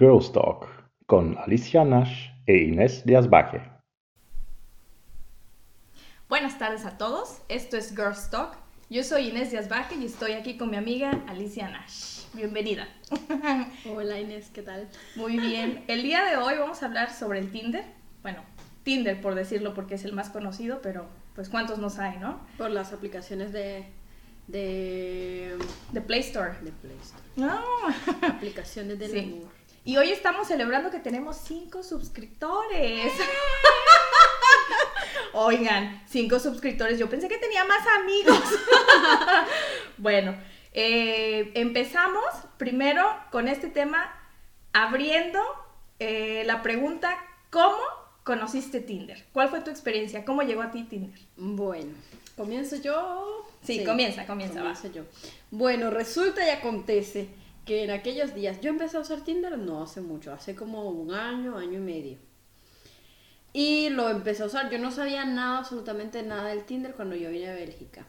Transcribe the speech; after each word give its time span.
Girls 0.00 0.32
Talk 0.32 0.66
con 1.06 1.36
Alicia 1.38 1.84
Nash 1.84 2.30
e 2.46 2.56
Inés 2.56 3.04
Díaz 3.04 3.28
Baje. 3.28 3.60
Buenas 6.28 6.58
tardes 6.58 6.84
a 6.86 6.96
todos, 6.96 7.42
esto 7.48 7.76
es 7.76 7.90
Girls 7.94 8.30
Talk. 8.30 8.56
Yo 8.88 9.04
soy 9.04 9.28
Inés 9.28 9.50
Díaz 9.50 9.68
Baje 9.68 9.96
y 9.96 10.06
estoy 10.06 10.32
aquí 10.32 10.56
con 10.56 10.70
mi 10.70 10.76
amiga 10.76 11.10
Alicia 11.28 11.68
Nash. 11.68 12.24
Bienvenida. 12.34 12.88
Hola 13.94 14.18
Inés, 14.18 14.50
¿qué 14.52 14.62
tal? 14.62 14.88
Muy 15.16 15.38
bien. 15.38 15.84
El 15.86 16.02
día 16.02 16.24
de 16.24 16.36
hoy 16.36 16.54
vamos 16.58 16.82
a 16.82 16.86
hablar 16.86 17.12
sobre 17.12 17.38
el 17.40 17.50
Tinder. 17.52 17.84
Bueno, 18.22 18.42
Tinder 18.84 19.20
por 19.20 19.34
decirlo 19.34 19.74
porque 19.74 19.96
es 19.96 20.04
el 20.04 20.12
más 20.14 20.30
conocido, 20.30 20.80
pero 20.82 21.06
pues 21.34 21.48
cuántos 21.50 21.78
nos 21.78 21.98
hay, 21.98 22.18
¿no? 22.18 22.40
Por 22.58 22.70
las 22.70 22.92
aplicaciones 22.94 23.52
de... 23.52 23.84
De, 24.48 25.56
de 25.92 26.00
Play 26.00 26.20
Store. 26.20 26.54
De 26.62 26.72
Play 26.72 26.96
Store. 27.02 27.22
No. 27.36 27.60
Aplicaciones 28.26 28.98
del 28.98 29.10
Sí. 29.12 29.18
amor. 29.20 29.59
Y 29.84 29.96
hoy 29.96 30.10
estamos 30.10 30.48
celebrando 30.48 30.90
que 30.90 30.98
tenemos 30.98 31.38
cinco 31.38 31.82
suscriptores. 31.82 33.12
Oigan, 35.32 36.02
cinco 36.06 36.38
suscriptores. 36.38 36.98
Yo 36.98 37.08
pensé 37.08 37.28
que 37.28 37.38
tenía 37.38 37.64
más 37.64 37.86
amigos. 37.98 38.42
bueno, 39.96 40.34
eh, 40.74 41.50
empezamos 41.54 42.24
primero 42.58 43.06
con 43.30 43.48
este 43.48 43.68
tema 43.68 44.14
abriendo 44.74 45.40
eh, 45.98 46.42
la 46.44 46.62
pregunta, 46.62 47.16
¿cómo 47.48 47.78
conociste 48.22 48.80
Tinder? 48.80 49.24
¿Cuál 49.32 49.48
fue 49.48 49.60
tu 49.62 49.70
experiencia? 49.70 50.26
¿Cómo 50.26 50.42
llegó 50.42 50.60
a 50.60 50.70
ti 50.70 50.84
Tinder? 50.84 51.18
Bueno, 51.36 51.94
¿comienzo 52.36 52.76
yo? 52.76 53.48
Sí, 53.62 53.82
comienza, 53.82 54.26
comienza, 54.26 54.62
va. 54.62 54.74
Comienzo 54.74 54.92
yo. 54.92 55.04
Bueno, 55.50 55.90
resulta 55.90 56.46
y 56.46 56.50
acontece 56.50 57.28
que 57.64 57.84
en 57.84 57.90
aquellos 57.90 58.34
días, 58.34 58.60
yo 58.60 58.70
empecé 58.70 58.96
a 58.96 59.00
usar 59.00 59.20
Tinder 59.22 59.56
no 59.58 59.82
hace 59.82 60.00
mucho, 60.00 60.32
hace 60.32 60.54
como 60.54 60.88
un 60.90 61.12
año, 61.14 61.56
año 61.56 61.74
y 61.78 61.82
medio. 61.82 62.18
Y 63.52 63.88
lo 63.90 64.08
empecé 64.08 64.42
a 64.44 64.46
usar, 64.46 64.70
yo 64.70 64.78
no 64.78 64.90
sabía 64.90 65.24
nada, 65.24 65.58
absolutamente 65.58 66.22
nada 66.22 66.48
del 66.50 66.64
Tinder 66.64 66.94
cuando 66.94 67.16
yo 67.16 67.30
vine 67.30 67.50
a 67.50 67.54
Bélgica. 67.54 68.04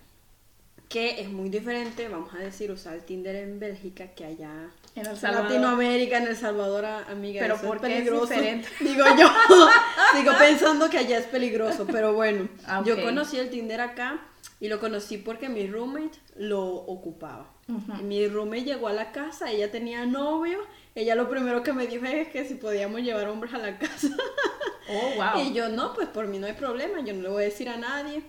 Que 0.87 1.21
es 1.21 1.29
muy 1.29 1.49
diferente, 1.49 2.09
vamos 2.09 2.33
a 2.33 2.37
decir, 2.37 2.69
usar 2.69 2.93
el 2.95 3.03
Tinder 3.05 3.35
en 3.35 3.59
Bélgica 3.59 4.07
que 4.07 4.25
allá 4.25 4.69
En 4.95 5.05
El 5.05 5.15
Salvador. 5.17 5.49
Latinoamérica, 5.49 6.17
en 6.17 6.27
El 6.27 6.35
Salvador, 6.35 6.85
amiga. 6.85 7.39
Pero 7.41 7.55
eso 7.55 7.65
¿por 7.65 7.77
es 7.77 7.83
es 7.83 7.89
peligroso. 7.89 8.25
diferente? 8.27 8.67
Digo 8.81 9.05
yo, 9.17 9.27
sigo 10.19 10.31
pensando 10.37 10.89
que 10.89 10.97
allá 10.97 11.17
es 11.19 11.27
peligroso, 11.27 11.87
pero 11.89 12.13
bueno. 12.13 12.49
Ah, 12.65 12.83
Yo 12.85 12.95
ok. 12.95 13.03
conocí 13.03 13.37
el 13.37 13.49
Tinder 13.49 13.79
acá 13.81 14.19
y 14.61 14.69
lo 14.69 14.79
conocí 14.79 15.17
porque 15.17 15.49
mi 15.49 15.67
roommate 15.67 16.17
lo 16.37 16.63
ocupaba. 16.65 17.51
Y 17.99 18.03
mi 18.03 18.27
roommate 18.27 18.63
llegó 18.63 18.87
a 18.87 18.93
la 18.93 19.11
casa, 19.11 19.51
ella 19.51 19.69
tenía 19.71 20.05
novio, 20.05 20.59
ella 20.95 21.15
lo 21.15 21.29
primero 21.29 21.63
que 21.63 21.73
me 21.73 21.87
dijo 21.87 22.05
es 22.05 22.29
que 22.29 22.45
si 22.45 22.55
podíamos 22.55 23.01
llevar 23.01 23.27
hombres 23.27 23.53
a 23.53 23.57
la 23.57 23.77
casa. 23.77 24.07
Oh, 24.89 25.11
wow. 25.15 25.41
Y 25.45 25.53
yo, 25.53 25.69
no, 25.69 25.93
pues 25.93 26.09
por 26.09 26.27
mí 26.27 26.37
no 26.37 26.47
hay 26.47 26.53
problema, 26.53 26.99
yo 27.01 27.13
no 27.13 27.21
le 27.21 27.29
voy 27.29 27.43
a 27.43 27.45
decir 27.45 27.69
a 27.69 27.77
nadie. 27.77 28.23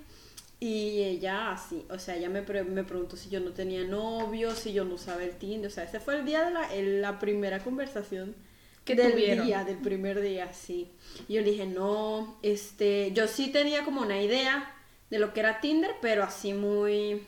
Y 0.60 1.02
ella 1.02 1.50
así, 1.50 1.84
o 1.90 1.98
sea, 1.98 2.14
ella 2.14 2.28
me, 2.28 2.42
pre- 2.42 2.62
me 2.62 2.84
preguntó 2.84 3.16
si 3.16 3.28
yo 3.30 3.40
no 3.40 3.50
tenía 3.50 3.82
novio, 3.82 4.54
si 4.54 4.72
yo 4.72 4.84
no 4.84 4.94
usaba 4.94 5.24
el 5.24 5.32
Tinder, 5.38 5.66
o 5.68 5.74
sea, 5.74 5.82
ese 5.84 5.98
fue 5.98 6.14
el 6.16 6.24
día 6.24 6.44
de 6.44 6.52
la, 6.52 6.72
el- 6.72 7.00
la 7.02 7.18
primera 7.18 7.58
conversación 7.64 8.36
Que 8.84 8.94
del 8.94 9.12
tuvieron. 9.12 9.44
día, 9.46 9.64
del 9.64 9.78
primer 9.78 10.20
día, 10.20 10.52
sí. 10.52 10.92
Y 11.26 11.34
yo 11.34 11.40
le 11.40 11.50
dije, 11.50 11.66
no, 11.66 12.38
este, 12.42 13.10
yo 13.12 13.26
sí 13.26 13.48
tenía 13.50 13.84
como 13.84 14.02
una 14.02 14.22
idea 14.22 14.70
de 15.12 15.18
lo 15.18 15.34
que 15.34 15.40
era 15.40 15.60
Tinder, 15.60 15.94
pero 16.00 16.24
así 16.24 16.54
muy, 16.54 17.26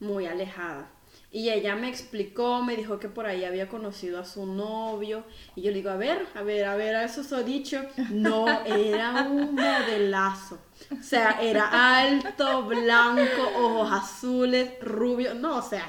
muy 0.00 0.26
alejada. 0.26 0.90
Y 1.30 1.48
ella 1.48 1.76
me 1.76 1.88
explicó, 1.88 2.60
me 2.64 2.74
dijo 2.74 2.98
que 2.98 3.08
por 3.08 3.26
ahí 3.26 3.44
había 3.44 3.68
conocido 3.68 4.18
a 4.18 4.24
su 4.24 4.46
novio. 4.46 5.22
Y 5.54 5.62
yo 5.62 5.70
le 5.70 5.76
digo, 5.76 5.90
a 5.90 5.96
ver, 5.96 6.26
a 6.34 6.42
ver, 6.42 6.64
a 6.64 6.74
ver, 6.74 6.96
a 6.96 7.04
eso 7.04 7.22
se 7.22 7.36
ha 7.36 7.44
dicho. 7.44 7.80
No, 8.10 8.48
era 8.64 9.28
un 9.30 9.54
modelazo. 9.54 10.58
O 10.90 11.02
sea, 11.04 11.40
era 11.40 12.00
alto, 12.00 12.64
blanco, 12.64 13.42
ojos 13.58 13.92
azules, 13.92 14.72
rubio. 14.80 15.36
No, 15.36 15.58
o 15.58 15.62
sea, 15.62 15.88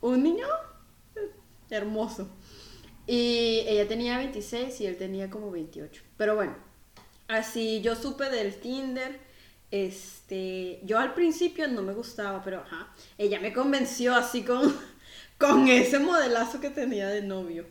un 0.00 0.24
niño 0.24 0.48
hermoso. 1.70 2.30
Y 3.06 3.62
ella 3.64 3.86
tenía 3.86 4.18
26 4.18 4.80
y 4.80 4.86
él 4.86 4.96
tenía 4.96 5.30
como 5.30 5.52
28. 5.52 6.02
Pero 6.16 6.34
bueno, 6.34 6.56
así 7.28 7.80
yo 7.80 7.94
supe 7.94 8.28
del 8.28 8.56
Tinder. 8.56 9.27
Este, 9.70 10.80
yo 10.84 10.98
al 10.98 11.14
principio 11.14 11.68
no 11.68 11.82
me 11.82 11.92
gustaba, 11.92 12.42
pero 12.42 12.60
ajá, 12.60 12.94
ella 13.18 13.40
me 13.40 13.52
convenció 13.52 14.14
así 14.14 14.42
con, 14.42 14.74
con 15.38 15.68
ese 15.68 15.98
modelazo 15.98 16.60
que 16.60 16.70
tenía 16.70 17.08
de 17.08 17.22
novio. 17.22 17.66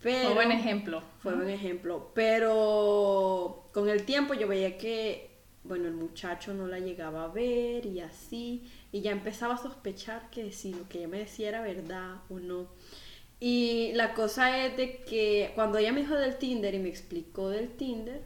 Pero, 0.00 0.24
Fue 0.26 0.34
buen 0.34 0.52
ejemplo. 0.52 1.02
fue 1.18 1.34
un 1.34 1.48
ejemplo. 1.48 2.12
Pero 2.14 3.68
con 3.72 3.88
el 3.88 4.04
tiempo 4.04 4.34
yo 4.34 4.48
veía 4.48 4.76
que, 4.78 5.30
bueno, 5.64 5.86
el 5.88 5.94
muchacho 5.94 6.54
no 6.54 6.66
la 6.66 6.78
llegaba 6.80 7.24
a 7.24 7.28
ver 7.28 7.86
y 7.86 8.00
así. 8.00 8.64
Y 8.92 9.00
ya 9.02 9.12
empezaba 9.12 9.54
a 9.54 9.58
sospechar 9.58 10.30
que 10.30 10.52
si 10.52 10.74
lo 10.74 10.88
que 10.88 10.98
ella 10.98 11.08
me 11.08 11.18
decía 11.18 11.48
era 11.50 11.62
verdad 11.62 12.16
o 12.28 12.38
no. 12.40 12.68
Y 13.40 13.92
la 13.94 14.14
cosa 14.14 14.64
es 14.66 14.76
de 14.76 15.02
que 15.02 15.52
cuando 15.54 15.78
ella 15.78 15.92
me 15.92 16.00
dijo 16.02 16.14
del 16.14 16.38
Tinder 16.38 16.74
y 16.74 16.78
me 16.78 16.88
explicó 16.88 17.48
del 17.50 17.70
Tinder, 17.76 18.22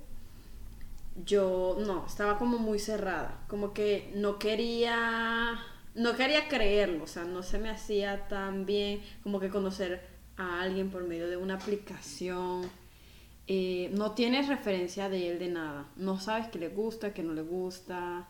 yo 1.25 1.77
no, 1.79 2.07
estaba 2.07 2.39
como 2.39 2.59
muy 2.59 2.79
cerrada. 2.79 3.45
Como 3.49 3.73
que 3.73 4.11
no 4.15 4.39
quería, 4.39 5.59
no 5.95 6.17
quería 6.17 6.49
creerlo. 6.49 7.05
O 7.05 7.07
sea, 7.07 7.25
no 7.25 7.43
se 7.43 7.59
me 7.59 7.71
hacía 7.71 8.29
tan 8.29 8.67
bien 8.67 9.01
como 9.23 9.41
que 9.41 9.49
conocer 9.49 10.07
a 10.37 10.61
alguien 10.61 10.91
por 10.91 11.05
medio 11.05 11.29
de 11.29 11.37
una 11.37 11.55
aplicación. 11.55 12.69
Eh, 13.49 13.91
no 13.95 14.13
tienes 14.13 14.49
referencia 14.49 15.09
de 15.09 15.31
él 15.31 15.39
de 15.39 15.49
nada. 15.49 15.87
No 15.97 16.19
sabes 16.21 16.49
qué 16.49 16.59
le 16.59 16.69
gusta, 16.69 17.15
qué 17.15 17.23
no 17.23 17.33
le 17.33 17.43
gusta. 17.43 18.29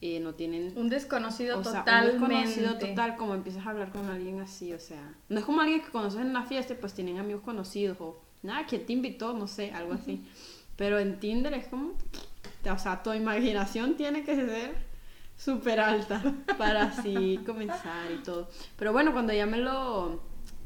eh, 0.00 0.20
no 0.20 0.34
tienen 0.34 0.72
Un 0.76 0.88
desconocido 0.88 1.58
o 1.58 1.64
sea, 1.64 1.84
un 1.84 2.06
desconocido 2.06 2.78
total, 2.78 3.16
como 3.16 3.34
empiezas 3.34 3.66
a 3.66 3.70
hablar 3.70 3.90
con 3.90 4.08
alguien 4.08 4.40
así, 4.40 4.72
o 4.72 4.78
sea, 4.78 5.12
no 5.28 5.40
es 5.40 5.44
como 5.44 5.60
alguien 5.60 5.80
que 5.80 5.90
conoces 5.90 6.20
en 6.20 6.28
una 6.28 6.44
fiesta 6.44 6.74
y 6.74 6.76
pues 6.76 6.94
tienen 6.94 7.18
amigos 7.18 7.42
conocidos 7.42 7.96
o 8.00 8.22
nada, 8.44 8.64
que 8.66 8.78
te 8.78 8.92
invitó, 8.92 9.32
no 9.32 9.48
sé, 9.48 9.72
algo 9.72 9.94
así. 9.94 10.24
Pero 10.76 11.00
en 11.00 11.18
Tinder 11.18 11.52
es 11.54 11.66
como, 11.66 11.94
o 12.70 12.78
sea, 12.78 13.02
tu 13.02 13.12
imaginación 13.12 13.96
tiene 13.96 14.24
que 14.24 14.34
ser 14.34 14.86
súper 15.36 15.80
alta 15.80 16.20
para 16.58 16.84
así 16.84 17.40
comenzar 17.46 18.10
y 18.12 18.22
todo. 18.22 18.48
Pero 18.76 18.92
bueno, 18.92 19.12
cuando 19.12 19.32
ella 19.32 19.46
me 19.46 19.58
lo, 19.58 20.20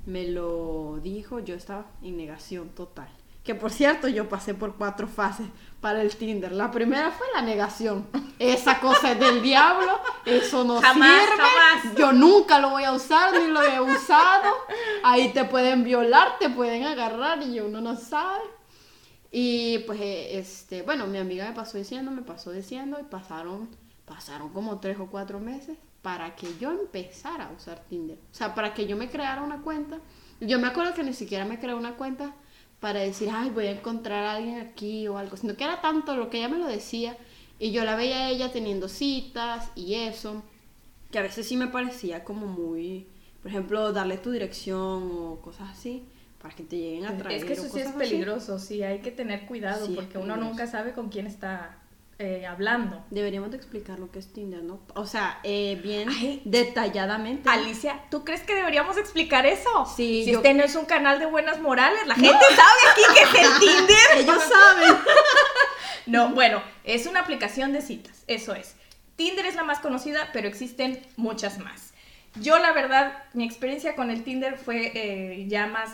me 0.06 0.26
lo 0.28 0.98
dijo, 1.02 1.40
yo 1.40 1.54
estaba 1.54 1.86
en 2.02 2.16
negación 2.16 2.70
total. 2.70 3.08
Que 3.44 3.56
por 3.56 3.72
cierto, 3.72 4.06
yo 4.06 4.28
pasé 4.28 4.54
por 4.54 4.76
cuatro 4.76 5.08
fases 5.08 5.46
para 5.80 6.00
el 6.00 6.14
Tinder. 6.14 6.52
La 6.52 6.70
primera 6.70 7.10
fue 7.10 7.26
la 7.34 7.42
negación. 7.42 8.06
Esa 8.38 8.78
cosa 8.78 9.12
es 9.12 9.18
del 9.18 9.42
diablo, 9.42 9.98
eso 10.24 10.62
no 10.62 10.80
Jamás, 10.80 11.24
sirve. 11.24 11.36
jamás. 11.36 11.96
Yo 11.96 12.12
nunca 12.12 12.60
lo 12.60 12.70
voy 12.70 12.84
a 12.84 12.92
usar 12.92 13.32
ni 13.40 13.48
lo 13.48 13.60
he 13.62 13.80
usado. 13.80 14.54
Ahí 15.02 15.32
te 15.32 15.44
pueden 15.44 15.82
violar, 15.82 16.38
te 16.38 16.50
pueden 16.50 16.84
agarrar 16.84 17.42
y 17.42 17.58
uno 17.58 17.80
no 17.80 17.96
sabe. 17.96 18.44
Y 19.34 19.78
pues, 19.80 19.98
eh, 19.98 20.38
este, 20.38 20.82
bueno, 20.82 21.06
mi 21.06 21.16
amiga 21.16 21.48
me 21.48 21.54
pasó 21.54 21.78
diciendo, 21.78 22.10
me 22.10 22.20
pasó 22.20 22.52
diciendo 22.52 22.98
y 23.00 23.04
pasaron, 23.04 23.70
pasaron 24.04 24.50
como 24.50 24.78
tres 24.78 25.00
o 25.00 25.06
cuatro 25.06 25.40
meses 25.40 25.78
para 26.02 26.36
que 26.36 26.48
yo 26.60 26.70
empezara 26.70 27.46
a 27.46 27.52
usar 27.52 27.82
Tinder. 27.88 28.18
O 28.30 28.34
sea, 28.34 28.54
para 28.54 28.74
que 28.74 28.86
yo 28.86 28.94
me 28.94 29.08
creara 29.08 29.42
una 29.42 29.62
cuenta. 29.62 30.00
Yo 30.40 30.58
me 30.58 30.66
acuerdo 30.68 30.92
que 30.92 31.02
ni 31.02 31.14
siquiera 31.14 31.46
me 31.46 31.58
creé 31.58 31.74
una 31.74 31.96
cuenta 31.96 32.34
para 32.78 33.00
decir, 33.00 33.30
ay, 33.32 33.48
voy 33.48 33.66
a 33.68 33.70
encontrar 33.70 34.24
a 34.24 34.34
alguien 34.34 34.60
aquí 34.60 35.08
o 35.08 35.16
algo, 35.16 35.36
sino 35.38 35.56
que 35.56 35.64
era 35.64 35.80
tanto 35.80 36.14
lo 36.16 36.28
que 36.28 36.38
ella 36.38 36.48
me 36.48 36.58
lo 36.58 36.66
decía 36.66 37.16
y 37.58 37.70
yo 37.70 37.84
la 37.84 37.96
veía 37.96 38.26
a 38.26 38.30
ella 38.30 38.52
teniendo 38.52 38.88
citas 38.88 39.70
y 39.76 39.94
eso, 39.94 40.42
que 41.10 41.20
a 41.20 41.22
veces 41.22 41.46
sí 41.46 41.56
me 41.56 41.68
parecía 41.68 42.24
como 42.24 42.46
muy, 42.46 43.06
por 43.40 43.52
ejemplo, 43.52 43.92
darle 43.92 44.18
tu 44.18 44.32
dirección 44.32 45.10
o 45.12 45.40
cosas 45.40 45.70
así 45.70 46.04
para 46.42 46.54
que 46.56 46.64
te 46.64 46.76
lleguen 46.76 47.06
a 47.06 47.16
traer. 47.16 47.38
Es 47.38 47.44
que 47.44 47.52
eso 47.52 47.68
sí 47.68 47.80
es 47.80 47.86
así. 47.88 47.96
peligroso, 47.98 48.58
sí, 48.58 48.82
hay 48.82 48.98
que 49.00 49.10
tener 49.12 49.46
cuidado 49.46 49.86
Sí, 49.86 49.92
porque 49.94 50.18
uno 50.18 50.36
nunca 50.36 50.66
sabe 50.66 50.92
con 50.92 51.08
quién 51.08 51.26
está 51.28 51.78
eh, 52.18 52.46
hablando. 52.46 53.04
Deberíamos 53.10 53.50
de 53.52 53.56
explicar 53.56 53.98
lo 53.98 54.10
que 54.10 54.18
es 54.18 54.32
Tinder, 54.32 54.62
¿no? 54.62 54.80
O 54.94 55.06
sea, 55.06 55.38
eh, 55.44 55.80
bien 55.82 56.08
Ay. 56.08 56.42
detalladamente. 56.44 57.48
Alicia, 57.48 58.00
¿tú 58.10 58.24
crees 58.24 58.42
que 58.42 58.54
deberíamos 58.54 58.96
explicar 58.96 59.46
eso? 59.46 59.70
Sí, 59.96 60.24
Si 60.24 60.32
yo- 60.32 60.38
este 60.38 60.54
no 60.54 60.62
es 60.64 60.74
un 60.76 60.84
canal 60.84 61.18
de 61.18 61.26
buenas 61.26 61.60
morales, 61.60 62.06
la 62.06 62.14
gente 62.14 62.28
sabe 62.28 62.80
aquí 62.92 63.02
que 63.14 63.22
es 63.40 63.46
el 63.46 63.58
Tinder. 63.60 64.18
Ellos 64.18 64.42
saben. 64.42 64.96
No, 66.06 66.30
bueno, 66.34 66.60
es 66.82 67.06
una 67.06 67.20
aplicación 67.20 67.72
de 67.72 67.80
citas, 67.80 68.24
eso 68.26 68.54
es. 68.56 68.74
Tinder 69.14 69.46
es 69.46 69.54
la 69.54 69.62
más 69.62 69.78
conocida, 69.78 70.30
pero 70.32 70.48
existen 70.48 71.00
muchas 71.16 71.58
más. 71.60 71.92
Yo, 72.40 72.58
la 72.58 72.72
verdad, 72.72 73.22
mi 73.34 73.44
experiencia 73.44 73.94
con 73.94 74.10
el 74.10 74.24
Tinder 74.24 74.58
fue 74.58 74.90
eh, 74.96 75.46
ya 75.48 75.68
más 75.68 75.90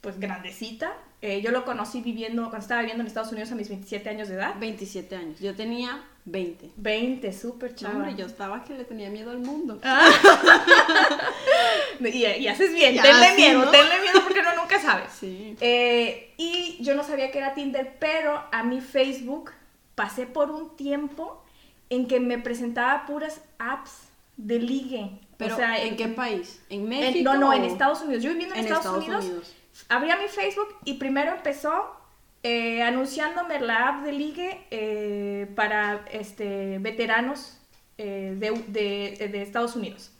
pues 0.00 0.18
grandecita. 0.18 0.92
Eh, 1.22 1.42
yo 1.42 1.50
lo 1.50 1.64
conocí 1.66 2.00
viviendo, 2.00 2.42
cuando 2.44 2.60
estaba 2.60 2.80
viviendo 2.80 3.02
en 3.02 3.06
Estados 3.08 3.30
Unidos 3.32 3.52
a 3.52 3.54
mis 3.54 3.68
27 3.68 4.08
años 4.08 4.28
de 4.28 4.34
edad. 4.36 4.54
27 4.58 5.16
años. 5.16 5.38
Yo 5.40 5.54
tenía 5.54 6.02
20. 6.24 6.70
20, 6.76 7.32
súper 7.34 7.72
No, 7.72 7.76
chava. 7.76 7.94
hombre, 7.96 8.14
yo 8.16 8.24
estaba 8.26 8.64
que 8.64 8.72
le 8.74 8.84
tenía 8.84 9.10
miedo 9.10 9.30
al 9.30 9.38
mundo. 9.38 9.78
Ah. 9.82 10.08
y, 12.00 12.08
y 12.24 12.48
haces 12.48 12.72
bien, 12.74 12.94
Ya, 12.94 13.02
tenle 13.02 13.34
miedo, 13.36 13.64
¿no? 13.64 13.70
tenle 13.70 14.00
miedo 14.00 14.20
porque 14.24 14.40
uno 14.40 14.54
nunca 14.56 14.80
sabe. 14.80 15.02
Sí. 15.20 15.56
Eh, 15.60 16.32
y 16.38 16.78
yo 16.82 16.94
no 16.94 17.02
sabía 17.04 17.30
que 17.30 17.38
era 17.38 17.52
Tinder, 17.54 17.96
pero 18.00 18.42
a 18.52 18.62
mi 18.62 18.80
Facebook 18.80 19.50
pasé 19.94 20.24
por 20.26 20.50
un 20.50 20.74
tiempo 20.76 21.42
en 21.90 22.06
que 22.06 22.20
me 22.20 22.38
presentaba 22.38 23.04
puras 23.06 23.42
apps 23.58 24.08
de 24.38 24.58
ligue. 24.58 25.10
Pero, 25.36 25.54
o 25.54 25.58
sea, 25.58 25.82
¿en 25.82 25.96
qué 25.96 26.08
país? 26.08 26.62
¿En 26.70 26.82
en- 26.82 26.88
México? 26.88 27.32
no, 27.34 27.38
no, 27.38 27.52
en 27.52 27.64
Estados 27.64 28.00
Unidos. 28.02 28.22
Yo 28.22 28.30
viviendo 28.30 28.54
en, 28.54 28.60
En 28.60 28.66
Estados, 28.66 28.86
Estados 28.86 29.04
Unidos, 29.04 29.24
Unidos. 29.24 29.54
Abría 29.88 30.16
mi 30.16 30.28
Facebook 30.28 30.68
y 30.84 30.94
primero 30.94 31.32
empezó 31.34 31.96
eh, 32.42 32.82
anunciándome 32.82 33.60
la 33.60 33.88
app 33.88 34.02
de 34.04 34.12
ligue 34.12 34.66
eh, 34.70 35.50
para 35.56 36.04
este, 36.10 36.78
veteranos 36.78 37.58
eh, 37.98 38.34
de, 38.38 38.50
de- 38.68 39.28
de 39.28 39.42
Estados 39.42 39.76
Unidos. 39.76 40.12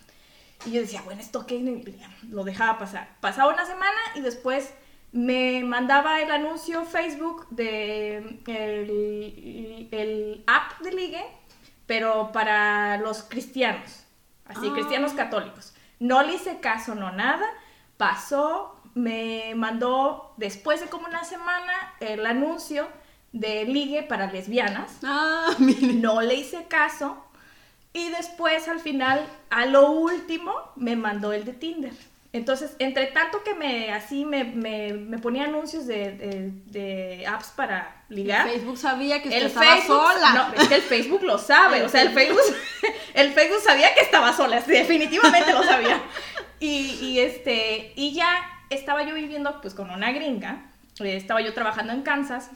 Y 0.66 0.72
yo 0.72 0.80
decía, 0.82 1.00
bueno, 1.02 1.20
¿esto 1.22 1.46
qué? 1.46 1.58
Lo 2.28 2.44
dejaba 2.44 2.78
pasar. 2.78 3.08
Pasaba 3.20 3.52
una 3.52 3.64
semana 3.64 3.96
y 4.14 4.20
después 4.20 4.74
me 5.12 5.64
mandaba 5.64 6.20
el 6.20 6.30
anuncio 6.30 6.84
Facebook 6.84 7.46
de 7.50 8.38
el, 8.46 9.88
el 9.90 10.44
app 10.46 10.80
de 10.80 10.92
ligue, 10.92 11.24
pero 11.86 12.30
para 12.32 12.98
los 12.98 13.22
cristianos, 13.22 14.04
así, 14.44 14.66
Ah. 14.68 14.72
cristianos 14.74 15.12
católicos. 15.14 15.74
No 15.98 16.22
le 16.22 16.34
hice 16.34 16.60
caso, 16.60 16.94
no 16.94 17.10
nada. 17.12 17.46
Pasó, 17.96 18.79
me 18.94 19.52
mandó 19.54 20.34
después 20.36 20.80
de 20.80 20.86
como 20.86 21.06
una 21.06 21.24
semana 21.24 21.72
el 22.00 22.24
anuncio 22.26 22.88
de 23.32 23.64
ligue 23.64 24.02
para 24.02 24.30
lesbianas. 24.32 24.98
Ah, 25.04 25.50
mire. 25.58 25.92
No 25.94 26.20
le 26.20 26.34
hice 26.34 26.64
caso. 26.68 27.24
Y 27.92 28.08
después, 28.10 28.68
al 28.68 28.78
final, 28.80 29.26
a 29.50 29.66
lo 29.66 29.90
último, 29.90 30.54
me 30.76 30.94
mandó 30.96 31.32
el 31.32 31.44
de 31.44 31.52
Tinder. 31.52 31.92
Entonces, 32.32 32.76
entre 32.78 33.06
tanto 33.06 33.42
que 33.42 33.54
me 33.54 33.92
así 33.92 34.24
me, 34.24 34.44
me, 34.44 34.92
me 34.92 35.18
ponía 35.18 35.44
anuncios 35.46 35.88
de, 35.88 36.12
de- 36.12 36.52
de 36.66 37.26
apps 37.26 37.48
para 37.48 38.04
ligar. 38.08 38.48
Facebook 38.48 38.78
sabía 38.78 39.20
que 39.20 39.28
usted 39.30 39.40
El 39.40 39.46
estaba 39.48 39.74
Facebook, 39.76 40.00
sola. 40.12 40.32
no, 40.34 40.54
es 40.62 40.68
que 40.68 40.74
el 40.76 40.82
Facebook 40.82 41.22
lo 41.24 41.38
sabe, 41.38 41.78
El 41.78 41.86
o 41.86 41.88
sea, 41.88 42.02
el 42.02 42.10
Facebook, 42.10 42.38
el 43.14 43.32
Facebook 43.32 43.60
sabía 43.64 43.92
que 43.94 44.00
estaba 44.02 44.32
sola, 44.32 44.60
definitivamente 44.60 45.52
lo 45.52 45.62
sabía. 45.64 46.00
Y, 46.62 46.98
y 47.00 47.20
este, 47.20 47.94
y 47.96 48.12
ya 48.12 48.28
estaba 48.70 49.04
yo 49.04 49.14
viviendo 49.14 49.60
pues 49.60 49.74
con 49.74 49.90
una 49.90 50.12
gringa, 50.12 50.70
eh, 51.00 51.16
estaba 51.16 51.40
yo 51.40 51.52
trabajando 51.52 51.92
en 51.92 52.02
Kansas 52.02 52.50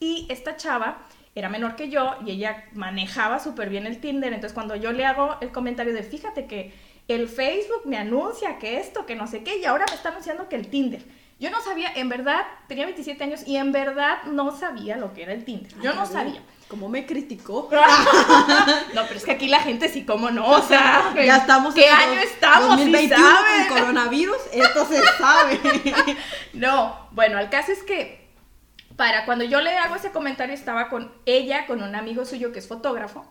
y 0.00 0.26
esta 0.30 0.56
chava 0.56 0.98
era 1.34 1.48
menor 1.48 1.76
que 1.76 1.88
yo 1.88 2.16
y 2.26 2.32
ella 2.32 2.64
manejaba 2.72 3.38
súper 3.38 3.70
bien 3.70 3.86
el 3.86 4.00
Tinder, 4.00 4.32
entonces 4.32 4.54
cuando 4.54 4.74
yo 4.74 4.92
le 4.92 5.04
hago 5.04 5.36
el 5.40 5.50
comentario 5.50 5.92
de 5.92 6.02
fíjate 6.02 6.46
que 6.46 6.72
el 7.08 7.28
Facebook 7.28 7.82
me 7.86 7.96
anuncia 7.96 8.58
que 8.58 8.78
esto, 8.78 9.06
que 9.06 9.16
no 9.16 9.26
sé 9.26 9.42
qué, 9.42 9.56
y 9.58 9.64
ahora 9.64 9.86
me 9.88 9.94
está 9.96 10.10
anunciando 10.10 10.48
que 10.48 10.56
el 10.56 10.68
Tinder. 10.68 11.02
Yo 11.40 11.50
no 11.50 11.60
sabía, 11.62 11.92
en 11.94 12.08
verdad, 12.08 12.42
tenía 12.66 12.84
27 12.84 13.22
años 13.24 13.42
y 13.46 13.56
en 13.56 13.70
verdad 13.72 14.24
no 14.24 14.56
sabía 14.56 14.96
lo 14.96 15.14
que 15.14 15.22
era 15.22 15.32
el 15.32 15.44
Tinder. 15.44 15.72
Yo 15.80 15.92
Ay, 15.92 15.96
no 15.96 16.04
sabía. 16.06 16.42
¿Cómo 16.68 16.88
me 16.88 17.06
criticó? 17.06 17.70
No, 18.94 19.02
pero 19.06 19.14
es 19.16 19.24
que 19.24 19.30
aquí 19.32 19.48
la 19.48 19.60
gente 19.60 19.88
sí, 19.88 20.04
¿cómo 20.04 20.30
no? 20.30 20.46
O 20.50 20.62
sea, 20.62 21.12
Ya 21.24 21.36
estamos 21.38 21.74
¿qué 21.74 21.86
en 21.86 21.92
año 21.94 22.14
dos- 22.16 22.24
estamos? 22.24 22.80
¿Sí 22.80 22.90
2021 22.92 23.28
saben? 23.30 23.68
con 23.68 23.78
coronavirus, 23.78 24.36
esto 24.52 24.86
se 24.86 25.02
sabe. 25.18 25.60
No, 26.54 27.08
bueno, 27.12 27.38
el 27.38 27.48
caso 27.50 27.72
es 27.72 27.82
que 27.84 28.26
para 28.96 29.24
cuando 29.24 29.44
yo 29.44 29.60
le 29.60 29.76
hago 29.78 29.94
ese 29.94 30.10
comentario 30.10 30.54
estaba 30.54 30.88
con 30.88 31.12
ella, 31.24 31.66
con 31.66 31.82
un 31.82 31.94
amigo 31.94 32.24
suyo 32.24 32.52
que 32.52 32.58
es 32.58 32.66
fotógrafo, 32.66 33.24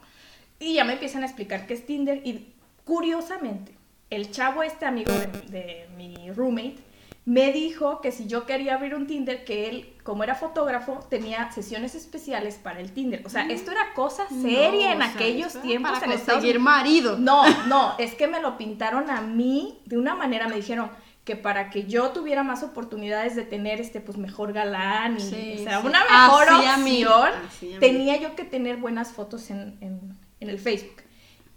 y 0.59 0.75
ya 0.75 0.85
me 0.85 0.93
empiezan 0.93 1.23
a 1.23 1.25
explicar 1.25 1.67
qué 1.67 1.73
es 1.73 1.85
Tinder 1.85 2.21
y 2.25 2.53
curiosamente, 2.87 3.75
el 4.09 4.31
chavo 4.31 4.63
este 4.63 4.85
amigo 4.85 5.11
de, 5.13 5.27
de 5.51 5.87
mi 5.97 6.31
roommate 6.31 6.77
me 7.25 7.51
dijo 7.51 7.99
que 7.99 8.13
si 8.13 8.25
yo 8.25 8.45
quería 8.45 8.75
abrir 8.75 8.95
un 8.95 9.05
Tinder, 9.05 9.43
que 9.43 9.67
él, 9.69 9.93
como 10.03 10.23
era 10.23 10.33
fotógrafo, 10.33 11.05
tenía 11.09 11.51
sesiones 11.51 11.93
especiales 11.93 12.55
para 12.55 12.79
el 12.79 12.93
Tinder. 12.93 13.21
O 13.25 13.29
sea, 13.29 13.45
esto 13.47 13.71
era 13.71 13.93
cosa 13.93 14.25
seria 14.29 14.95
No, 14.95 14.95
en 14.95 15.01
o 15.01 15.05
sea, 15.05 15.13
aquellos 15.13 15.61
tiempos 15.61 15.91
para 15.91 16.05
en 16.05 16.11
Estados 16.13 16.35
conseguir 16.41 16.57
Unidos. 16.57 16.63
marido. 16.77 17.17
No, 17.19 17.43
no, 17.67 17.95
es 17.99 18.15
que 18.15 18.27
me 18.27 18.39
lo 18.39 18.57
pintaron 18.57 19.09
a 19.09 19.19
mí 19.19 19.77
de 19.85 19.97
una 19.97 20.15
manera, 20.15 20.47
me 20.47 20.55
dijeron 20.55 20.89
que 21.25 21.35
para 21.35 21.69
que 21.69 21.83
yo 21.83 22.11
tuviera 22.11 22.43
más 22.43 22.63
oportunidades 22.63 23.35
de 23.35 23.43
tener 23.43 23.81
este 23.81 23.99
pues 23.99 24.17
mejor 24.17 24.53
galán 24.53 25.17
y 25.17 25.19
Sí, 25.19 25.55
o 25.59 25.63
sea, 25.65 25.81
sí. 25.81 25.87
una 25.87 25.99
mejor 26.05 26.47
Así 26.47 26.55
opción, 26.55 27.79
tenía 27.81 28.15
yo 28.21 28.37
que 28.37 28.45
tener 28.45 28.77
buenas 28.77 29.11
fotos 29.11 29.49
en, 29.49 29.77
en- 29.81 30.17
en 30.39 30.49
el 30.49 30.59
Facebook. 30.59 31.01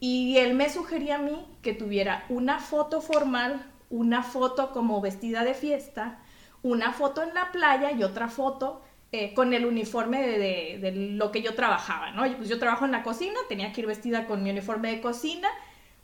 Y 0.01 0.39
él 0.39 0.55
me 0.55 0.71
sugería 0.71 1.17
a 1.17 1.19
mí 1.19 1.47
que 1.63 1.75
tuviera 1.75 2.25
una 2.29 2.59
foto 2.59 3.01
formal, 3.03 3.65
una 3.91 4.23
foto 4.23 4.73
como 4.73 5.01
vestida 5.01 5.45
de 5.45 5.55
fiesta, 5.55 6.19
una 6.63 6.93
foto 6.93 7.23
en 7.23 7.35
la 7.35 7.53
playa 7.53 7.93
y 7.93 8.03
otra 8.03 8.29
foto 8.29 8.83
eh, 9.13 9.35
con 9.35 9.53
el 9.55 9.67
uniforme 9.67 10.23
de, 10.23 10.39
de- 10.39 10.79
de 10.81 10.93
lo 10.93 11.33
que 11.33 11.43
yo 11.43 11.55
trabajaba, 11.55 12.13
¿no? 12.13 12.23
Pues 12.37 12.49
yo 12.49 12.59
trabajo 12.59 12.85
en 12.85 12.93
la 12.93 13.03
cocina, 13.03 13.35
tenía 13.49 13.73
que 13.73 13.81
ir 13.83 13.87
vestida 13.87 14.27
con 14.27 14.43
mi 14.43 14.51
uniforme 14.51 14.91
de 14.93 15.01
cocina, 15.01 15.49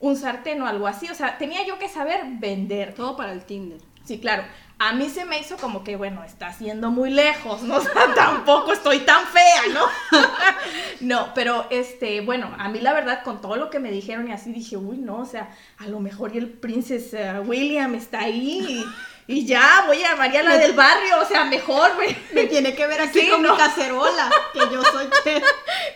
un 0.00 0.16
sartén 0.16 0.60
o 0.62 0.66
algo 0.66 0.87
así, 0.87 1.08
o 1.08 1.14
sea, 1.14 1.38
tenía 1.38 1.64
yo 1.66 1.78
que 1.78 1.88
saber 1.88 2.20
vender. 2.38 2.94
Todo 2.94 3.16
para 3.16 3.32
el 3.32 3.44
Tinder. 3.44 3.81
Sí, 4.04 4.19
claro. 4.20 4.44
A 4.78 4.93
mí 4.93 5.08
se 5.08 5.25
me 5.25 5.38
hizo 5.38 5.56
como 5.56 5.82
que, 5.84 5.96
bueno, 5.96 6.23
está 6.23 6.52
siendo 6.52 6.90
muy 6.90 7.11
lejos, 7.11 7.62
¿no? 7.62 7.76
O 7.78 7.81
sea, 7.81 8.14
tampoco 8.14 8.73
estoy 8.73 9.00
tan 9.00 9.25
fea, 9.26 9.62
¿no? 9.73 9.87
no, 11.00 11.32
pero, 11.34 11.67
este, 11.70 12.20
bueno, 12.20 12.55
a 12.58 12.69
mí 12.69 12.81
la 12.81 12.93
verdad, 12.93 13.23
con 13.23 13.40
todo 13.40 13.56
lo 13.56 13.70
que 13.70 13.78
me 13.78 13.90
dijeron 13.90 14.28
y 14.28 14.32
así, 14.32 14.52
dije, 14.52 14.76
uy, 14.76 14.99
no, 14.99 15.17
o 15.20 15.25
sea, 15.25 15.49
a 15.78 15.87
lo 15.87 16.00
mejor 16.00 16.34
y 16.34 16.38
el 16.38 16.50
Princess 16.50 17.14
William 17.46 17.94
está 17.94 18.20
ahí 18.20 18.84
y, 19.26 19.34
y 19.38 19.46
ya 19.46 19.84
voy 19.87 20.05
a 20.05 20.14
María 20.14 20.43
la 20.43 20.58
del 20.58 20.75
barrio, 20.75 21.20
o 21.20 21.25
sea, 21.25 21.44
mejor, 21.46 21.94
güey. 21.96 22.17
Me 22.32 22.44
tiene 22.44 22.75
que 22.75 22.87
ver 22.87 23.00
aquí 23.00 23.20
Sí, 23.20 23.31
con 23.31 23.43
no. 23.43 23.52
mi 23.52 23.58
cacerola, 23.58 24.31
que 24.52 24.61
yo 24.61 24.82
soy. 24.84 25.08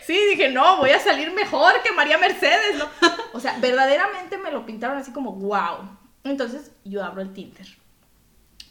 Sí, 0.05 0.17
dije, 0.31 0.49
no, 0.49 0.77
voy 0.77 0.89
a 0.89 0.99
salir 0.99 1.31
mejor 1.31 1.81
que 1.83 1.91
María 1.91 2.17
Mercedes, 2.17 2.77
¿no? 2.77 2.89
O 3.33 3.39
sea, 3.39 3.57
verdaderamente 3.59 4.37
me 4.37 4.51
lo 4.51 4.65
pintaron 4.65 4.97
así 4.97 5.11
como, 5.11 5.33
wow. 5.33 5.87
Entonces, 6.23 6.71
yo 6.83 7.03
abro 7.03 7.21
el 7.21 7.31
Tinder. 7.31 7.67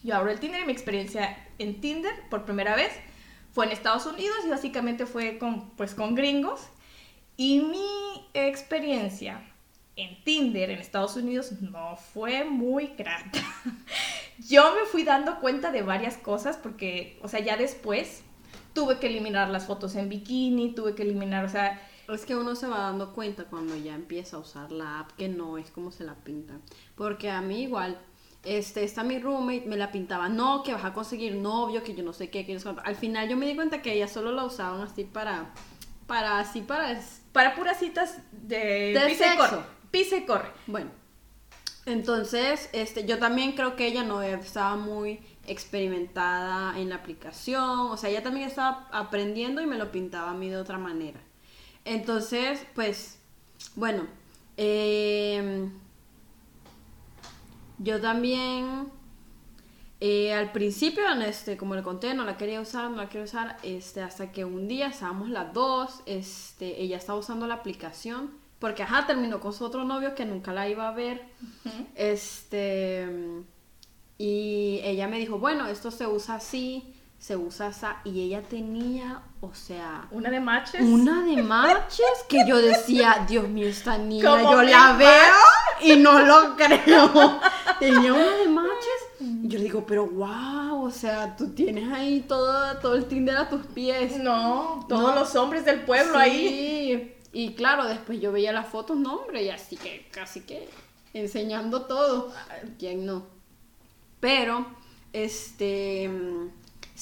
Yo 0.03 0.17
abro 0.17 0.31
el 0.31 0.41
Tinder 0.41 0.63
y 0.63 0.67
mi 0.67 0.73
experiencia 0.73 1.37
en 1.59 1.81
Tinder 1.81 2.15
por 2.31 2.45
primera 2.45 2.75
vez 2.75 2.93
fue 3.53 3.67
en 3.67 3.73
Estados 3.73 4.07
Unidos 4.07 4.39
y 4.47 4.49
básicamente 4.49 5.07
fue 5.07 5.39
con, 5.39 5.71
pues, 5.71 5.95
con 5.95 6.15
gringos. 6.15 6.61
Y 7.37 7.61
mi 7.61 8.29
experiencia 8.35 9.43
en 9.97 10.23
Tinder 10.25 10.71
en 10.71 10.79
Estados 10.79 11.17
Unidos 11.17 11.53
no 11.61 11.97
fue 11.97 12.45
muy 12.45 12.89
grata. 12.97 13.41
Yo 14.49 14.75
me 14.75 14.87
fui 14.87 15.05
dando 15.05 15.39
cuenta 15.41 15.71
de 15.71 15.83
varias 15.83 16.17
cosas 16.17 16.57
porque, 16.57 17.19
o 17.23 17.29
sea, 17.29 17.41
ya 17.41 17.57
después 17.57 18.23
tuve 18.73 18.99
que 18.99 19.09
eliminar 19.09 19.51
las 19.51 19.67
fotos 19.67 19.95
en 19.97 20.09
bikini, 20.09 20.75
tuve 20.75 20.95
que 20.95 21.03
eliminar, 21.03 21.45
o 21.45 21.49
sea, 21.49 21.81
Es 22.09 22.27
que 22.27 22.35
uno 22.35 22.57
se 22.57 22.67
va 22.67 22.79
dando 22.79 23.13
cuenta 23.13 23.45
cuando 23.45 23.77
ya 23.77 23.95
empieza 23.95 24.37
a 24.37 24.41
usar 24.41 24.73
la 24.73 25.01
app 25.01 25.13
que 25.13 25.29
no 25.29 25.59
es 25.59 25.71
como 25.71 25.93
se 25.93 26.03
la 26.05 26.17
pintan. 26.17 26.61
Porque 26.97 27.31
a 27.31 27.41
mí 27.41 27.63
igual, 27.63 28.01
este, 28.45 28.85
está 28.85 29.03
mi 29.03 29.19
roommate, 29.19 29.65
me 29.67 29.77
la 29.77 29.93
pintaba, 29.93 30.29
no, 30.29 30.63
que 30.63 30.73
vas 30.73 30.85
a 30.85 30.93
conseguir 30.93 31.35
novio, 31.35 31.83
que 31.83 31.95
yo 31.95 32.03
no 32.03 32.13
sé 32.13 32.31
qué, 32.31 32.47
que 32.47 32.55
no 32.55 32.59
sé 32.59 32.65
cuánto. 32.65 32.83
Al 32.85 32.97
final 32.97 33.29
yo 33.29 33.37
me 33.37 33.47
di 33.47 33.55
cuenta 33.55 33.83
que 33.83 33.93
ellas 33.93 34.11
solo 34.11 34.33
la 34.33 34.45
usaban 34.45 34.81
así 34.81 35.05
para, 35.05 35.53
para, 36.07 36.39
así 36.39 36.63
para, 36.63 37.01
para 37.33 37.55
puras 37.55 37.79
citas 37.79 38.19
de, 38.33 38.93
De 38.95 39.07
pisa 39.07 39.35
y 39.35 39.37
corre. 39.37 39.59
Pisa 39.91 40.17
y 40.17 40.25
corre. 40.25 40.51
bueno. 40.67 40.91
Entonces, 41.87 42.69
este, 42.73 43.07
yo 43.07 43.19
también 43.19 43.53
creo 43.53 43.75
que 43.75 43.87
ella 43.87 44.05
no 44.05 44.23
estaba 44.23 44.77
muy 44.77 45.21
experimentada 45.47 46.79
en 46.79 46.91
la 46.91 46.97
aplicación, 46.97 47.91
o 47.91 47.97
sea, 47.97 48.11
ella 48.11 48.23
también 48.23 48.47
estaba 48.47 48.87
aprendiendo 48.93 49.61
y 49.63 49.67
me 49.67 49.77
lo 49.77 49.91
pintaba 49.91 50.31
a 50.31 50.35
mí 50.35 50.49
de 50.49 50.57
otra 50.57 50.79
manera. 50.79 51.21
Entonces, 51.85 52.65
pues, 52.75 53.19
bueno, 53.75 54.07
em, 54.57 55.73
yo 57.83 57.99
también, 57.99 58.89
eh, 60.01 60.35
al 60.35 60.53
principio, 60.53 61.03
este, 61.27 61.57
como 61.57 61.75
le 61.75 61.83
conté, 61.83 62.13
no 62.13 62.25
la 62.25 62.37
quería 62.37 62.61
usar, 62.61 62.91
no 62.91 62.99
la 62.99 63.09
quería 63.09 63.25
usar, 63.25 63.57
este, 63.63 64.03
hasta 64.03 64.33
que 64.33 64.45
un 64.45 64.69
día 64.69 64.89
estábamos 64.89 65.31
las 65.31 65.55
dos, 65.55 66.03
este, 66.05 66.83
ella 66.83 66.99
estaba 66.99 67.19
usando 67.19 67.47
la 67.47 67.55
aplicación, 67.55 68.33
porque, 68.59 68.83
ajá, 68.83 69.07
terminó 69.07 69.41
con 69.41 69.55
su 69.55 69.65
otro 69.65 69.85
novio 69.85 70.15
que 70.15 70.27
nunca 70.27 70.53
la 70.53 70.69
iba 70.69 70.89
a 70.89 70.93
ver, 70.93 71.25
este, 71.95 73.09
y 74.19 74.81
ella 74.85 75.09
me 75.09 75.19
dijo, 75.19 75.39
bueno, 75.39 75.67
esto 75.67 75.91
se 75.91 76.07
usa 76.07 76.35
así, 76.35 76.95
se 77.21 77.37
usa 77.37 77.67
así, 77.69 77.85
y 78.05 78.23
ella 78.23 78.41
tenía, 78.43 79.21
o 79.43 79.53
sea, 79.55 80.09
Una 80.11 80.31
de 80.31 80.41
matches. 80.41 80.81
una 80.81 81.23
de 81.23 81.43
matches 81.43 82.25
que 82.29 82.47
yo 82.49 82.57
decía, 82.57 83.27
Dios 83.29 83.47
mío, 83.47 83.69
esta 83.69 83.99
niña, 83.99 84.23
yo 84.23 84.63
la 84.63 84.95
match. 84.95 84.99
veo 84.99 85.93
y 85.95 85.97
no 85.99 86.19
lo 86.21 86.57
creo. 86.57 87.39
Tenía 87.79 88.15
una 88.15 88.37
de 88.39 88.49
matches. 88.49 89.01
Yo 89.43 89.59
le 89.59 89.65
digo, 89.65 89.85
pero 89.87 90.07
wow, 90.07 90.83
o 90.83 90.91
sea, 90.91 91.37
tú 91.37 91.51
tienes 91.51 91.93
ahí 91.93 92.21
todo, 92.27 92.79
todo 92.79 92.95
el 92.95 93.05
Tinder 93.05 93.37
a 93.37 93.51
tus 93.51 93.67
pies. 93.67 94.17
No, 94.19 94.87
todos 94.89 95.15
No. 95.15 95.21
los 95.21 95.37
hombres 95.37 95.67
del 95.67 95.83
pueblo 95.83 96.17
ahí. 96.19 97.15
Sí. 97.15 97.15
Y 97.33 97.55
claro, 97.55 97.85
después 97.85 98.19
yo 98.19 98.33
veía 98.33 98.51
las 98.53 98.67
fotos, 98.69 98.97
no, 98.97 99.17
hombre, 99.17 99.43
y 99.45 99.51
así 99.51 99.77
que 99.77 100.09
casi 100.11 100.41
que 100.41 100.71
enseñando 101.13 101.83
todo. 101.83 102.33
¿Quién 102.79 103.05
no? 103.05 103.27
Pero, 104.21 104.67
este, 105.13 106.11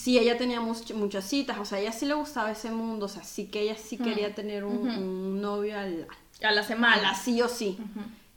sí, 0.02 0.16
ella 0.18 0.38
tenía 0.38 0.60
much- 0.60 0.94
muchas 0.94 1.24
citas, 1.24 1.58
o 1.58 1.64
sea, 1.64 1.78
a 1.78 1.80
ella 1.80 1.92
sí 1.92 2.06
le 2.06 2.14
gustaba 2.14 2.50
ese 2.52 2.70
mundo, 2.70 3.06
o 3.06 3.08
sea, 3.08 3.24
sí 3.24 3.46
que 3.46 3.62
ella 3.62 3.76
sí 3.76 3.96
quería 3.98 4.34
tener 4.34 4.62
un, 4.64 4.88
un 4.88 5.40
novio 5.40 5.76
al, 5.78 6.06
A 6.42 6.52
la 6.52 6.60
a 6.60 6.64
semana. 6.64 7.02
la 7.02 7.14
sí 7.14 7.42
o 7.42 7.48
sí. 7.48 7.76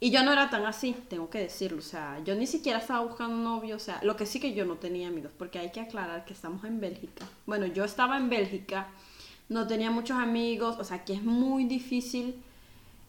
Y 0.00 0.10
yo 0.10 0.24
no 0.24 0.32
era 0.32 0.50
tan 0.50 0.66
así, 0.66 0.96
tengo 1.08 1.30
que 1.30 1.38
decirlo. 1.38 1.78
O 1.78 1.82
sea, 1.94 2.18
yo 2.24 2.34
ni 2.34 2.48
siquiera 2.48 2.80
estaba 2.80 3.04
buscando 3.06 3.36
un 3.36 3.44
novio. 3.44 3.76
O 3.76 3.78
sea, 3.78 4.00
lo 4.02 4.16
que 4.16 4.26
sí 4.26 4.40
que 4.40 4.52
yo 4.52 4.64
no 4.64 4.74
tenía 4.74 5.06
amigos, 5.06 5.30
porque 5.38 5.60
hay 5.60 5.70
que 5.70 5.78
aclarar 5.78 6.24
que 6.24 6.32
estamos 6.32 6.64
en 6.64 6.80
Bélgica. 6.80 7.24
Bueno, 7.46 7.66
yo 7.66 7.84
estaba 7.84 8.16
en 8.16 8.28
Bélgica, 8.28 8.88
no 9.48 9.68
tenía 9.68 9.92
muchos 9.92 10.16
amigos. 10.18 10.76
O 10.80 10.84
sea, 10.84 11.04
que 11.04 11.12
es 11.12 11.22
muy 11.22 11.66
difícil, 11.66 12.34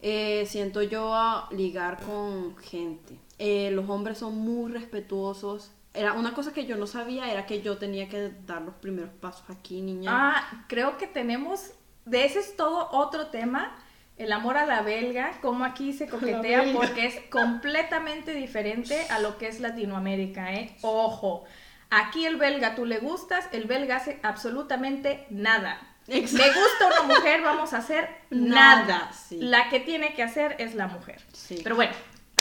eh, 0.03 0.45
siento 0.47 0.83
yo, 0.83 1.15
a 1.15 1.49
ligar 1.51 1.99
con 2.05 2.55
gente. 2.57 3.17
Eh, 3.39 3.71
los 3.73 3.89
hombres 3.89 4.19
son 4.19 4.37
muy 4.37 4.71
respetuosos. 4.71 5.71
Era 5.93 6.13
una 6.13 6.33
cosa 6.33 6.53
que 6.53 6.65
yo 6.65 6.75
no 6.75 6.87
sabía, 6.87 7.31
era 7.31 7.45
que 7.45 7.61
yo 7.61 7.77
tenía 7.77 8.09
que 8.09 8.31
dar 8.47 8.61
los 8.63 8.75
primeros 8.75 9.11
pasos 9.11 9.47
aquí, 9.49 9.81
niña. 9.81 10.09
Ah, 10.11 10.65
creo 10.67 10.97
que 10.97 11.05
tenemos, 11.05 11.71
de 12.05 12.25
ese 12.25 12.39
es 12.39 12.55
todo 12.55 12.89
otro 12.91 13.27
tema, 13.27 13.75
el 14.17 14.31
amor 14.31 14.57
a 14.57 14.65
la 14.65 14.81
belga, 14.81 15.33
cómo 15.41 15.65
aquí 15.65 15.93
se 15.93 16.07
coquetea, 16.07 16.73
porque 16.73 17.05
es 17.05 17.19
completamente 17.29 18.33
diferente 18.33 19.05
a 19.09 19.19
lo 19.19 19.37
que 19.37 19.47
es 19.47 19.59
Latinoamérica, 19.59 20.53
¿eh? 20.53 20.75
Ojo, 20.81 21.43
aquí 21.89 22.25
el 22.25 22.37
belga 22.37 22.73
tú 22.75 22.85
le 22.85 22.97
gustas, 22.99 23.47
el 23.51 23.65
belga 23.65 23.97
hace 23.97 24.19
absolutamente 24.23 25.27
nada. 25.29 25.79
Exacto. 26.07 26.37
Me 26.37 26.47
gusta 26.59 27.01
una 27.03 27.15
mujer, 27.15 27.41
vamos 27.43 27.73
a 27.73 27.77
hacer 27.77 28.09
Nada, 28.29 28.81
nada. 28.85 29.13
sí. 29.13 29.37
La 29.39 29.69
que 29.69 29.79
tiene 29.79 30.13
que 30.15 30.23
hacer 30.23 30.55
es 30.59 30.75
la 30.75 30.87
mujer. 30.87 31.21
Sí. 31.33 31.61
Pero 31.63 31.75
bueno, 31.75 31.93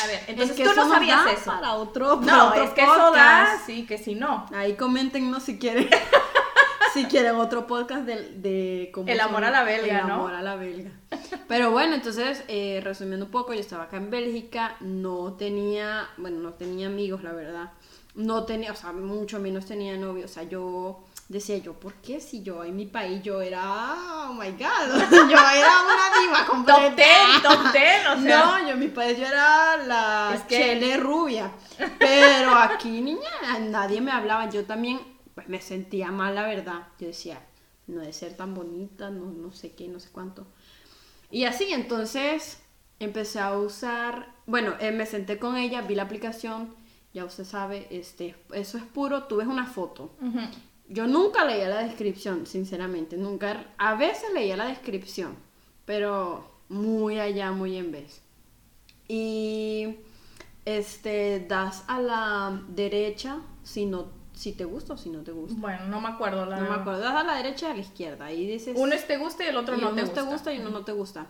a 0.02 0.06
ver, 0.06 0.20
entonces 0.26 0.50
es 0.50 0.56
que 0.56 0.64
tú 0.64 0.70
eso 0.70 0.84
no 0.86 0.92
sabías 0.94 1.24
da 1.24 1.32
eso. 1.32 1.44
Para 1.50 1.74
otro, 1.74 2.20
para 2.20 2.32
No, 2.36 2.48
otro 2.48 2.62
es 2.64 2.70
que 2.70 2.82
eso 2.82 2.94
da, 2.94 3.08
podcast. 3.08 3.66
sí, 3.66 3.86
que 3.86 3.98
si 3.98 4.14
no. 4.14 4.46
Ahí 4.54 4.74
coméntenos 4.74 5.42
si 5.42 5.58
quieren. 5.58 5.88
si 6.94 7.04
quieren 7.06 7.36
otro 7.36 7.66
podcast 7.66 8.04
de, 8.04 8.32
de 8.36 8.92
El 9.06 9.20
amor 9.20 9.44
a 9.44 9.50
la 9.50 9.62
belga, 9.64 10.00
el 10.00 10.06
¿no? 10.08 10.14
amor 10.14 10.34
a 10.34 10.42
la 10.42 10.56
belga. 10.56 10.90
Pero 11.48 11.70
bueno, 11.70 11.94
entonces, 11.94 12.44
eh, 12.48 12.80
resumiendo 12.84 13.26
un 13.26 13.32
poco, 13.32 13.52
yo 13.54 13.60
estaba 13.60 13.84
acá 13.84 13.96
en 13.96 14.10
Bélgica, 14.10 14.76
no 14.80 15.34
tenía, 15.34 16.08
bueno, 16.16 16.38
no 16.40 16.54
tenía 16.54 16.86
amigos, 16.88 17.22
la 17.22 17.32
verdad. 17.32 17.70
No 18.14 18.44
tenía, 18.44 18.72
o 18.72 18.76
sea, 18.76 18.92
mucho 18.92 19.38
menos 19.38 19.64
tenía 19.66 19.96
novio. 19.96 20.26
O 20.26 20.28
sea, 20.28 20.42
yo 20.42 21.04
decía 21.32 21.56
yo, 21.58 21.72
¿por 21.74 21.94
qué 21.94 22.20
si 22.20 22.42
yo 22.42 22.62
en 22.64 22.76
mi 22.76 22.86
país 22.86 23.22
yo 23.22 23.40
era, 23.40 23.94
oh 24.28 24.34
my 24.34 24.50
god, 24.52 25.10
yo 25.10 25.36
era 25.36 25.72
una 25.82 26.20
diva 26.20 26.46
completa? 26.46 26.86
Top 26.86 26.96
ten, 26.96 27.42
top 27.42 27.72
ten, 27.72 28.06
o 28.06 28.22
sea. 28.22 28.44
No, 28.44 28.60
yo 28.66 28.74
en 28.74 28.78
mi 28.78 28.88
país 28.88 29.18
yo 29.18 29.26
era 29.26 29.76
la 29.78 30.32
Es 30.34 30.42
que- 30.42 30.56
chele 30.56 30.96
rubia. 30.98 31.50
Pero 31.98 32.54
aquí, 32.54 33.00
niña, 33.00 33.30
nadie 33.60 34.00
me 34.00 34.12
hablaba. 34.12 34.48
Yo 34.50 34.64
también 34.64 35.00
pues, 35.34 35.48
me 35.48 35.60
sentía 35.60 36.10
mal, 36.12 36.34
la 36.34 36.42
verdad. 36.46 36.86
Yo 37.00 37.08
decía, 37.08 37.40
no 37.86 38.00
de 38.00 38.12
ser 38.12 38.36
tan 38.36 38.54
bonita, 38.54 39.10
no, 39.10 39.24
no 39.32 39.52
sé 39.52 39.72
qué, 39.72 39.88
no 39.88 39.98
sé 39.98 40.10
cuánto. 40.12 40.46
Y 41.30 41.44
así, 41.44 41.72
entonces 41.72 42.60
empecé 43.00 43.40
a 43.40 43.56
usar, 43.56 44.28
bueno, 44.46 44.74
eh, 44.80 44.92
me 44.92 45.06
senté 45.06 45.38
con 45.38 45.56
ella, 45.56 45.80
vi 45.82 45.94
la 45.94 46.02
aplicación, 46.04 46.74
ya 47.14 47.24
usted 47.24 47.44
sabe, 47.44 47.88
este, 47.90 48.36
eso 48.52 48.76
es 48.78 48.84
puro, 48.84 49.24
tú 49.24 49.36
ves 49.36 49.46
una 49.48 49.66
foto. 49.66 50.14
Ujú. 50.20 50.38
Yo 50.92 51.06
nunca 51.06 51.44
leía 51.44 51.68
la 51.68 51.82
descripción, 51.84 52.46
sinceramente, 52.46 53.16
nunca, 53.16 53.64
a 53.78 53.94
veces 53.94 54.30
leía 54.34 54.56
la 54.56 54.66
descripción, 54.66 55.36
pero 55.86 56.50
muy 56.68 57.18
allá, 57.18 57.50
muy 57.52 57.78
en 57.78 57.92
vez. 57.92 58.20
Y 59.08 59.96
este 60.64 61.44
das 61.48 61.84
a 61.88 62.00
la 62.00 62.62
derecha 62.68 63.38
si 63.62 63.86
no 63.86 64.22
si 64.34 64.52
te 64.52 64.64
gusta 64.64 64.94
o 64.94 64.96
si 64.96 65.10
no 65.10 65.22
te 65.22 65.30
gusta. 65.32 65.54
Bueno, 65.58 65.86
no 65.86 66.00
me 66.00 66.08
acuerdo 66.08 66.46
la 66.46 66.58
No 66.58 66.68
me 66.68 66.76
acuerdo, 66.76 67.00
das 67.00 67.14
a 67.14 67.24
la 67.24 67.36
derecha 67.36 67.68
y 67.68 67.70
a 67.70 67.74
la 67.74 67.80
izquierda, 67.80 68.24
ahí 68.26 68.46
dices 68.46 68.76
Uno 68.78 68.94
es 68.94 69.06
te 69.06 69.16
gusta 69.18 69.44
y 69.44 69.48
el 69.48 69.56
otro 69.56 69.76
y 69.76 69.80
no 69.80 69.90
uno 69.90 69.96
te 69.96 70.02
te 70.02 70.20
gusta. 70.20 70.22
gusta 70.32 70.52
y 70.52 70.58
uno 70.58 70.70
no 70.70 70.84
te 70.84 70.92
gusta. 70.92 71.26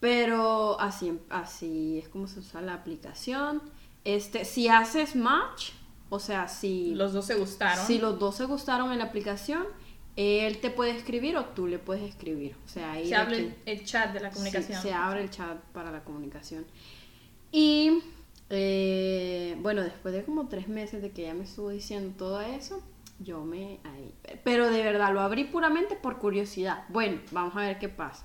Pero 0.00 0.78
así 0.80 1.18
así 1.30 1.98
es 1.98 2.08
como 2.08 2.26
se 2.28 2.40
usa 2.40 2.60
la 2.60 2.74
aplicación. 2.74 3.62
Este, 4.04 4.44
si 4.44 4.68
haces 4.68 5.16
match, 5.16 5.70
o 6.10 6.18
sea, 6.18 6.48
si 6.48 6.94
Los 6.94 7.12
dos 7.12 7.26
se 7.26 7.34
gustaron. 7.34 7.86
si 7.86 7.98
los 7.98 8.18
dos 8.18 8.36
se 8.36 8.44
gustaron 8.44 8.92
en 8.92 8.98
la 8.98 9.04
aplicación, 9.04 9.64
él 10.16 10.58
te 10.58 10.70
puede 10.70 10.92
escribir 10.92 11.36
o 11.36 11.44
tú 11.46 11.66
le 11.66 11.78
puedes 11.78 12.02
escribir. 12.02 12.56
O 12.64 12.68
sea, 12.68 12.92
ahí 12.92 13.08
se 13.08 13.14
el, 13.16 13.54
el 13.66 13.84
chat 13.84 14.12
de 14.12 14.20
la 14.20 14.30
comunicación. 14.30 14.80
Sí, 14.82 14.88
se 14.88 14.94
abre 14.94 15.22
el 15.22 15.30
chat 15.30 15.58
para 15.72 15.90
la 15.90 16.02
comunicación. 16.04 16.64
Y 17.52 18.02
eh, 18.50 19.56
bueno, 19.60 19.82
después 19.82 20.14
de 20.14 20.24
como 20.24 20.48
tres 20.48 20.68
meses 20.68 21.02
de 21.02 21.10
que 21.10 21.24
ella 21.24 21.34
me 21.34 21.44
estuvo 21.44 21.70
diciendo 21.70 22.14
todo 22.16 22.40
eso, 22.40 22.82
yo 23.18 23.44
me... 23.44 23.80
ahí- 23.84 24.14
pero 24.44 24.70
de 24.70 24.82
verdad, 24.82 25.12
lo 25.12 25.20
abrí 25.20 25.44
puramente 25.44 25.96
por 25.96 26.18
curiosidad. 26.18 26.84
Bueno, 26.88 27.20
vamos 27.32 27.56
a 27.56 27.60
ver 27.60 27.78
qué 27.78 27.88
pasa. 27.88 28.24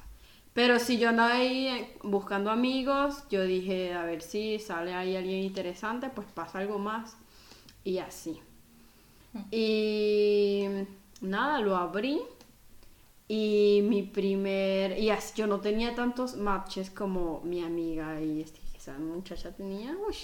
Pero 0.54 0.80
si 0.80 0.98
yo 0.98 1.10
andaba 1.10 1.36
ahí 1.36 1.68
eh, 1.68 1.98
buscando 2.04 2.52
amigos, 2.52 3.24
yo 3.30 3.44
dije, 3.44 3.94
a 3.94 4.04
ver 4.04 4.22
si 4.22 4.60
sale 4.60 4.94
ahí 4.94 5.16
alguien 5.16 5.40
interesante, 5.44 6.10
pues 6.10 6.28
pasa 6.34 6.60
algo 6.60 6.78
más. 6.78 7.16
Y 7.84 7.98
así. 8.00 8.40
Y 9.52 10.66
nada, 11.22 11.60
lo 11.60 11.76
abrí. 11.76 12.22
Y 13.28 13.82
mi 13.84 14.04
primer. 14.04 14.98
Y 15.00 15.10
así, 15.10 15.34
yo 15.38 15.48
no 15.48 15.62
tenía 15.62 15.96
tantos 15.96 16.36
matches 16.36 16.90
como 16.90 17.42
mi 17.42 17.64
amiga 17.64 18.22
y 18.22 18.42
este, 18.42 18.60
esa 18.76 18.98
muchacha 18.98 19.52
tenía. 19.56 19.96
Uy, 20.08 20.16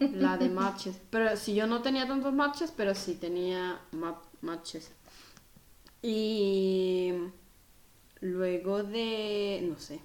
la 0.12 0.38
de 0.38 0.48
matches. 0.48 0.96
Pero 1.10 1.36
si 1.36 1.54
yo 1.54 1.66
no 1.66 1.82
tenía 1.82 2.06
tantos 2.08 2.32
matches, 2.32 2.72
pero 2.74 2.94
sí 2.94 3.14
tenía 3.14 3.78
ma- 3.92 4.20
matches. 4.40 4.90
Y 6.02 7.12
luego 8.20 8.82
de. 8.82 9.60
No 9.68 9.78
sé. 9.78 10.00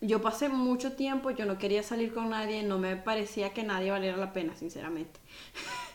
Yo 0.00 0.22
pasé 0.22 0.48
mucho 0.48 0.92
tiempo, 0.92 1.30
yo 1.30 1.44
no 1.44 1.58
quería 1.58 1.82
salir 1.82 2.14
con 2.14 2.30
nadie, 2.30 2.62
no 2.62 2.78
me 2.78 2.96
parecía 2.96 3.52
que 3.52 3.62
nadie 3.64 3.90
valiera 3.90 4.16
la 4.16 4.32
pena, 4.32 4.56
sinceramente. 4.56 5.20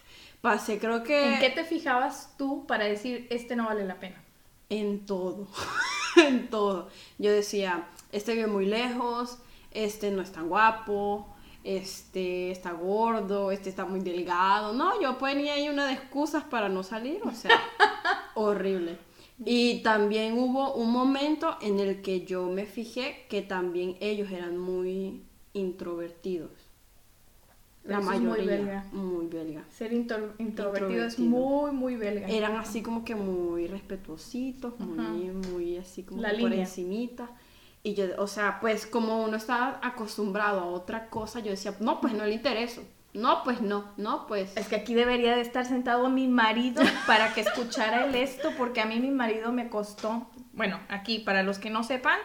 Pasé, 0.46 0.78
creo 0.78 1.02
que. 1.02 1.34
¿En 1.34 1.40
qué 1.40 1.50
te 1.50 1.64
fijabas 1.64 2.36
tú 2.38 2.68
para 2.68 2.86
decir 2.86 3.26
este 3.32 3.56
no 3.56 3.66
vale 3.66 3.84
la 3.84 4.00
pena? 4.00 4.24
En 4.70 5.04
todo, 5.08 5.48
en 6.18 6.52
todo. 6.52 6.90
Yo 7.18 7.32
decía, 7.32 7.88
este 8.12 8.36
vive 8.36 8.46
muy 8.46 8.68
lejos, 8.68 9.40
este 9.72 10.12
no 10.12 10.22
es 10.22 10.32
tan 10.32 10.48
guapo, 10.48 11.36
este 11.64 12.52
está 12.52 12.74
gordo, 12.74 13.50
este 13.50 13.72
está 13.72 13.86
muy 13.86 14.02
delgado. 14.02 14.74
No, 14.74 15.02
yo 15.02 15.18
ponía 15.18 15.54
ahí 15.54 15.68
una 15.68 15.88
de 15.88 15.94
excusas 15.94 16.44
para 16.44 16.70
no 16.70 16.84
salir, 16.84 17.22
o 17.24 17.32
sea, 17.32 17.60
horrible. 18.36 19.00
Y 19.44 19.82
también 19.82 20.38
hubo 20.38 20.76
un 20.76 20.92
momento 20.92 21.58
en 21.60 21.80
el 21.80 22.04
que 22.04 22.24
yo 22.24 22.46
me 22.50 22.68
fijé 22.68 23.26
que 23.30 23.42
también 23.42 23.98
ellos 24.00 24.30
eran 24.30 24.60
muy 24.60 25.24
introvertidos. 25.54 26.65
La 27.86 28.00
Eso 28.00 28.12
es 28.14 28.20
muy 28.20 28.30
mayoría. 28.30 28.56
belga. 28.58 28.86
Muy 28.94 29.28
belga. 29.28 29.64
Ser 29.70 29.94
intro- 29.94 30.34
introvertido 30.40 31.06
es 31.06 31.20
Introvertido. 31.20 31.30
muy, 31.30 31.72
muy 31.72 31.96
belga. 31.96 32.28
Eran 32.28 32.56
así 32.58 32.82
como 32.82 33.06
que 33.06 33.14
muy 33.16 33.68
respetuositos, 33.68 34.80
muy, 34.80 35.30
muy 35.30 35.78
así 35.78 36.04
como 36.04 36.22
La 36.22 36.30
por 36.38 36.52
encimita. 36.54 37.30
Y 37.84 37.94
yo, 37.94 38.06
o 38.18 38.26
sea, 38.28 38.60
pues 38.60 38.88
como 38.88 39.24
uno 39.24 39.38
estaba 39.38 39.80
acostumbrado 39.84 40.60
a 40.62 40.66
otra 40.66 41.10
cosa, 41.10 41.40
yo 41.42 41.52
decía, 41.52 41.76
no, 41.80 42.02
pues 42.02 42.14
no 42.14 42.26
le 42.26 42.34
intereso. 42.34 42.82
No, 43.14 43.44
pues 43.44 43.62
no, 43.62 43.92
no, 43.98 44.26
pues. 44.28 44.58
Es 44.58 44.68
que 44.68 44.76
aquí 44.76 44.94
debería 44.96 45.36
de 45.36 45.42
estar 45.42 45.66
sentado 45.66 46.10
mi 46.10 46.28
marido 46.28 46.82
para 47.08 47.34
que 47.34 47.42
escuchara 47.42 48.08
el 48.08 48.16
esto, 48.16 48.50
porque 48.58 48.82
a 48.82 48.86
mí 48.88 49.00
mi 49.00 49.12
marido 49.12 49.52
me 49.52 49.70
costó. 49.70 50.26
Bueno, 50.54 50.80
aquí, 50.90 51.20
para 51.20 51.44
los 51.44 51.60
que 51.60 51.70
no 51.70 51.84
sepan, 51.84 52.18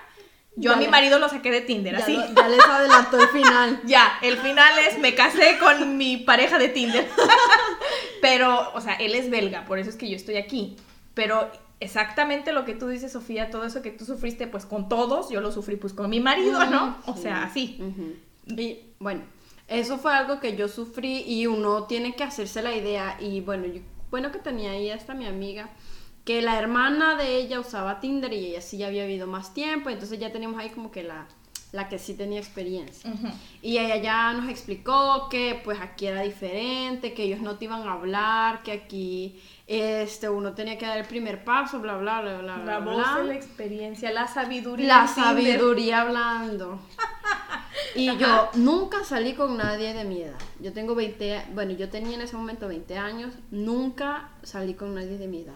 yo 0.56 0.70
Ya 0.72 0.76
a 0.76 0.80
mi 0.80 0.88
marido 0.88 1.18
lo 1.18 1.28
saqué 1.28 1.50
de 1.50 1.60
Tinder, 1.62 1.96
ya, 1.96 2.02
así. 2.04 2.14
lo- 2.16 2.34
ya 2.34 2.48
les 2.48 2.60
adelantó 2.64 3.20
el 3.20 3.28
final. 3.28 3.80
Ya, 3.86 4.18
el 4.22 4.36
final 4.38 4.78
es 4.88 4.98
me 4.98 5.14
casé 5.14 5.58
con 5.58 5.96
mi 5.96 6.16
pareja 6.18 6.58
de 6.58 6.68
Tinder. 6.68 7.08
Pero, 8.20 8.72
o 8.74 8.80
sea, 8.80 8.94
él 8.94 9.14
es 9.14 9.30
belga, 9.30 9.64
por 9.64 9.78
eso 9.78 9.90
es 9.90 9.96
que 9.96 10.08
yo 10.08 10.16
estoy 10.16 10.36
aquí. 10.36 10.76
Pero 11.14 11.50
exactamente 11.80 12.52
lo 12.52 12.64
que 12.64 12.74
tú 12.74 12.88
dices, 12.88 13.12
Sofía, 13.12 13.50
todo 13.50 13.64
eso 13.64 13.80
que 13.82 13.90
tú 13.90 14.04
sufriste, 14.04 14.46
pues 14.46 14.66
con 14.66 14.88
todos, 14.88 15.30
yo 15.30 15.40
lo 15.40 15.50
sufrí 15.52 15.76
pues 15.76 15.92
con 15.94 16.10
mi 16.10 16.20
marido, 16.20 16.64
¿no? 16.66 16.98
O 17.06 17.14
Sí. 17.14 17.22
sea, 17.22 17.44
así. 17.44 17.78
Ujú. 17.80 18.60
Y 18.60 18.78
bueno, 18.98 19.22
eso 19.68 19.98
fue 19.98 20.12
algo 20.14 20.40
que 20.40 20.56
yo 20.56 20.68
sufrí 20.68 21.22
y 21.26 21.46
uno 21.46 21.84
tiene 21.84 22.14
que 22.14 22.24
hacerse 22.24 22.62
la 22.62 22.74
idea. 22.74 23.16
Y 23.20 23.40
bueno, 23.40 23.66
yo, 23.66 23.80
bueno 24.10 24.30
que 24.32 24.38
tenía 24.38 24.72
ahí 24.72 24.90
esta 24.90 25.14
mi 25.14 25.26
amiga, 25.26 25.70
que 26.24 26.42
la 26.42 26.58
hermana 26.58 27.16
de 27.16 27.36
ella 27.36 27.60
usaba 27.60 28.00
Tinder 28.00 28.32
y 28.32 28.46
ella 28.48 28.60
sí 28.60 28.78
ya 28.78 28.86
había 28.88 29.04
vivido 29.06 29.26
más 29.26 29.54
tiempo, 29.54 29.90
entonces 29.90 30.18
ya 30.18 30.30
teníamos 30.32 30.58
ahí 30.60 30.70
como 30.70 30.90
que 30.90 31.02
la, 31.02 31.26
la 31.72 31.88
que 31.88 31.98
sí 31.98 32.14
tenía 32.14 32.38
experiencia. 32.38 33.10
Y 33.62 33.78
ella 33.78 33.96
ya 33.96 34.32
nos 34.32 34.48
explicó 34.48 35.28
que 35.30 35.60
pues 35.64 35.80
aquí 35.80 36.06
era 36.06 36.22
diferente, 36.22 37.14
que 37.14 37.22
ellos 37.24 37.40
no 37.40 37.56
te 37.56 37.64
iban 37.66 37.86
a 37.88 37.92
hablar, 37.94 38.62
que 38.62 38.72
aquí 38.72 39.40
este 39.66 40.28
uno 40.28 40.52
tenía 40.52 40.76
que 40.78 40.84
dar 40.86 40.98
el 40.98 41.06
primer 41.06 41.44
paso, 41.44 41.78
bla 41.80 41.96
bla 41.96 42.20
bla 42.20 42.38
bla 42.38 42.56
La 42.58 42.78
bla. 42.78 42.78
voz 42.80 42.96
bla. 43.14 43.22
la 43.22 43.34
experiencia, 43.34 44.10
la 44.10 44.26
sabiduría. 44.26 44.86
La 44.86 45.06
sabiduría 45.06 46.02
hablando. 46.02 46.80
Y 47.94 48.16
yo 48.18 48.50
nunca 48.54 49.02
salí 49.04 49.32
con 49.34 49.56
nadie 49.56 49.92
de 49.94 50.04
mi 50.04 50.22
edad. 50.22 50.38
Yo 50.60 50.72
tengo 50.72 50.94
20, 50.94 51.36
a- 51.36 51.48
bueno, 51.54 51.72
yo 51.72 51.88
tenía 51.88 52.14
en 52.14 52.20
ese 52.20 52.36
momento 52.36 52.68
20 52.68 52.96
años, 52.98 53.32
nunca 53.50 54.28
salí 54.42 54.74
con 54.74 54.94
nadie 54.94 55.18
de 55.18 55.26
mi 55.26 55.42
edad. 55.42 55.54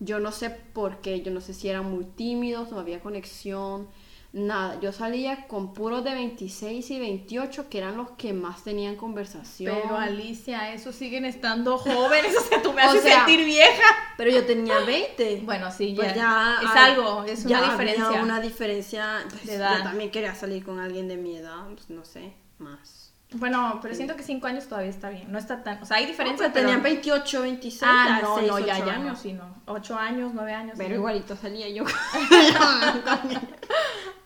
Yo 0.00 0.18
no 0.18 0.32
sé 0.32 0.50
por 0.50 1.00
qué, 1.02 1.20
yo 1.22 1.30
no 1.30 1.40
sé 1.40 1.52
si 1.54 1.68
eran 1.68 1.84
muy 1.90 2.04
tímidos, 2.04 2.70
no 2.72 2.78
había 2.80 3.00
conexión, 3.00 3.86
nada. 4.32 4.80
Yo 4.80 4.92
salía 4.92 5.46
con 5.46 5.74
puros 5.74 6.02
de 6.04 6.14
26 6.14 6.90
y 6.90 6.98
28, 6.98 7.68
que 7.68 7.78
eran 7.78 7.96
los 7.98 8.10
que 8.12 8.32
más 8.32 8.64
tenían 8.64 8.96
conversación. 8.96 9.76
Pero 9.82 9.98
Alicia, 9.98 10.72
esos 10.72 10.94
siguen 10.94 11.24
estando 11.26 11.76
jóvenes, 11.76 12.34
o 12.36 12.40
sea, 12.40 12.62
tú 12.62 12.72
me 12.72 12.82
O 12.86 12.90
haces 12.90 13.02
sea, 13.02 13.26
sentir 13.26 13.44
vieja. 13.44 13.84
Pero 14.16 14.30
yo 14.30 14.44
tenía 14.46 14.78
20. 14.80 15.42
Bueno, 15.44 15.70
sí, 15.70 15.92
Pues 15.94 16.14
ya, 16.14 16.58
es 16.62 16.68
hay- 16.70 16.92
algo, 16.94 17.24
es 17.24 17.44
ya 17.44 17.58
una 17.58 17.58
había 17.58 17.70
diferencia. 17.72 18.22
una 18.22 18.40
diferencia. 18.40 19.24
pues, 19.28 19.46
de 19.46 19.54
edad. 19.56 19.78
Yo 19.78 19.82
también 19.84 20.10
quería 20.10 20.34
salir 20.34 20.64
con 20.64 20.78
alguien 20.80 21.08
de 21.08 21.16
mi 21.18 21.36
edad, 21.36 21.66
pues, 21.74 21.90
no 21.90 22.04
sé, 22.04 22.32
más. 22.58 22.99
Bueno, 23.32 23.78
pero 23.80 23.94
siento 23.94 24.16
que 24.16 24.24
5 24.24 24.44
años 24.48 24.66
todavía 24.66 24.90
está 24.90 25.08
bien, 25.08 25.30
no 25.30 25.38
está 25.38 25.62
tan, 25.62 25.80
o 25.80 25.86
sea, 25.86 25.98
hay 25.98 26.06
diferencia, 26.06 26.52
tenían 26.52 26.82
pero... 26.82 26.94
28, 26.94 27.42
26, 27.42 27.82
Ah, 27.84 28.18
no, 28.22 28.40
no, 28.42 28.58
ya, 28.58 28.78
ya, 28.78 28.94
años. 28.94 29.06
no, 29.12 29.16
sí, 29.16 29.32
no. 29.34 29.54
8 29.66 29.96
años, 29.96 30.32
9 30.34 30.52
años. 30.52 30.74
Pero 30.76 30.88
sí. 30.90 30.94
igualito 30.96 31.36
salía 31.36 31.68
yo. 31.68 31.84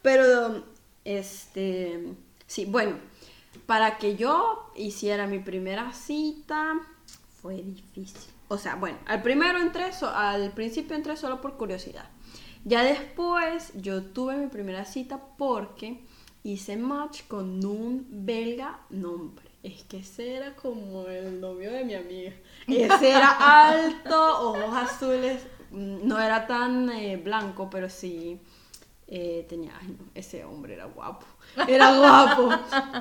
Pero, 0.02 0.64
este, 1.04 2.14
sí, 2.46 2.64
bueno, 2.66 2.96
para 3.66 3.96
que 3.98 4.16
yo 4.16 4.70
hiciera 4.76 5.26
mi 5.26 5.38
primera 5.38 5.92
cita 5.92 6.74
fue 7.40 7.62
difícil. 7.62 8.30
O 8.48 8.58
sea, 8.58 8.74
bueno, 8.76 8.98
al 9.06 9.22
primero 9.22 9.58
entré, 9.58 9.92
so- 9.92 10.14
al 10.14 10.50
principio 10.52 10.94
entré 10.96 11.16
solo 11.16 11.40
por 11.40 11.56
curiosidad. 11.56 12.04
Ya 12.64 12.82
después 12.82 13.72
yo 13.74 14.02
tuve 14.02 14.36
mi 14.36 14.46
primera 14.48 14.84
cita 14.84 15.18
porque 15.38 16.04
hice 16.44 16.76
match 16.76 17.22
con 17.26 17.64
un 17.64 18.06
belga 18.10 18.80
nombre. 18.90 19.46
Es 19.62 19.82
que 19.84 19.98
ese 19.98 20.36
era 20.36 20.54
como 20.56 21.06
el 21.08 21.40
novio 21.40 21.72
de 21.72 21.84
mi 21.84 21.94
amiga. 21.94 22.32
Ese 22.68 23.10
era 23.10 23.30
alto, 23.70 24.50
ojos 24.50 24.76
azules. 24.76 25.42
mm, 25.70 26.06
No 26.06 26.20
era 26.20 26.46
tan 26.46 26.90
eh, 26.90 27.16
blanco, 27.16 27.70
pero 27.70 27.88
sí 27.90 28.38
eh, 29.08 29.46
tenía. 29.48 29.72
Ay, 29.80 29.88
no, 29.98 30.06
ese 30.14 30.44
hombre 30.44 30.74
era 30.74 30.86
guapo. 30.86 31.26
Era 31.68 31.98
guapo. 31.98 32.50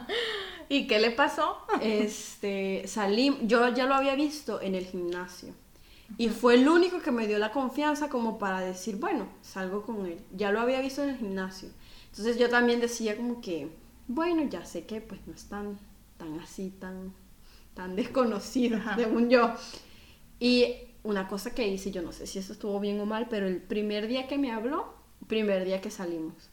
¿Y 0.69 0.87
qué 0.87 0.99
le 0.99 1.11
pasó? 1.11 1.57
Este, 1.81 2.83
salí, 2.87 3.37
yo 3.43 3.69
ya 3.69 3.85
lo 3.85 3.95
había 3.95 4.15
visto 4.15 4.61
en 4.61 4.75
el 4.75 4.85
gimnasio. 4.85 5.53
Y 6.17 6.29
fue 6.29 6.55
el 6.55 6.67
único 6.69 7.01
que 7.01 7.11
me 7.11 7.27
dio 7.27 7.39
la 7.39 7.51
confianza 7.51 8.09
como 8.09 8.37
para 8.39 8.59
decir, 8.61 8.97
bueno, 8.97 9.27
salgo 9.41 9.83
con 9.83 10.05
él. 10.05 10.19
Ya 10.35 10.51
lo 10.51 10.61
había 10.61 10.81
visto 10.81 11.03
en 11.03 11.09
el 11.09 11.17
gimnasio. 11.17 11.69
Entonces 12.13 12.37
yo 12.37 12.47
también 12.47 12.79
decía 12.79 13.17
como 13.17 13.41
que, 13.41 13.75
bueno, 14.07 14.43
ya 14.43 14.63
sé 14.65 14.85
que 14.85 15.01
pues 15.01 15.25
no 15.25 15.33
es 15.33 15.45
tan, 15.45 15.79
tan 16.17 16.39
así, 16.39 16.69
tan, 16.69 17.11
tan 17.73 17.95
desconocido, 17.95 18.77
Ajá. 18.77 18.95
según 18.95 19.31
yo. 19.31 19.51
Y 20.39 20.75
una 21.01 21.27
cosa 21.27 21.55
que 21.55 21.67
hice, 21.67 21.89
yo 21.89 22.03
no 22.03 22.11
sé 22.11 22.27
si 22.27 22.37
eso 22.37 22.53
estuvo 22.53 22.79
bien 22.79 22.99
o 22.99 23.07
mal, 23.07 23.29
pero 23.31 23.47
el 23.47 23.59
primer 23.63 24.05
día 24.05 24.27
que 24.27 24.37
me 24.37 24.51
habló, 24.51 24.93
primer 25.27 25.65
día 25.65 25.81
que 25.81 25.89
salimos, 25.89 26.51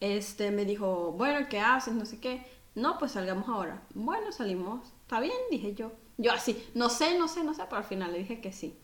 este 0.00 0.50
me 0.50 0.64
dijo, 0.64 1.12
bueno, 1.12 1.48
¿qué 1.50 1.60
haces? 1.60 1.92
No 1.92 2.06
sé 2.06 2.18
qué. 2.18 2.46
No, 2.74 2.96
pues 2.96 3.12
salgamos 3.12 3.50
ahora. 3.50 3.82
Bueno, 3.92 4.32
salimos. 4.32 4.88
Está 5.02 5.20
bien, 5.20 5.36
dije 5.50 5.74
yo. 5.74 5.92
Yo 6.16 6.32
así, 6.32 6.66
no 6.74 6.88
sé, 6.88 7.18
no 7.18 7.28
sé, 7.28 7.44
no 7.44 7.52
sé, 7.52 7.64
pero 7.64 7.76
al 7.76 7.84
final 7.84 8.12
le 8.12 8.20
dije 8.20 8.40
que 8.40 8.52
sí. 8.52 8.74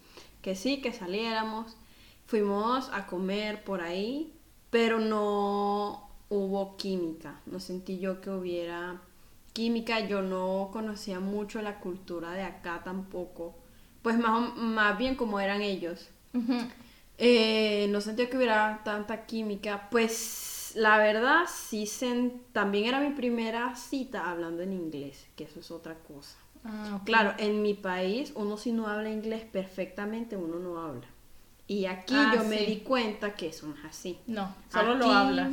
Que 0.43 0.55
sí, 0.55 0.83
que 0.83 0.93
saliéramos. 0.93 1.79
Fuimos 2.27 2.91
a 2.93 3.07
comer 3.07 3.65
por 3.65 3.81
ahí, 3.81 4.35
pero 4.73 5.01
no 5.01 6.11
hubo 6.31 6.77
química. 6.79 7.41
No 7.47 7.61
sentí 7.61 8.01
yo 8.01 8.21
que 8.23 8.31
hubiera 8.31 9.03
química. 9.55 10.01
Yo 10.09 10.23
no 10.23 10.71
conocía 10.73 11.21
mucho 11.21 11.63
la 11.63 11.81
cultura 11.81 12.33
de 12.33 12.43
acá 12.45 12.83
tampoco. 12.85 13.57
Pues 14.03 14.19
más, 14.19 14.57
más 14.57 14.99
bien 14.99 15.17
como 15.17 15.41
eran 15.41 15.63
ellos. 15.63 16.11
Eh, 17.19 17.87
no 17.91 18.01
sentí 18.01 18.27
que 18.27 18.37
hubiera 18.37 18.83
tanta 18.85 19.27
química. 19.27 19.89
Pues 19.91 20.73
la 20.75 20.99
verdad, 20.99 21.45
sí, 21.49 21.85
sen- 21.85 22.41
también 22.53 22.87
era 22.87 23.01
mi 23.01 23.11
primera 23.15 23.77
cita 23.77 24.31
hablando 24.31 24.63
en 24.63 24.73
inglés, 24.73 25.27
que 25.37 25.45
eso 25.45 25.61
es 25.61 25.71
otra 25.71 25.97
cosa. 25.99 26.37
Ah. 26.65 27.01
Claro, 27.05 27.35
en 27.39 27.63
mi 27.63 27.75
país, 27.75 28.33
uno 28.37 28.57
si 28.57 28.73
no 28.73 28.87
habla 28.89 29.11
inglés 29.11 29.45
perfectamente, 29.45 30.37
uno 30.37 30.59
no 30.59 30.81
habla. 30.81 31.07
Y 31.67 31.87
aquí 31.87 32.15
Ah, 32.17 32.33
yo 32.37 32.45
me 32.45 32.59
sí. 32.59 32.67
di 32.67 32.77
cuenta 32.81 33.35
que 33.35 33.49
eso 33.49 33.67
no 33.67 33.75
es 33.75 33.85
así. 33.85 34.19
No, 34.27 34.55
solo 34.71 34.95
lo 34.95 35.07
hablas. 35.11 35.53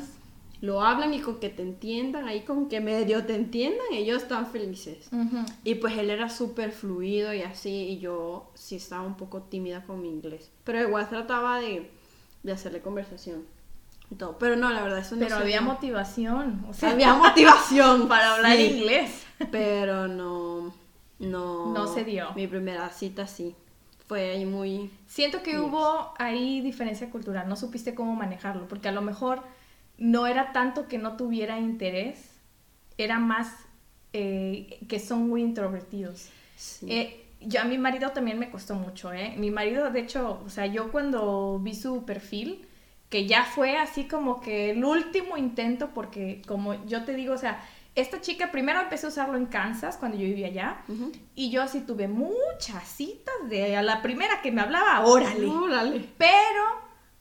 Lo 0.61 0.81
hablan 0.81 1.13
y 1.13 1.21
con 1.21 1.39
que 1.39 1.47
te 1.47 1.61
entiendan, 1.61 2.27
ahí 2.27 2.41
con 2.41 2.67
que 2.67 2.81
medio 2.81 3.23
te 3.25 3.33
entiendan, 3.33 3.85
ellos 3.93 4.23
están 4.23 4.47
felices. 4.47 5.07
Ujú. 5.13 5.45
Y 5.63 5.75
pues 5.75 5.97
él 5.97 6.09
era 6.09 6.29
súper 6.29 6.73
fluido 6.73 7.33
y 7.33 7.43
así, 7.43 7.69
y 7.91 7.99
yo 7.99 8.51
sí 8.55 8.75
estaba 8.75 9.03
un 9.03 9.15
poco 9.15 9.43
tímida 9.43 9.83
con 9.83 10.01
mi 10.01 10.09
inglés. 10.09 10.51
Pero 10.65 10.81
igual 10.81 11.07
trataba 11.07 11.61
de, 11.61 11.89
de 12.43 12.51
hacerle 12.51 12.81
conversación 12.81 13.45
y 14.11 14.15
todo. 14.15 14.37
Pero 14.37 14.57
no, 14.57 14.69
la 14.71 14.83
verdad, 14.83 14.99
eso 14.99 15.15
no 15.15 15.21
Pero 15.21 15.37
había 15.37 15.61
motivación, 15.61 16.65
o 16.67 16.73
sea, 16.73 16.91
Había 16.91 17.13
motivación 17.13 18.07
para 18.09 18.35
hablar 18.35 18.57
sí, 18.57 18.63
inglés. 18.63 19.23
Pero 19.51 20.09
no, 20.09 20.73
no. 21.19 21.71
No 21.73 21.87
se 21.93 22.03
dio. 22.03 22.33
Mi 22.33 22.47
primera 22.47 22.89
cita 22.89 23.27
sí. 23.27 23.55
Fue 24.09 24.31
ahí 24.31 24.43
muy. 24.43 24.89
Siento 25.05 25.43
que 25.43 25.59
hubo 25.59 26.15
ahí 26.17 26.61
diferencia 26.61 27.11
cultural, 27.11 27.47
no 27.47 27.55
supiste 27.55 27.93
cómo 27.93 28.15
manejarlo, 28.15 28.67
porque 28.67 28.87
a 28.87 28.91
lo 28.91 29.03
mejor 29.03 29.43
no 29.99 30.25
era 30.25 30.51
tanto 30.51 30.87
que 30.87 30.97
no 30.97 31.15
tuviera 31.15 31.59
interés, 31.59 32.31
era 32.97 33.19
más 33.19 33.53
eh, 34.13 34.79
que 34.87 34.99
son 34.99 35.29
muy 35.29 35.43
introvertidos. 35.43 36.29
Sí. 36.57 36.87
Eh, 36.89 37.25
yo 37.41 37.61
a 37.61 37.65
mi 37.65 37.77
marido 37.77 38.09
también 38.09 38.39
me 38.39 38.49
costó 38.49 38.73
mucho, 38.73 39.13
¿eh? 39.13 39.35
Mi 39.37 39.51
marido, 39.51 39.91
de 39.91 39.99
hecho, 39.99 40.41
o 40.43 40.49
sea, 40.49 40.65
yo 40.65 40.91
cuando 40.91 41.59
vi 41.59 41.75
su 41.75 42.03
perfil, 42.03 42.65
que 43.09 43.27
ya 43.27 43.43
fue 43.43 43.77
así 43.77 44.05
como 44.05 44.41
que 44.41 44.71
el 44.71 44.83
último 44.83 45.37
intento, 45.37 45.91
porque 45.93 46.41
como 46.47 46.83
yo 46.87 47.03
te 47.05 47.13
digo, 47.13 47.35
o 47.35 47.37
sea, 47.37 47.63
esta 47.99 48.21
chica 48.21 48.51
primero 48.51 48.79
empecé 48.81 49.05
a 49.05 49.09
usarlo 49.09 49.37
en 49.37 49.45
Kansas 49.45 49.97
cuando 49.97 50.17
yo 50.17 50.23
vivía 50.25 50.47
allá, 50.47 50.81
Ujú. 50.87 51.11
y 51.35 51.49
yo 51.51 51.61
así 51.61 51.81
tuve 51.81 52.07
muchas 52.07 52.87
citas 52.87 53.33
de 53.49 53.77
a 53.77 53.81
la 53.81 54.01
primera 54.01 54.41
que 54.41 54.51
me 54.51 54.61
hablaba, 54.61 55.01
órale. 55.05 55.45
Órale. 55.47 56.09
Pero, 56.17 56.63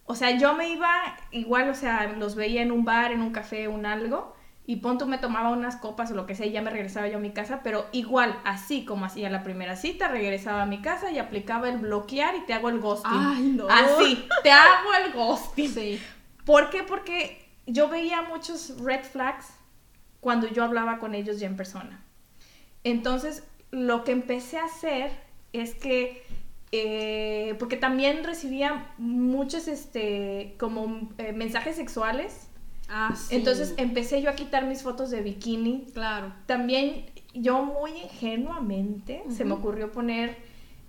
o 0.05 0.15
sea, 0.15 0.31
yo 0.39 0.55
me 0.55 0.69
iba 0.71 0.91
igual, 1.31 1.69
o 1.71 1.75
sea, 1.75 2.07
los 2.13 2.35
veía 2.35 2.63
en 2.63 2.73
un 2.73 2.85
bar, 2.85 3.13
en 3.13 3.23
un 3.23 3.31
café, 3.33 3.69
un 3.69 3.87
algo, 3.87 4.35
y 4.67 4.77
punto 4.77 5.07
me 5.07 5.17
tomaba 5.17 5.49
unas 5.49 5.77
copas 5.77 6.11
o 6.11 6.15
lo 6.15 6.27
que 6.27 6.35
sea 6.35 6.45
y 6.45 6.53
ya 6.53 6.61
me 6.61 6.69
regresaba 6.71 7.09
yo 7.09 7.17
a 7.17 7.21
mi 7.21 7.31
casa, 7.31 7.61
pero 7.63 7.87
igual, 7.93 8.39
así 8.45 8.85
como 8.85 9.07
hacía 9.07 9.31
la 9.31 9.43
primera 9.43 9.77
cita, 9.77 10.09
regresaba 10.09 10.63
a 10.63 10.67
mi 10.67 10.83
casa 10.83 11.11
y 11.11 11.19
aplicaba 11.19 11.71
el 11.71 11.79
bloquear 11.79 12.37
y 12.37 12.41
te 12.45 12.53
hago 12.53 12.69
el 12.69 12.79
ghosting. 12.79 13.11
Ay, 13.15 13.53
no. 13.57 13.67
Así, 13.71 14.29
te 14.43 14.51
hago 14.51 14.93
el 15.07 15.13
ghosting. 15.15 15.73
Sí. 15.73 16.03
¿Por 16.45 16.69
qué? 16.69 16.83
Porque 16.83 17.49
yo 17.67 17.89
veía 17.89 18.21
muchos 18.23 18.79
red 18.81 19.05
flags 19.05 19.47
cuando 20.21 20.49
yo 20.49 20.65
hablaba 20.65 20.99
con 20.99 21.15
ellos 21.15 21.41
ya 21.41 21.47
en 21.47 21.57
persona. 21.57 22.03
Entonces, 22.85 23.45
lo 23.71 24.05
que 24.05 24.13
empecé 24.13 24.59
a 24.59 24.65
hacer 24.65 25.11
es 25.53 25.75
que, 25.75 26.23
eh, 26.73 27.55
porque 27.59 27.77
también 27.77 28.25
recibía 28.25 28.93
muchos, 28.99 29.69
este, 29.69 30.55
como 30.59 31.11
eh, 31.19 31.33
mensajes 31.33 31.77
sexuales. 31.77 32.49
Ah, 32.89 33.15
sí. 33.15 33.37
Entonces 33.37 33.75
empecé 33.77 34.23
yo 34.23 34.31
a 34.31 34.35
quitar 34.35 34.65
mis 34.67 34.83
fotos 34.83 35.11
de 35.11 35.21
bikini. 35.21 35.87
Claro. 35.93 36.33
También 36.47 37.05
yo 37.35 37.63
muy 37.63 37.91
ingenuamente 37.91 39.23
se 39.29 39.45
me 39.45 39.53
ocurrió 39.53 39.93
poner 39.93 40.37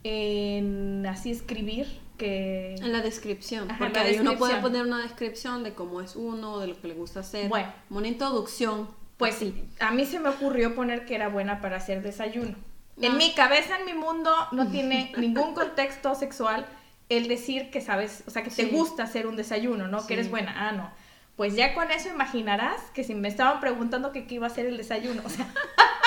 en 0.03 1.05
así 1.05 1.31
escribir 1.31 1.87
que 2.17 2.75
En 2.75 2.91
la 2.91 3.01
descripción. 3.01 3.69
Ajá, 3.69 3.79
porque 3.79 3.99
la 3.99 4.05
ahí 4.05 4.19
uno 4.19 4.37
puede 4.37 4.53
descripción. 4.53 4.61
poner 4.61 4.85
una 4.85 5.01
descripción 5.01 5.63
de 5.63 5.73
cómo 5.73 6.01
es 6.01 6.15
uno, 6.15 6.59
de 6.59 6.67
lo 6.67 6.79
que 6.79 6.87
le 6.87 6.93
gusta 6.93 7.21
hacer. 7.21 7.49
Bueno. 7.49 7.71
Una 7.89 8.07
introducción. 8.07 8.87
Pues 9.19 9.35
sí, 9.35 9.53
a 9.81 9.91
mí 9.91 10.05
se 10.05 10.17
me 10.17 10.29
ocurrió 10.29 10.73
poner 10.75 11.05
que 11.05 11.13
era 11.13 11.27
buena 11.27 11.59
para 11.59 11.75
hacer 11.75 12.01
desayuno. 12.01 12.55
En 13.01 13.17
mi 13.17 13.33
cabeza, 13.33 13.77
en 13.77 13.85
mi 13.85 13.93
mundo, 13.93 14.33
no 14.53 14.71
tiene 14.71 15.11
ningún 15.17 15.53
contexto 15.53 16.15
sexual 16.15 16.65
el 17.09 17.27
decir 17.27 17.69
que 17.69 17.81
sabes, 17.81 18.23
o 18.27 18.31
sea, 18.31 18.43
que 18.43 18.49
te 18.49 18.67
gusta 18.67 19.03
hacer 19.03 19.27
un 19.27 19.35
desayuno, 19.35 19.89
¿no? 19.89 19.99
Sí. 19.99 20.07
Que 20.07 20.13
eres 20.13 20.29
buena. 20.29 20.55
Ah, 20.55 20.71
no. 20.71 20.89
Pues 21.35 21.53
ya 21.53 21.73
con 21.73 21.91
eso 21.91 22.07
imaginarás 22.07 22.79
que 22.93 23.03
si 23.03 23.13
me 23.13 23.27
estaban 23.27 23.59
preguntando 23.59 24.13
que 24.13 24.25
qué 24.25 24.35
iba 24.35 24.47
a 24.47 24.51
ser 24.51 24.67
el 24.67 24.77
desayuno, 24.77 25.21
o 25.25 25.29
sea, 25.29 25.53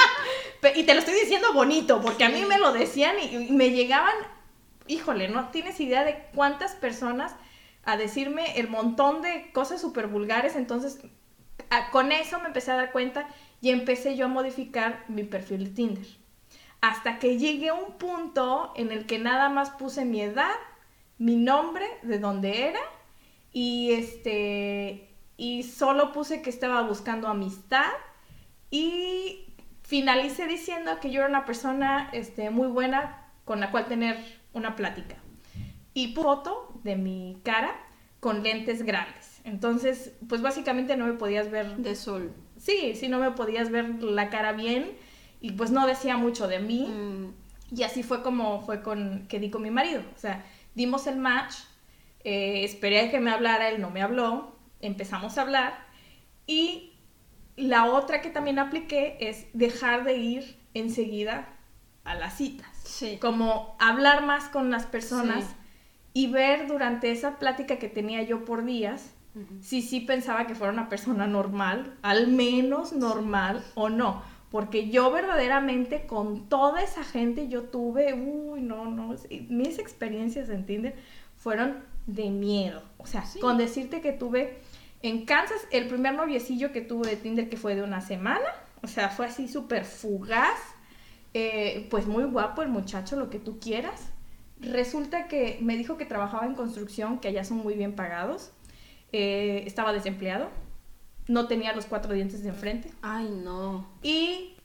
y 0.75 0.85
te 0.85 0.95
lo 0.95 1.01
estoy 1.01 1.15
diciendo 1.15 1.53
bonito, 1.53 2.01
porque 2.01 2.25
a 2.25 2.31
mí 2.31 2.47
me 2.47 2.59
lo 2.59 2.73
decían 2.73 3.17
y, 3.21 3.37
y 3.37 3.53
me 3.53 3.73
llegaban, 3.73 4.15
híjole, 4.87 5.29
no 5.29 5.51
tienes 5.51 5.79
idea 5.81 6.03
de 6.03 6.25
cuántas 6.35 6.73
personas 6.73 7.35
a 7.85 7.99
decirme 7.99 8.59
el 8.59 8.69
montón 8.69 9.21
de 9.21 9.51
cosas 9.53 9.83
súper 9.83 10.07
vulgares, 10.07 10.57
entonces 10.57 10.99
a- 11.73 11.91
con 11.91 12.13
eso 12.13 12.39
me 12.41 12.47
empecé 12.49 12.71
a 12.71 12.77
dar 12.77 12.93
cuenta 12.93 13.27
y 13.61 13.71
empecé 13.71 14.17
yo 14.17 14.27
a 14.27 14.29
modificar 14.29 15.05
mi 15.09 15.25
perfil 15.25 15.65
de 15.65 15.71
Tinder. 15.71 16.07
Hasta 16.81 17.19
que 17.19 17.39
llegué 17.39 17.69
a 17.71 17.75
un 17.75 17.93
punto 17.93 18.73
en 18.77 18.91
el 18.93 19.07
que 19.07 19.19
nada 19.19 19.49
más 19.49 19.71
puse 19.71 20.05
mi 20.05 20.21
edad, 20.21 20.53
mi 21.19 21.37
nombre, 21.37 21.87
de 22.03 22.19
dónde 22.19 22.67
era, 22.69 22.81
y 23.53 23.93
este 23.93 25.09
y 25.37 25.63
solo 25.63 26.13
puse 26.13 26.43
que 26.43 26.51
estaba 26.51 26.83
buscando 26.83 27.27
amistad 27.29 27.91
y 28.71 29.47
finalicé 29.83 30.47
diciendo 30.47 30.99
que 31.01 31.11
yo 31.11 31.21
era 31.21 31.29
una 31.29 31.45
persona 31.45 32.11
este, 32.13 32.51
muy 32.51 32.69
buena 32.69 33.29
con 33.45 33.61
la 33.61 33.71
cual 33.71 33.87
tener 33.87 34.17
una 34.53 34.77
plática. 34.77 35.17
Y 35.95 36.15
foto 36.15 36.73
de 36.85 36.97
mi 36.97 37.39
cara 37.45 37.75
con 38.21 38.43
lentes 38.43 38.83
grandes. 38.83 39.32
Entonces, 39.45 40.13
pues 40.29 40.41
básicamente 40.43 40.97
no 40.97 41.07
me 41.07 41.15
podías 41.15 41.51
ver 41.51 41.77
De 41.77 41.95
sol. 41.97 42.33
Sí, 42.59 42.95
sí, 42.95 43.09
no 43.09 43.19
me 43.19 43.33
podías 43.33 43.71
ver 43.71 44.03
la 44.03 44.31
cara 44.31 44.53
bien 44.53 44.93
y 45.41 45.53
pues 45.53 45.71
no 45.71 45.87
decía 45.87 46.17
mucho 46.17 46.47
de 46.49 46.61
mí. 46.61 46.87
Mm, 46.89 47.35
Y 47.77 47.83
así 47.85 48.03
fue 48.03 48.23
como 48.23 48.61
fue 48.61 48.83
con 48.83 49.27
que 49.29 49.41
di 49.41 49.51
con 49.51 49.63
mi 49.63 49.71
marido. 49.71 50.03
O 50.15 50.19
sea, 50.19 50.45
dimos 50.75 51.07
el 51.07 51.17
match, 51.17 51.55
eh, 52.23 52.65
esperé 52.65 53.01
a 53.01 53.11
que 53.11 53.19
me 53.19 53.31
hablara, 53.31 53.69
él 53.71 53.81
no 53.81 53.91
me 53.91 54.03
habló, 54.03 54.55
empezamos 54.81 55.39
a 55.39 55.43
hablar 55.43 55.75
y 56.47 56.93
la 57.57 57.87
otra 57.87 58.21
que 58.23 58.31
también 58.31 58.59
apliqué 58.59 59.17
es 59.21 59.47
dejar 59.55 60.05
de 60.05 60.17
ir 60.19 60.57
enseguida 60.75 61.49
a 62.05 62.15
las 62.15 62.37
citas. 62.37 62.69
Sí. 62.85 63.19
Como 63.21 63.77
hablar 63.81 64.25
más 64.25 64.49
con 64.49 64.71
las 64.71 64.87
personas 64.87 65.45
Sí. 65.45 65.51
y 66.15 66.27
ver 66.29 66.67
durante 66.69 67.11
esa 67.11 67.39
plática 67.39 67.79
que 67.79 67.89
tenía 67.89 68.23
yo 68.23 68.45
por 68.45 68.65
días 68.65 69.15
si 69.61 69.83
sí 69.83 70.01
pensaba 70.01 70.47
que 70.47 70.55
fuera 70.55 70.73
una 70.73 70.89
persona 70.89 71.27
normal, 71.27 71.95
al 72.03 72.29
menos 72.29 72.93
normal 72.93 73.65
o 73.75 73.89
no. 73.89 74.23
Porque 74.51 74.91
yo 74.91 75.11
verdaderamente 75.11 76.07
con 76.07 76.49
toda 76.51 76.83
esa 76.83 77.05
gente 77.05 77.49
yo 77.49 77.63
tuve, 77.63 78.13
uy, 78.13 78.61
no, 78.61 78.85
no, 78.91 79.15
mis 79.49 79.79
experiencias 79.79 80.51
en 80.51 80.67
Tinder 80.67 80.95
fueron 81.37 81.79
de 82.07 82.29
miedo. 82.31 82.83
O 82.99 83.07
sea, 83.07 83.25
Sí. 83.25 83.41
con 83.41 83.57
decirte 83.57 84.03
que 84.03 84.13
tuve 84.13 84.59
en 85.03 85.25
Kansas 85.25 85.67
el 85.71 85.89
primer 85.89 86.15
noviecillo 86.15 86.71
que 86.71 86.83
tuve 86.83 87.09
de 87.09 87.17
Tinder 87.17 87.49
que 87.49 87.57
fue 87.57 87.75
de 87.75 87.83
una 87.83 88.03
semana, 88.03 88.47
o 88.83 88.87
sea, 88.89 89.09
fue 89.09 89.27
así 89.27 89.49
súper 89.49 89.85
fugaz, 89.87 90.59
eh, 91.35 91.87
pues 91.91 92.07
muy 92.07 92.25
guapo 92.25 92.61
el 92.63 92.69
muchacho, 92.69 93.17
lo 93.17 93.31
que 93.31 93.39
tú 93.39 93.59
quieras. 93.59 94.11
Resulta 94.61 95.27
que 95.29 95.59
me 95.63 95.77
dijo 95.77 95.97
que 95.97 96.05
trabajaba 96.05 96.45
en 96.47 96.55
construcción, 96.55 97.19
que 97.19 97.29
allá 97.29 97.45
son 97.45 97.59
muy 97.59 97.75
bien 97.75 97.95
pagados. 97.95 98.53
Eh, 99.13 99.65
estaba 99.67 99.93
desempleado, 99.93 100.49
no 101.29 101.47
tenía 101.47 101.73
los 101.75 101.87
cuatro 101.87 102.13
dientes 102.15 102.43
de 102.43 102.49
enfrente. 102.49 102.91
Ay, 103.03 103.29
no. 103.45 103.87
Y, 104.03 104.57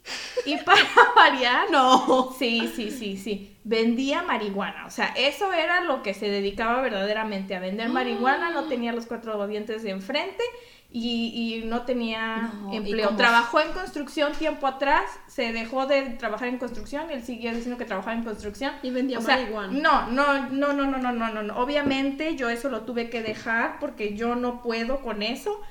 y 0.45 0.57
para 0.65 0.81
variar, 1.15 1.69
No. 1.71 2.33
sí, 2.39 2.71
sí, 2.75 2.89
sí, 2.91 3.17
sí, 3.17 3.55
vendía 3.63 4.23
marihuana. 4.23 4.85
O 4.85 4.89
sea, 4.89 5.13
eso 5.17 5.51
era 5.53 5.81
lo 5.81 6.01
que 6.01 6.13
se 6.13 6.29
dedicaba 6.29 6.81
verdaderamente 6.81 7.55
a 7.55 7.59
vender 7.59 7.89
marihuana. 7.89 8.49
No 8.51 8.63
tenía 8.65 8.93
los 8.93 9.05
cuatro 9.05 9.45
dientes 9.47 9.83
de 9.83 9.91
enfrente 9.91 10.43
y, 10.89 11.61
y 11.61 11.65
no 11.65 11.81
tenía 11.81 12.51
empleo. 12.71 13.15
Trabajó 13.17 13.59
en 13.59 13.71
construcción 13.73 14.33
tiempo 14.33 14.67
atrás, 14.67 15.03
se 15.27 15.51
dejó 15.51 15.85
de 15.85 16.01
trabajar 16.11 16.47
en 16.47 16.57
construcción, 16.57 17.09
y 17.09 17.13
él 17.13 17.23
siguió 17.23 17.53
diciendo 17.53 17.77
que 17.77 17.85
trabajaba 17.85 18.15
en 18.15 18.23
construcción. 18.23 18.73
Y 18.83 18.91
vendía 18.91 19.19
o 19.19 19.21
sea. 19.21 19.37
No, 19.47 20.07
no, 20.09 20.49
no, 20.49 20.73
no, 20.73 20.85
no, 20.85 20.97
no, 20.97 21.11
no, 21.11 21.43
no. 21.43 21.57
Obviamente 21.57 22.35
yo 22.35 22.49
eso 22.49 22.69
lo 22.69 22.81
tuve 22.81 23.09
que 23.09 23.21
dejar 23.21 23.79
porque 23.79 24.15
yo 24.15 24.35
no 24.35 24.61
puedo 24.61 25.01
con 25.01 25.23
eso. 25.23 25.61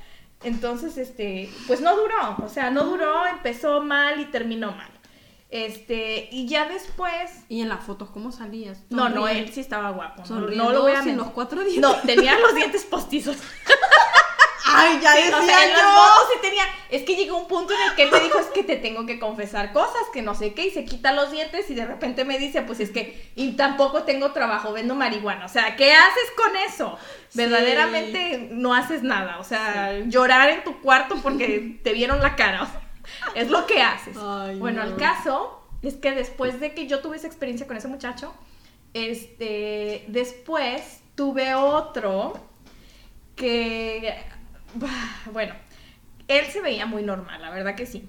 Entonces, 0.43 0.99
este, 0.99 1.51
pues 1.67 1.81
no 1.81 1.97
duró, 1.97 2.37
o 2.45 2.49
sea, 2.51 2.71
no 2.71 2.85
duró, 2.85 3.23
ah. 3.23 3.31
empezó 3.31 3.83
mal 3.83 4.21
y 4.21 4.27
terminó 4.27 4.73
mal. 4.73 4.91
Este, 5.49 6.29
y 6.31 6.47
ya 6.47 6.69
después. 6.69 7.45
¿Y 7.49 7.63
en 7.63 7.71
las 7.71 7.83
fotos 7.83 8.11
cómo 8.11 8.33
salías? 8.33 8.83
No, 8.91 9.09
no, 9.09 9.27
él 9.29 9.51
sí 9.53 9.61
estaba 9.61 9.91
guapo. 9.93 10.25
No, 10.29 10.73
lo 10.73 10.83
voy 10.83 10.93
en 10.93 11.17
los 11.17 11.31
cuatro 11.31 11.65
dientes. 11.65 11.81
No, 11.81 11.95
tenía 12.03 12.39
los 12.39 12.55
dientes 12.55 12.85
postizos. 12.85 13.37
Ay, 14.69 14.99
ya 15.01 15.13
Sí, 15.13 15.23
decía 15.23 15.39
o 15.39 15.43
sea, 15.45 15.69
yo. 15.69 15.77
fotos 15.77 16.29
sí 16.33 16.39
tenía. 16.43 16.65
Es 16.91 17.03
que 17.03 17.17
llegó 17.17 17.39
un 17.39 17.49
punto 17.49 17.73
en 17.73 17.81
el 17.91 17.95
que 17.95 18.03
él 18.05 18.11
me 18.11 18.21
dijo, 18.21 18.39
es 18.39 18.47
que 18.47 18.63
te 18.63 18.77
tengo 18.77 19.07
que 19.07 19.19
confesar 19.19 19.73
cosas, 19.73 20.03
que 20.13 20.23
no 20.23 20.35
sé 20.35 20.55
qué, 20.55 20.67
y 20.67 20.71
se 20.71 20.85
quita 20.85 21.13
los 21.13 21.31
dientes 21.31 21.69
y 21.71 21.75
de 21.75 21.87
repente 21.87 22.25
me 22.25 22.39
dice, 22.39 22.63
pues 22.63 22.81
es 22.81 22.91
que, 22.91 23.31
y 23.37 23.53
tampoco 23.53 24.03
tengo 24.05 24.33
trabajo, 24.33 24.73
vendo 24.73 24.95
marihuana. 24.95 25.45
O 25.47 25.49
sea, 25.49 25.77
¿qué 25.77 25.93
haces 25.95 26.31
con 26.37 26.57
eso? 26.57 26.99
Sí. 27.29 27.39
Verdaderamente 27.39 28.49
no 28.53 28.75
haces 28.75 29.03
nada. 29.03 29.39
O 29.39 29.45
sea, 29.45 30.01
llorar 30.07 30.51
en 30.51 30.65
tu 30.65 30.81
cuarto 30.81 31.17
porque 31.23 31.79
te 31.83 31.93
vieron 31.93 32.21
la 32.21 32.37
cara. 32.37 32.63
o 32.63 32.67
sea, 32.67 32.81
es 33.35 33.51
lo 33.51 33.67
que 33.67 33.83
haces. 33.83 34.17
Ay, 34.21 34.59
bueno, 34.59 34.83
no. 34.83 34.91
el 34.91 34.97
caso 34.97 35.63
es 35.83 35.95
que 35.95 36.13
después 36.13 36.59
de 36.61 36.75
que 36.75 36.87
yo 36.87 37.01
tuve 37.01 37.17
esa 37.17 37.27
experiencia 37.29 37.67
con 37.67 37.77
ese 37.77 37.89
muchacho, 37.89 38.35
este, 38.95 40.05
después 40.09 41.01
tuve 41.15 41.55
otro 41.55 42.33
que, 43.37 44.15
bueno, 45.33 45.55
él 46.29 46.47
se 46.47 46.61
veía 46.61 46.87
muy 46.87 47.03
normal, 47.03 47.41
la 47.41 47.51
verdad 47.51 47.75
que 47.75 47.87
sí. 47.87 48.09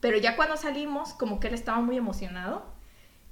Pero 0.00 0.18
ya 0.18 0.36
cuando 0.36 0.56
salimos, 0.56 1.12
como 1.14 1.40
que 1.40 1.48
él 1.48 1.54
estaba 1.54 1.80
muy 1.80 1.96
emocionado. 1.96 2.76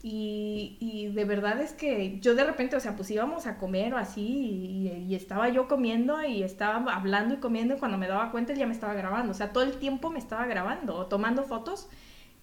Y, 0.02 0.76
y 0.78 1.08
de 1.08 1.24
verdad 1.24 1.60
es 1.60 1.72
que 1.72 2.20
yo 2.20 2.34
de 2.34 2.44
repente, 2.44 2.76
o 2.76 2.80
sea, 2.80 2.94
pues 2.94 3.10
íbamos 3.10 3.46
a 3.46 3.56
comer 3.56 3.94
o 3.94 3.96
así, 3.96 4.22
y, 4.22 5.04
y 5.08 5.14
estaba 5.14 5.48
yo 5.48 5.66
comiendo 5.66 6.22
y 6.22 6.42
estaba 6.42 6.94
hablando 6.94 7.34
y 7.34 7.38
comiendo, 7.38 7.74
y 7.74 7.78
cuando 7.78 7.98
me 7.98 8.06
daba 8.06 8.30
cuenta 8.30 8.52
él 8.52 8.58
ya 8.58 8.66
me 8.66 8.74
estaba 8.74 8.94
grabando. 8.94 9.32
O 9.32 9.34
sea, 9.34 9.52
todo 9.52 9.64
el 9.64 9.78
tiempo 9.78 10.10
me 10.10 10.18
estaba 10.18 10.46
grabando 10.46 10.94
o 10.94 11.06
tomando 11.06 11.42
fotos, 11.44 11.88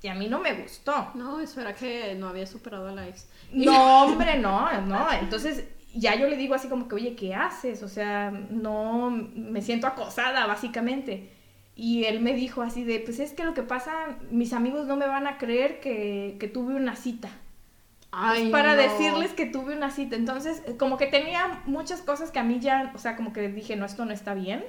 y 0.02 0.10
a 0.10 0.16
mí 0.16 0.28
no 0.28 0.40
me 0.40 0.54
gustó. 0.62 1.12
No, 1.14 1.40
eso 1.40 1.62
era 1.62 1.74
que 1.74 2.16
no 2.16 2.28
había 2.28 2.46
superado 2.46 2.90
a 2.90 2.92
la 2.92 3.08
ex. 3.08 3.30
No, 3.54 4.04
hombre, 4.04 4.38
no, 4.38 4.82
no. 4.82 5.12
Entonces 5.14 5.66
ya 5.94 6.16
yo 6.16 6.28
le 6.28 6.38
digo 6.38 6.56
así 6.56 6.68
como 6.70 6.88
que, 6.88 6.96
oye, 6.96 7.16
¿qué 7.16 7.36
haces? 7.36 7.84
O 7.84 7.88
sea, 7.88 8.32
no, 8.32 9.12
me 9.12 9.62
siento 9.62 9.88
acosada, 9.88 10.46
básicamente. 10.48 11.32
Y 11.76 12.06
él 12.06 12.22
me 12.22 12.34
dijo 12.34 12.62
así 12.62 12.84
de, 12.84 13.00
pues 13.00 13.20
es 13.20 13.34
que 13.34 13.46
lo 13.46 13.54
que 13.54 13.64
pasa, 13.64 14.18
mis 14.32 14.54
amigos 14.54 14.88
no 14.88 14.96
me 14.98 15.08
van 15.08 15.28
a 15.28 15.38
creer 15.38 15.80
que, 15.80 16.38
que 16.40 16.48
tuve 16.48 16.76
una 16.76 16.96
cita. 16.96 17.30
Ay, 18.12 18.44
Es 18.44 18.50
para 18.50 18.76
no. 18.76 18.76
decirles 18.76 19.34
que 19.34 19.46
tuve 19.48 19.76
una 19.76 19.90
cita. 19.92 20.16
Entonces, 20.16 20.62
eh, 20.68 20.78
como 20.78 20.98
que 20.98 21.08
tenía 21.08 21.62
muchas 21.66 22.02
cosas 22.02 22.32
que 22.32 22.40
a 22.40 22.44
mí 22.44 22.60
ya, 22.60 22.92
o 22.96 22.98
sea, 23.00 23.16
como 23.16 23.34
que 23.34 23.50
dije, 23.50 23.76
no, 23.76 23.86
esto 23.86 24.06
no 24.06 24.14
está 24.14 24.34
bien. 24.36 24.64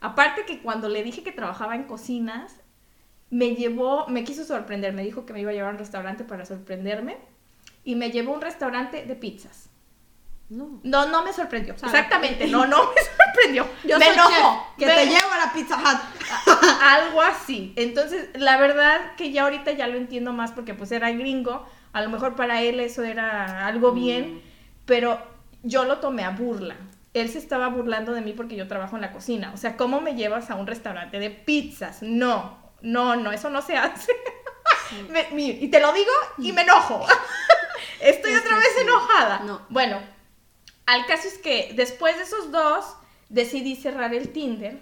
Aparte 0.00 0.44
que 0.46 0.60
cuando 0.62 0.88
le 0.88 1.02
dije 1.02 1.22
que 1.22 1.32
trabajaba 1.32 1.74
en 1.76 1.84
cocinas, 1.84 2.60
me 3.30 3.54
llevó, 3.56 4.06
me 4.08 4.24
quiso 4.24 4.44
sorprender, 4.44 4.94
me 4.94 5.04
dijo 5.04 5.26
que 5.26 5.32
me 5.32 5.40
iba 5.40 5.50
a 5.50 5.54
llevar 5.54 5.70
a 5.70 5.72
un 5.74 5.78
restaurante 5.78 6.24
para 6.24 6.46
sorprenderme 6.46 7.18
y 7.84 7.96
me 7.96 8.10
llevó 8.10 8.32
a 8.32 8.36
un 8.36 8.42
restaurante 8.42 9.04
de 9.06 9.16
pizzas. 9.16 9.70
No. 10.48 10.80
No, 10.84 11.06
no 11.08 11.22
me 11.24 11.32
sorprendió. 11.32 11.76
sea, 11.76 11.88
Exactamente, 11.88 12.46
no, 12.46 12.66
no 12.66 12.92
me 12.92 13.00
sorprendió. 13.02 13.66
Yo 13.84 13.98
me 13.98 14.06
chef, 14.06 14.16
que 14.78 14.86
me- 14.86 14.94
te 14.94 15.06
llevo 15.06 15.30
a 15.32 15.46
la 15.46 15.52
Pizza 15.52 15.76
Hut. 15.76 16.00
algo 16.82 17.20
así. 17.22 17.72
Entonces, 17.76 18.28
la 18.34 18.56
verdad 18.56 19.14
que 19.16 19.32
ya 19.32 19.42
ahorita 19.42 19.72
ya 19.72 19.86
lo 19.88 19.96
entiendo 19.96 20.32
más 20.32 20.52
porque 20.52 20.74
pues 20.74 20.92
era 20.92 21.10
gringo, 21.10 21.66
a 21.92 22.00
lo 22.00 22.10
mejor 22.10 22.36
para 22.36 22.62
él 22.62 22.78
eso 22.80 23.02
era 23.02 23.66
algo 23.66 23.92
bien, 23.92 24.42
pero 24.84 25.20
yo 25.62 25.84
lo 25.84 25.98
tomé 25.98 26.24
a 26.24 26.30
burla. 26.30 26.76
Él 27.14 27.28
se 27.30 27.38
estaba 27.38 27.68
burlando 27.68 28.12
de 28.12 28.20
mí 28.20 28.32
porque 28.34 28.56
yo 28.56 28.68
trabajo 28.68 28.94
en 28.96 29.02
la 29.02 29.10
cocina. 29.12 29.50
O 29.54 29.56
sea, 29.56 29.76
¿cómo 29.76 30.00
me 30.00 30.14
llevas 30.14 30.50
a 30.50 30.54
un 30.54 30.66
restaurante 30.66 31.18
de 31.18 31.30
pizzas? 31.30 32.02
No, 32.02 32.58
no, 32.82 33.16
no, 33.16 33.32
eso 33.32 33.48
no 33.50 33.62
se 33.62 33.76
hace. 33.76 34.12
Me- 35.08 35.28
y 35.40 35.68
te 35.68 35.80
lo 35.80 35.92
digo 35.92 36.10
y 36.38 36.52
me 36.52 36.62
enojo. 36.62 37.04
Estoy 38.00 38.32
Es 38.32 38.40
otra 38.40 38.56
vez 38.56 38.68
sí. 38.76 38.82
enojada. 38.82 39.40
No. 39.40 39.62
Bueno, 39.70 39.98
al 40.86 41.06
caso 41.06 41.28
es 41.28 41.38
que 41.38 41.72
después 41.74 42.16
de 42.16 42.22
esos 42.22 42.50
dos 42.52 42.84
decidí 43.28 43.76
cerrar 43.76 44.14
el 44.14 44.28
Tinder 44.30 44.78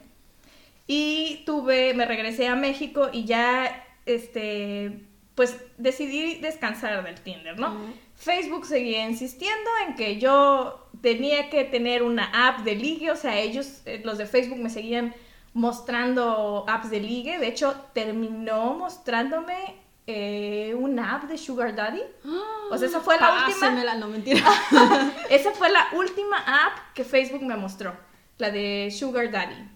y 0.86 1.42
tuve, 1.46 1.94
me 1.94 2.04
regresé 2.04 2.46
a 2.46 2.54
México 2.54 3.08
y 3.12 3.24
ya, 3.24 3.86
este, 4.04 5.00
pues 5.34 5.56
decidí 5.78 6.36
descansar 6.36 7.02
del 7.04 7.20
Tinder, 7.20 7.58
¿no? 7.58 7.76
Facebook 8.16 8.66
seguía 8.66 9.08
insistiendo 9.08 9.70
en 9.86 9.96
que 9.96 10.18
yo 10.18 10.88
tenía 11.00 11.50
que 11.50 11.64
tener 11.64 12.02
una 12.02 12.48
app 12.48 12.60
de 12.60 12.76
ligue, 12.76 13.10
o 13.10 13.16
sea, 13.16 13.38
ellos, 13.38 13.82
eh, 13.86 14.00
los 14.04 14.18
de 14.18 14.26
Facebook 14.26 14.58
me 14.58 14.70
seguían 14.70 15.14
mostrando 15.54 16.64
apps 16.68 16.90
de 16.90 17.00
ligue, 17.00 17.38
de 17.38 17.48
hecho 17.48 17.74
terminó 17.92 18.74
mostrándome 18.74 19.83
eh, 20.06 20.74
una 20.78 21.16
app 21.16 21.24
de 21.24 21.38
Sugar 21.38 21.74
Daddy. 21.74 22.02
O 22.70 22.78
sea, 22.78 22.88
esa 22.88 23.00
fue 23.00 23.18
la 23.18 23.44
última. 23.44 23.60
Pásemela, 23.60 23.94
no 23.96 24.08
mentira. 24.08 24.42
Esa 25.30 25.52
fue 25.52 25.70
la 25.70 25.86
última 25.92 26.38
app 26.38 26.94
que 26.94 27.04
Facebook 27.04 27.42
me 27.42 27.56
mostró, 27.56 27.94
la 28.38 28.50
de 28.50 28.90
Sugar 28.90 29.30
Daddy. 29.30 29.68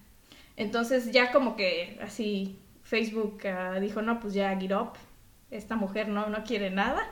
Entonces 0.57 1.12
ya 1.12 1.31
como 1.31 1.55
que 1.55 2.01
así 2.03 2.59
Facebook 2.83 3.47
ah, 3.47 3.79
dijo, 3.79 4.01
no, 4.01 4.19
pues 4.21 4.33
ya 4.33 4.59
get 4.59 4.73
up, 4.73 4.93
esta 5.51 5.77
mujer 5.77 6.09
no, 6.09 6.31
no 6.31 6.45
quiere 6.45 6.71
nada. 6.71 7.03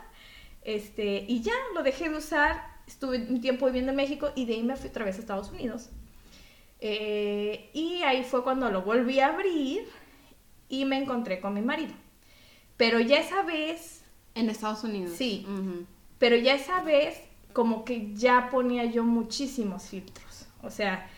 Este, 0.62 1.26
y 1.28 1.42
ya 1.42 1.52
lo 1.74 1.82
dejé 1.82 2.08
de 2.08 2.16
usar, 2.16 2.66
estuve 2.86 3.18
un 3.18 3.42
tiempo 3.42 3.66
viviendo 3.66 3.90
en 3.90 3.96
México 3.96 4.30
y 4.34 4.46
de 4.46 4.54
ahí 4.54 4.62
me 4.62 4.76
fui 4.76 4.88
otra 4.88 5.04
vez 5.04 5.16
a 5.16 5.20
Estados 5.20 5.50
Unidos. 5.50 5.90
Eh, 6.80 7.70
y 7.74 8.02
ahí 8.02 8.24
fue 8.24 8.42
cuando 8.42 8.70
lo 8.70 8.82
volví 8.82 9.20
a 9.20 9.28
abrir 9.28 9.86
y 10.68 10.86
me 10.86 10.96
encontré 10.96 11.38
con 11.40 11.52
mi 11.54 11.60
marido. 11.60 11.92
Pero 12.76 13.00
ya 13.00 13.18
esa 13.18 13.42
vez, 13.42 14.02
En 14.34 14.50
Estados 14.50 14.84
Unidos. 14.84 15.16
Sí. 15.16 15.46
Pero 16.18 16.36
ya 16.36 16.54
esa 16.54 16.82
vez 16.82 17.18
como 17.52 17.84
que 17.84 18.14
ya 18.14 18.50
ponía 18.50 18.84
yo 18.84 19.02
muchísimos 19.02 19.84
filtros. 19.84 20.46
O 20.62 20.70
sea, 20.70 21.08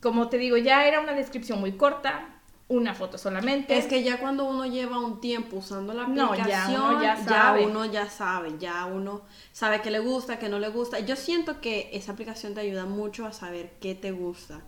como 0.00 0.28
te 0.28 0.38
digo, 0.38 0.56
ya 0.56 0.86
era 0.86 1.00
una 1.00 1.12
descripción 1.12 1.58
muy 1.58 1.72
corta, 1.72 2.36
una 2.68 2.94
foto 2.94 3.18
solamente. 3.18 3.76
Es 3.76 3.86
que 3.86 4.02
ya 4.02 4.18
cuando 4.18 4.44
uno 4.44 4.66
lleva 4.66 5.00
un 5.00 5.20
tiempo 5.20 5.56
usando 5.56 5.92
la 5.92 6.06
No, 6.06 6.34
ya 6.34 6.42
aplicación, 6.42 6.80
uno 6.82 7.02
ya 7.02 7.24
ya, 7.24 7.56
uno 7.66 7.84
ya 7.84 8.10
sabe, 8.10 8.54
ya 8.58 8.86
uno 8.86 9.22
sabe 9.52 9.82
qué 9.82 9.90
le 9.90 10.00
gusta, 10.00 10.38
qué 10.38 10.48
no 10.48 10.58
le 10.58 10.68
gusta. 10.68 11.00
Yo 11.00 11.16
siento 11.16 11.60
que 11.60 11.90
esa 11.92 12.12
aplicación 12.12 12.54
te 12.54 12.60
ayuda 12.60 12.84
mucho 12.84 13.26
a 13.26 13.32
saber 13.32 13.72
qué 13.80 13.94
te 13.94 14.12
gusta. 14.12 14.60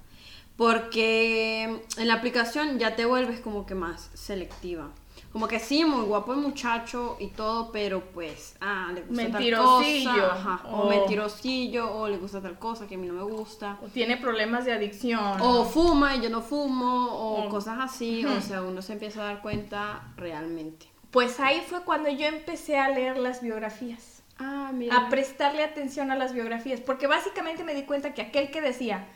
Porque 0.57 1.81
en 1.97 2.09
la 2.09 2.15
aplicación 2.15 2.81
ya 2.81 2.97
te 2.97 3.05
vuelves 3.05 3.39
como 3.41 3.67
que 3.67 3.77
más 3.77 4.11
selectiva. 4.15 4.91
Como 5.39 5.47
que 5.47 5.61
sí, 5.61 5.85
muy 5.85 6.03
guapo 6.05 6.33
el 6.33 6.41
muchacho 6.41 7.17
y 7.21 7.29
todo, 7.29 7.71
pero 7.71 8.01
pues, 8.13 8.57
ah, 8.61 8.91
le 8.93 9.03
gusta 9.03 9.23
Mentirosillo, 9.23 10.11
tal 10.11 10.21
cosa. 10.31 10.33
Ajá, 10.35 10.69
o 10.69 10.83
o- 10.83 10.89
mentirosillo, 10.89 11.95
o 11.95 12.09
le 12.09 12.17
gusta 12.17 12.41
tal 12.43 12.59
cosa 12.59 12.89
que 12.89 12.97
a 12.97 12.99
mí 12.99 13.07
no 13.07 13.13
me 13.15 13.23
gusta. 13.23 13.79
O 13.81 13.87
tiene 13.87 14.17
problemas 14.17 14.65
de 14.65 14.73
adicción. 14.73 15.41
O 15.41 15.65
fuma 15.65 16.17
y 16.17 16.23
yo 16.23 16.29
no 16.29 16.41
fumo, 16.43 17.07
o 17.13 17.45
O- 17.45 17.49
cosas 17.51 17.79
así. 17.81 18.25
O 18.25 18.41
sea, 18.41 18.63
uno 18.63 18.83
se 18.83 18.95
empieza 18.95 19.23
a 19.23 19.27
dar 19.27 19.41
cuenta 19.41 20.13
realmente. 20.17 20.87
Pues 21.13 21.39
ahí 21.39 21.63
fue 21.65 21.83
cuando 21.85 22.09
yo 22.11 22.27
empecé 22.27 22.77
a 22.77 22.89
leer 22.89 23.17
las 23.17 23.41
biografías. 23.41 24.25
Ah, 24.41 24.73
a 24.91 25.09
prestarle 25.09 25.63
atención 25.63 26.11
a 26.11 26.17
las 26.17 26.33
biografías, 26.33 26.81
porque 26.81 27.07
básicamente 27.07 27.63
me 27.63 27.75
di 27.77 27.85
cuenta 27.85 28.13
que 28.13 28.23
aquel 28.23 28.51
que 28.51 28.61
decía, 28.61 29.07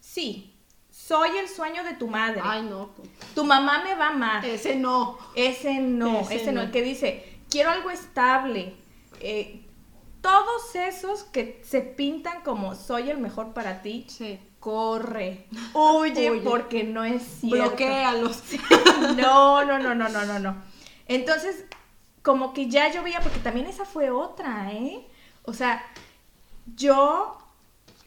sí, 0.00 0.57
soy 1.08 1.30
el 1.38 1.48
sueño 1.48 1.82
de 1.84 1.94
tu 1.94 2.06
madre, 2.08 2.40
Ay, 2.44 2.62
no. 2.62 2.90
tu 3.34 3.44
mamá 3.44 3.82
me 3.82 3.94
va 3.94 4.08
amar, 4.08 4.44
Ese 4.44 4.76
no. 4.76 5.18
ese 5.34 5.80
no, 5.80 6.20
Ese 6.20 6.34
ese, 6.36 6.52
no. 6.52 6.60
no. 6.60 6.66
el 6.66 6.70
que 6.70 6.82
dice, 6.82 7.40
quiero 7.50 7.70
algo 7.70 7.90
estable, 7.90 8.74
eh, 9.20 9.64
todos 10.20 10.74
esos 10.74 11.22
que 11.24 11.62
se 11.64 11.80
pintan 11.80 12.42
como 12.42 12.74
soy 12.74 13.08
el 13.10 13.18
mejor 13.18 13.54
para 13.54 13.80
ti, 13.82 14.04
Sí. 14.08 14.38
corre, 14.60 15.46
huye, 15.74 16.30
Huye. 16.30 16.40
porque 16.42 16.84
no 16.84 17.04
es 17.04 17.22
cierto. 17.40 17.68
Bloquealos. 17.70 18.42
No, 19.16 19.64
no, 19.64 19.78
no, 19.78 19.94
no, 19.94 20.08
no, 20.08 20.24
no, 20.26 20.38
no. 20.38 20.56
Entonces, 21.06 21.64
como 22.22 22.52
que 22.52 22.68
ya 22.68 22.92
yo 22.92 23.02
veía, 23.02 23.20
porque 23.20 23.38
también 23.38 23.66
esa 23.66 23.84
fue 23.86 24.10
otra, 24.10 24.72
¿eh? 24.72 25.06
O 25.44 25.54
sea, 25.54 25.82
yo 26.76 27.38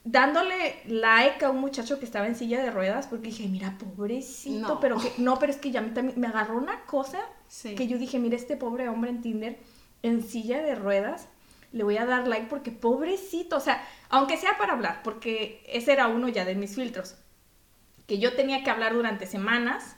dándole 0.03 0.81
like 0.87 1.45
a 1.45 1.49
un 1.51 1.59
muchacho 1.59 1.99
que 1.99 2.05
estaba 2.05 2.27
en 2.27 2.35
silla 2.35 2.61
de 2.61 2.71
ruedas, 2.71 3.07
porque 3.07 3.27
dije, 3.27 3.47
mira, 3.47 3.77
pobrecito, 3.77 4.67
No. 4.67 4.79
pero 4.79 4.97
que, 4.97 5.11
no, 5.17 5.37
pero 5.37 5.51
es 5.51 5.57
que 5.59 5.71
ya 5.71 5.81
me, 5.81 6.27
agarró 6.27 6.57
una 6.57 6.81
cosa 6.85 7.19
Sí. 7.47 7.75
que 7.75 7.87
yo 7.87 7.97
dije, 7.97 8.17
mira, 8.17 8.35
este 8.35 8.57
pobre 8.57 8.89
hombre 8.89 9.11
en 9.11 9.21
Tinder 9.21 9.59
en 10.03 10.23
silla 10.23 10.61
de 10.61 10.73
ruedas, 10.75 11.27
le 11.71 11.83
voy 11.83 11.97
a 11.97 12.05
dar 12.05 12.27
like 12.27 12.47
porque 12.47 12.71
pobrecito, 12.71 13.57
o 13.57 13.59
sea, 13.59 13.83
aunque 14.09 14.37
sea 14.37 14.57
para 14.57 14.73
hablar, 14.73 15.01
porque 15.03 15.63
ese 15.67 15.93
era 15.93 16.07
uno 16.07 16.27
ya 16.27 16.45
de 16.45 16.55
mis 16.55 16.75
filtros, 16.75 17.15
que 18.07 18.17
yo 18.17 18.35
tenía 18.35 18.63
que 18.63 18.71
hablar 18.71 18.93
durante 18.93 19.25
semanas 19.27 19.95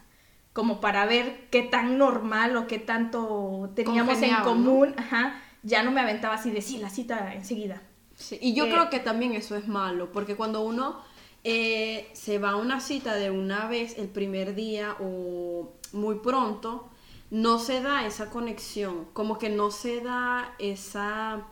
como 0.51 0.81
para 0.81 1.05
ver 1.05 1.47
qué 1.49 1.63
tan 1.63 1.97
normal 1.97 2.55
o 2.57 2.67
qué 2.67 2.77
tanto 2.77 3.71
teníamos 3.75 4.21
en 4.21 4.35
común, 4.43 4.93
ajá, 4.97 5.41
ya 5.63 5.81
no 5.81 5.91
me 5.91 6.01
aventaba 6.01 6.35
así 6.35 6.51
de 6.51 6.61
sí, 6.61 6.77
la 6.77 6.89
cita 6.89 7.33
enseguida. 7.33 7.81
Sí, 8.23 8.38
Y 8.41 8.53
yo 8.53 8.65
Eh, 8.65 8.69
creo 8.69 8.89
que 8.89 8.99
también 8.99 9.33
eso 9.33 9.55
es 9.55 9.67
malo, 9.67 10.12
porque 10.12 10.36
cuando 10.36 10.62
uno 10.62 11.01
eh, 11.43 12.09
se 12.13 12.39
va 12.39 12.51
a 12.51 12.55
una 12.55 12.79
cita 12.79 13.15
de 13.15 13.31
una 13.31 13.67
vez 13.67 13.97
el 13.97 14.07
primer 14.09 14.55
día 14.55 14.95
o 14.99 15.73
muy 15.91 16.15
pronto, 16.19 16.89
no 17.31 17.59
se 17.59 17.81
da 17.81 18.05
esa 18.05 18.29
conexión, 18.29 19.05
como 19.13 19.38
que 19.39 19.49
no 19.49 19.71
se 19.71 20.01
da 20.01 20.55
esa 20.59 21.47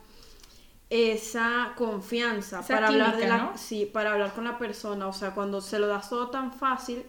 esa 0.90 1.72
confianza 1.76 2.60
Esa 2.60 2.68
para 2.70 2.88
hablar 2.88 3.16
de 3.16 3.26
la 3.26 3.38
¿no? 3.38 3.58
sí, 3.58 3.86
para 3.86 4.12
hablar 4.12 4.34
con 4.34 4.44
la 4.44 4.58
persona, 4.58 5.08
o 5.08 5.12
sea, 5.12 5.34
cuando 5.34 5.60
se 5.60 5.78
lo 5.78 5.86
das 5.88 6.08
todo 6.10 6.30
tan 6.30 6.52
fácil, 6.52 7.04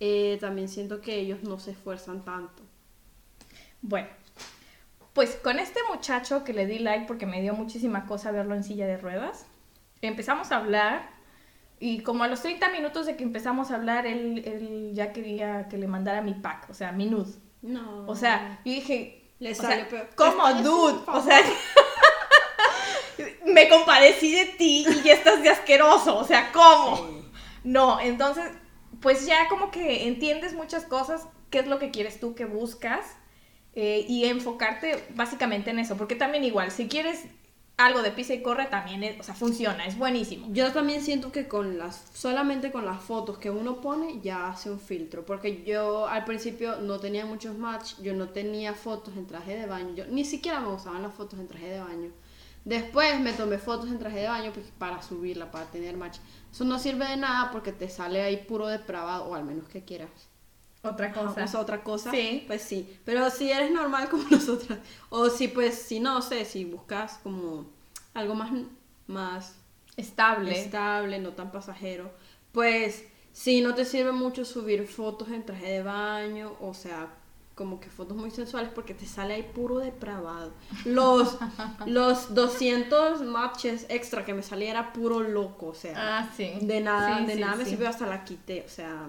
eh, 0.00 0.38
también 0.40 0.68
siento 0.68 1.00
que 1.00 1.16
ellos 1.20 1.42
no 1.42 1.58
se 1.58 1.72
esfuerzan 1.72 2.24
tanto. 2.24 2.62
Bueno, 3.82 4.08
pues 5.12 5.36
con 5.36 5.58
este 5.58 5.80
muchacho 5.92 6.44
que 6.44 6.52
le 6.52 6.66
di 6.66 6.78
like 6.78 7.06
porque 7.06 7.26
me 7.26 7.42
dio 7.42 7.54
muchísima 7.54 8.06
cosa 8.06 8.30
verlo 8.30 8.54
en 8.54 8.64
silla 8.64 8.86
de 8.86 8.96
ruedas, 8.96 9.46
empezamos 10.00 10.52
a 10.52 10.56
hablar 10.56 11.10
y 11.78 12.02
como 12.02 12.22
a 12.22 12.28
los 12.28 12.42
30 12.42 12.68
minutos 12.70 13.06
de 13.06 13.16
que 13.16 13.24
empezamos 13.24 13.70
a 13.70 13.74
hablar, 13.74 14.06
él, 14.06 14.42
él 14.46 14.92
ya 14.94 15.12
quería 15.12 15.68
que 15.68 15.76
le 15.76 15.88
mandara 15.88 16.22
mi 16.22 16.34
pack, 16.34 16.70
o 16.70 16.74
sea, 16.74 16.92
mi 16.92 17.06
nude. 17.06 17.32
No. 17.60 18.06
O 18.06 18.14
sea, 18.14 18.60
yo 18.64 18.72
dije, 18.72 19.32
Le 19.40 19.50
o 19.50 19.54
salió 19.56 19.90
sea. 19.90 20.08
¿cómo, 20.14 20.48
dude? 20.62 21.00
O 21.08 21.20
sea, 21.20 21.40
me 23.46 23.68
compadecí 23.68 24.32
de 24.32 24.44
ti 24.44 24.86
y 24.88 25.02
ya 25.02 25.14
estás 25.14 25.42
de 25.42 25.48
asqueroso, 25.48 26.18
o 26.18 26.24
sea, 26.24 26.52
¿cómo? 26.52 26.96
Sí. 26.96 27.24
No, 27.64 28.00
entonces, 28.00 28.44
pues 29.00 29.26
ya 29.26 29.48
como 29.48 29.72
que 29.72 30.06
entiendes 30.06 30.54
muchas 30.54 30.84
cosas, 30.84 31.26
qué 31.50 31.58
es 31.58 31.66
lo 31.66 31.80
que 31.80 31.90
quieres 31.90 32.20
tú, 32.20 32.36
que 32.36 32.44
buscas, 32.44 33.04
eh, 33.74 34.04
y 34.08 34.24
enfocarte 34.26 35.04
básicamente 35.14 35.70
en 35.70 35.78
eso, 35.78 35.96
porque 35.96 36.14
también 36.14 36.44
igual, 36.44 36.70
si 36.70 36.88
quieres 36.88 37.24
algo 37.78 38.02
de 38.02 38.10
pisa 38.12 38.34
y 38.34 38.42
corre, 38.42 38.66
también, 38.66 39.02
es- 39.02 39.18
o 39.18 39.22
sea, 39.22 39.34
funciona, 39.34 39.86
es 39.86 39.96
buenísimo. 39.98 40.46
Yo 40.52 40.72
también 40.72 41.02
siento 41.02 41.32
que 41.32 41.48
con 41.48 41.78
las 41.78 42.04
solamente 42.14 42.70
con 42.70 42.84
las 42.84 43.02
fotos 43.02 43.38
que 43.38 43.50
uno 43.50 43.80
pone 43.80 44.20
ya 44.20 44.48
hace 44.48 44.70
un 44.70 44.78
filtro, 44.78 45.24
porque 45.26 45.64
yo 45.64 46.06
al 46.06 46.24
principio 46.24 46.76
no 46.80 47.00
tenía 47.00 47.26
muchos 47.26 47.56
match, 47.58 47.94
yo 48.02 48.14
no 48.14 48.28
tenía 48.28 48.74
fotos 48.74 49.16
en 49.16 49.26
traje 49.26 49.56
de 49.56 49.66
baño, 49.66 49.94
yo 49.94 50.06
ni 50.06 50.24
siquiera 50.24 50.60
me 50.60 50.68
gustaban 50.68 51.02
las 51.02 51.14
fotos 51.14 51.40
en 51.40 51.48
traje 51.48 51.68
de 51.70 51.80
baño. 51.80 52.10
Después 52.64 53.20
me 53.20 53.32
tomé 53.32 53.58
fotos 53.58 53.88
en 53.90 53.98
traje 53.98 54.20
de 54.20 54.28
baño 54.28 54.52
pues, 54.52 54.66
para 54.78 55.02
subirla, 55.02 55.50
para 55.50 55.66
tener 55.70 55.96
match. 55.96 56.18
Eso 56.52 56.64
no 56.64 56.78
sirve 56.78 57.06
de 57.08 57.16
nada 57.16 57.50
porque 57.50 57.72
te 57.72 57.88
sale 57.88 58.22
ahí 58.22 58.36
puro 58.36 58.68
depravado, 58.68 59.24
o 59.26 59.34
al 59.34 59.44
menos 59.44 59.68
que 59.68 59.82
quieras. 59.84 60.10
Otra 60.82 61.12
cosa. 61.12 61.44
O 61.44 61.48
sea, 61.48 61.60
otra 61.60 61.82
cosa, 61.84 62.10
Sí. 62.10 62.44
pues 62.46 62.62
sí. 62.62 62.98
Pero 63.04 63.30
si 63.30 63.50
eres 63.50 63.70
normal 63.70 64.08
como 64.08 64.24
nosotras, 64.30 64.78
o 65.10 65.28
si 65.30 65.48
pues, 65.48 65.74
si 65.80 66.00
no 66.00 66.22
sé, 66.22 66.44
si 66.44 66.64
buscas 66.64 67.18
como 67.22 67.66
algo 68.14 68.34
más, 68.34 68.50
más 69.06 69.54
Estable. 69.96 70.58
estable, 70.58 71.18
no 71.18 71.30
tan 71.30 71.52
pasajero, 71.52 72.10
pues 72.52 73.04
sí, 73.32 73.60
no 73.60 73.74
te 73.74 73.84
sirve 73.84 74.12
mucho 74.12 74.44
subir 74.44 74.86
fotos 74.88 75.28
en 75.28 75.44
traje 75.46 75.66
de 75.70 75.82
baño, 75.82 76.54
o 76.60 76.74
sea, 76.74 77.08
como 77.54 77.78
que 77.78 77.88
fotos 77.90 78.16
muy 78.16 78.30
sensuales 78.30 78.70
porque 78.74 78.94
te 78.94 79.06
sale 79.06 79.34
ahí 79.34 79.42
puro 79.54 79.78
depravado. 79.78 80.52
Los, 80.86 81.36
los 81.86 82.34
200 82.34 83.22
matches 83.22 83.86
extra 83.88 84.24
que 84.24 84.34
me 84.34 84.42
salía 84.42 84.70
era 84.70 84.92
puro 84.92 85.20
loco, 85.20 85.66
o 85.68 85.74
sea, 85.74 86.18
Ah, 86.18 86.30
sí. 86.36 86.52
de 86.62 86.80
nada, 86.80 87.18
Sí, 87.18 87.26
de 87.26 87.34
sí, 87.34 87.40
nada 87.40 87.54
me 87.56 87.64
sirvió 87.66 87.88
hasta 87.88 88.06
la 88.06 88.24
quité, 88.24 88.64
o 88.66 88.68
sea, 88.70 89.06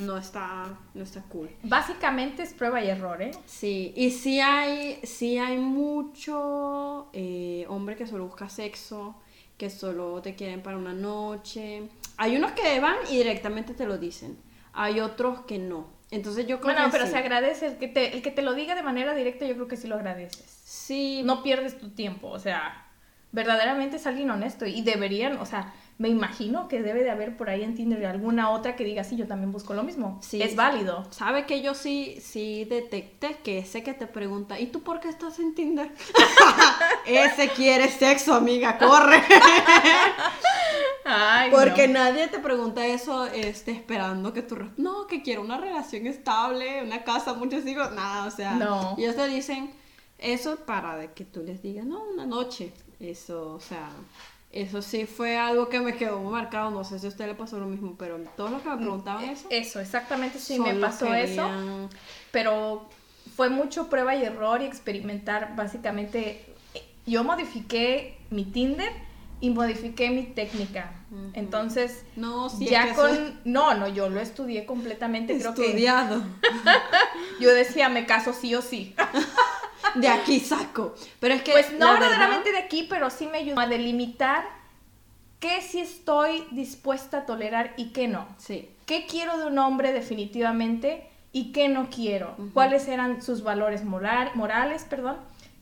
no 0.00 0.16
está, 0.16 0.78
no 0.94 1.02
está 1.02 1.22
cool. 1.22 1.50
Básicamente 1.62 2.42
es 2.42 2.52
prueba 2.54 2.82
y 2.82 2.88
error, 2.88 3.20
¿eh? 3.22 3.30
Sí, 3.46 3.92
y 3.96 4.10
sí 4.10 4.40
hay, 4.40 5.00
sí 5.04 5.38
hay 5.38 5.58
mucho 5.58 7.08
eh, 7.12 7.64
hombre 7.68 7.96
que 7.96 8.06
solo 8.06 8.26
busca 8.26 8.48
sexo, 8.48 9.16
que 9.56 9.70
solo 9.70 10.20
te 10.22 10.34
quieren 10.34 10.62
para 10.62 10.76
una 10.76 10.92
noche. 10.92 11.82
Hay 12.16 12.36
unos 12.36 12.52
que 12.52 12.80
van 12.80 12.96
y 13.10 13.16
directamente 13.16 13.74
te 13.74 13.86
lo 13.86 13.98
dicen. 13.98 14.38
Hay 14.72 15.00
otros 15.00 15.40
que 15.42 15.58
no. 15.58 15.88
Entonces 16.10 16.46
yo 16.46 16.60
creo 16.60 16.74
Bueno, 16.74 16.88
pero 16.90 17.04
sí. 17.04 17.12
se 17.12 17.18
agradece, 17.18 17.66
el 17.66 17.76
que, 17.78 17.88
te, 17.88 18.14
el 18.14 18.22
que 18.22 18.30
te 18.30 18.42
lo 18.42 18.54
diga 18.54 18.74
de 18.74 18.82
manera 18.82 19.14
directa, 19.14 19.44
yo 19.46 19.54
creo 19.54 19.68
que 19.68 19.76
sí 19.76 19.88
lo 19.88 19.96
agradeces. 19.96 20.44
Sí, 20.64 21.22
No 21.24 21.42
pierdes 21.42 21.78
tu 21.78 21.90
tiempo, 21.90 22.28
o 22.28 22.38
sea, 22.38 22.86
verdaderamente 23.32 23.96
es 23.96 24.06
alguien 24.06 24.30
honesto 24.30 24.64
y 24.64 24.80
deberían, 24.82 25.36
o 25.38 25.44
sea, 25.44 25.74
me 25.98 26.08
imagino 26.08 26.68
que 26.68 26.80
debe 26.80 27.02
de 27.02 27.10
haber 27.10 27.36
por 27.36 27.50
ahí 27.50 27.64
en 27.64 27.74
Tinder 27.74 28.06
alguna 28.06 28.50
otra 28.50 28.76
que 28.76 28.84
diga, 28.84 29.02
sí, 29.02 29.16
yo 29.16 29.26
también 29.26 29.50
busco 29.50 29.74
lo 29.74 29.82
mismo. 29.82 30.20
Sí, 30.22 30.40
es 30.40 30.54
válido. 30.54 31.04
¿Sabe 31.10 31.44
que 31.44 31.60
yo 31.60 31.74
sí, 31.74 32.18
sí 32.22 32.64
detecté 32.64 33.38
que 33.42 33.58
ese 33.58 33.82
que 33.82 33.94
te 33.94 34.06
pregunta, 34.06 34.60
¿y 34.60 34.68
tú 34.68 34.84
por 34.84 35.00
qué 35.00 35.08
estás 35.08 35.40
en 35.40 35.56
Tinder? 35.56 35.92
ese 37.06 37.48
quiere 37.48 37.88
sexo, 37.88 38.34
amiga, 38.34 38.78
corre. 38.78 39.20
Ay, 41.04 41.50
Porque 41.50 41.88
no. 41.88 41.94
nadie 41.94 42.28
te 42.28 42.38
pregunta 42.38 42.86
eso 42.86 43.26
este, 43.26 43.72
esperando 43.72 44.32
que 44.32 44.42
tú... 44.42 44.56
No, 44.76 45.08
que 45.08 45.22
quiero 45.22 45.40
una 45.42 45.58
relación 45.58 46.06
estable, 46.06 46.84
una 46.84 47.02
casa, 47.02 47.34
muchos 47.34 47.66
hijos. 47.66 47.90
Nada, 47.92 48.26
o 48.26 48.30
sea... 48.30 48.54
No. 48.54 48.94
Ellos 48.96 49.16
te 49.16 49.26
dicen 49.26 49.72
eso 50.18 50.58
para 50.64 51.12
que 51.14 51.24
tú 51.24 51.42
les 51.42 51.60
digas, 51.60 51.86
no, 51.86 52.04
una 52.04 52.24
noche. 52.24 52.72
Eso, 53.00 53.54
o 53.54 53.60
sea... 53.60 53.90
Eso 54.50 54.80
sí 54.80 55.04
fue 55.04 55.36
algo 55.36 55.68
que 55.68 55.80
me 55.80 55.94
quedó 55.96 56.20
muy 56.20 56.32
marcado. 56.32 56.70
No 56.70 56.82
sé 56.82 56.98
si 56.98 57.06
a 57.06 57.08
usted 57.10 57.26
le 57.26 57.34
pasó 57.34 57.58
lo 57.58 57.66
mismo, 57.66 57.96
pero 57.98 58.18
todos 58.36 58.50
los 58.50 58.62
que 58.62 58.70
me 58.70 58.76
preguntaban 58.78 59.24
eso... 59.24 59.46
Eso, 59.50 59.78
exactamente 59.80 60.38
sí 60.38 60.58
me 60.58 60.74
pasó 60.74 61.12
eso. 61.14 61.88
pero 62.30 62.88
fue 63.36 63.50
mucho 63.50 63.88
prueba 63.88 64.16
y 64.16 64.24
error 64.24 64.62
y 64.62 64.64
experimentar 64.64 65.54
básicamente. 65.54 66.44
Yo 67.06 67.24
modifiqué 67.24 68.18
mi 68.30 68.44
Tinder 68.44 68.92
y 69.40 69.50
modifiqué 69.50 70.10
mi 70.10 70.24
técnica. 70.24 70.92
Entonces, 71.32 72.04
No, 72.16 72.48
sí, 72.48 72.64
es 72.64 72.70
ya 72.70 72.88
que 72.88 72.94
con... 72.94 73.40
No, 73.44 73.74
no, 73.74 73.88
yo 73.88 74.08
lo 74.08 74.20
estudié 74.20 74.66
completamente, 74.66 75.38
creo 75.38 75.54
que... 75.54 75.66
estudiado. 75.66 76.22
Yo 77.40 77.50
decía, 77.54 77.88
me 77.88 78.04
caso 78.04 78.32
sí 78.32 78.54
o 78.54 78.62
sí. 78.62 78.94
De 79.96 80.08
aquí 80.08 80.40
saco. 80.40 80.94
Pero 81.20 81.34
es 81.34 81.42
que. 81.42 81.52
Pues 81.52 81.72
no 81.72 81.78
verdad- 81.92 82.00
verdaderamente 82.00 82.52
de 82.52 82.58
aquí, 82.58 82.86
pero 82.88 83.10
sí 83.10 83.26
me 83.26 83.38
ayudó 83.38 83.60
a 83.60 83.66
delimitar 83.66 84.44
qué 85.40 85.60
sí 85.62 85.80
estoy 85.80 86.44
dispuesta 86.50 87.18
a 87.18 87.26
tolerar 87.26 87.74
y 87.76 87.92
qué 87.92 88.08
no. 88.08 88.26
Sí. 88.38 88.70
¿Qué 88.86 89.06
quiero 89.06 89.38
de 89.38 89.46
un 89.46 89.58
hombre 89.58 89.92
definitivamente 89.92 91.08
y 91.32 91.52
qué 91.52 91.68
no 91.68 91.88
quiero? 91.90 92.36
¿Cuáles 92.54 92.88
eran 92.88 93.22
sus 93.22 93.42
valores 93.42 93.84
moral- 93.84 94.30
morales? 94.34 94.84
Perdón. 94.88 95.16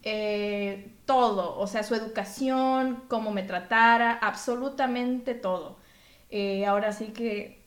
Eh, 0.09 0.93
todo, 1.05 1.59
o 1.59 1.67
sea, 1.67 1.83
su 1.83 1.95
educación, 1.97 3.03
cómo 3.09 3.33
me 3.33 3.43
tratara, 3.43 4.13
absolutamente 4.23 5.35
todo. 5.35 5.79
Eh, 6.31 6.65
ahora 6.67 6.93
sí 6.93 7.07
que 7.07 7.65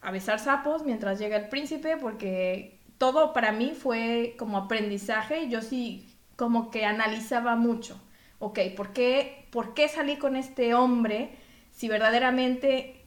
avisar 0.00 0.38
sapos 0.40 0.82
mientras 0.84 1.18
llega 1.20 1.36
el 1.36 1.48
príncipe, 1.48 1.96
porque 1.96 2.75
todo 2.98 3.32
para 3.32 3.52
mí 3.52 3.72
fue 3.76 4.34
como 4.38 4.58
aprendizaje. 4.58 5.48
Yo 5.48 5.62
sí 5.62 6.08
como 6.36 6.70
que 6.70 6.84
analizaba 6.84 7.56
mucho. 7.56 8.00
Ok, 8.38 8.58
¿por 8.76 8.92
qué, 8.92 9.46
¿por 9.50 9.74
qué 9.74 9.88
salí 9.88 10.16
con 10.16 10.36
este 10.36 10.74
hombre 10.74 11.36
si 11.72 11.88
verdaderamente 11.88 13.02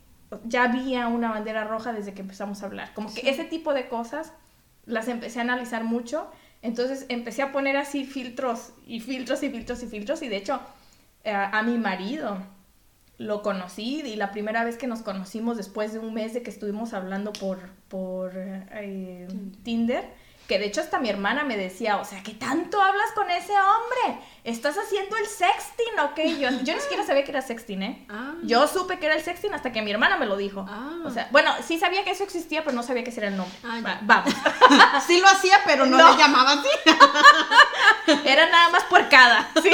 ya 0.46 0.64
había 0.64 1.08
una 1.08 1.32
bandera 1.32 1.64
roja 1.64 1.94
desde 1.94 2.14
que 2.14 2.22
empezamos 2.22 2.64
a 2.64 2.66
hablar? 2.66 2.94
Como 2.94 3.14
que 3.14 3.30
ese 3.30 3.46
tipo 3.46 3.74
de 3.74 3.88
cosas 3.88 4.34
las 4.86 5.08
empecé 5.08 5.40
a 5.40 5.44
analizar 5.44 5.84
mucho. 5.84 6.30
Entonces 6.62 7.06
empecé 7.10 7.42
a 7.42 7.52
poner 7.52 7.78
así 7.78 8.06
filtros 8.06 8.74
y 8.86 9.00
filtros 9.00 9.44
y 9.44 9.50
filtros 9.50 9.84
y 9.84 9.88
filtros. 9.88 10.22
Y 10.24 10.28
de 10.28 10.38
hecho, 10.38 10.60
eh, 11.24 11.32
a 11.32 11.62
mi 11.64 11.78
marido 11.78 12.38
lo 13.20 13.42
conocí 13.44 14.02
y 14.02 14.16
la 14.16 14.32
primera 14.32 14.64
vez 14.64 14.78
que 14.78 14.88
nos 14.88 15.02
conocimos 15.02 15.58
después 15.58 15.94
de 15.94 16.00
un 16.00 16.14
mes 16.16 16.34
de 16.34 16.42
que 16.42 16.50
estuvimos 16.50 16.94
hablando 16.94 17.32
por, 17.34 17.60
por 17.88 18.32
eh, 18.36 19.28
Tinder, 19.64 20.10
que 20.48 20.58
de 20.58 20.66
hecho 20.66 20.82
hasta 20.82 20.98
mi 20.98 21.10
hermana 21.10 21.44
me 21.44 21.58
decía, 21.58 21.98
o 21.98 22.06
sea, 22.06 22.24
¿qué 22.24 22.34
tanto 22.34 22.82
hablas 22.82 23.12
con 23.14 23.30
ese 23.30 23.52
hombre? 23.54 24.26
¿Estás 24.46 24.78
haciendo 24.78 25.16
el 25.18 25.26
sexting 25.28 26.00
o 26.04 26.16
qué? 26.16 26.40
Yo, 26.40 26.50
yo 26.64 26.74
ni 26.74 26.80
siquiera 26.82 27.06
sabía 27.06 27.24
que 27.24 27.30
era 27.30 27.44
sexting, 27.44 27.84
¿eh? 27.84 28.06
Ah. 28.10 28.34
Yo 28.42 28.66
supe 28.68 28.98
que 28.98 29.06
era 29.06 29.16
el 29.16 29.22
sexting 29.22 29.54
hasta 29.54 29.72
que 29.72 29.84
mi 29.84 29.92
hermana 29.92 30.18
me 30.18 30.26
lo 30.26 30.38
dijo. 30.38 30.66
Ah. 30.68 30.98
O 31.06 31.12
sea, 31.12 31.28
bueno, 31.32 31.52
sí 31.64 31.78
sabía 31.78 32.04
que 32.04 32.10
eso 32.12 32.24
existía, 32.24 32.64
pero 32.64 32.76
no 32.76 32.82
sabía 32.82 33.04
que 33.04 33.12
ese 33.12 33.20
era 33.20 33.28
el 33.30 33.38
nombre. 33.38 33.56
Ah, 33.64 33.80
Va- 33.86 34.00
vamos. 34.02 34.34
Sí 35.06 35.20
lo 35.20 35.28
hacía, 35.28 35.58
pero 35.66 35.86
no, 35.86 35.98
No. 35.98 36.12
le 36.14 36.18
llamaba 36.18 36.54
así. 36.54 36.70
Era 38.26 38.50
nada 38.50 38.70
más 38.70 38.84
puercada. 38.86 39.50
Sí. 39.62 39.70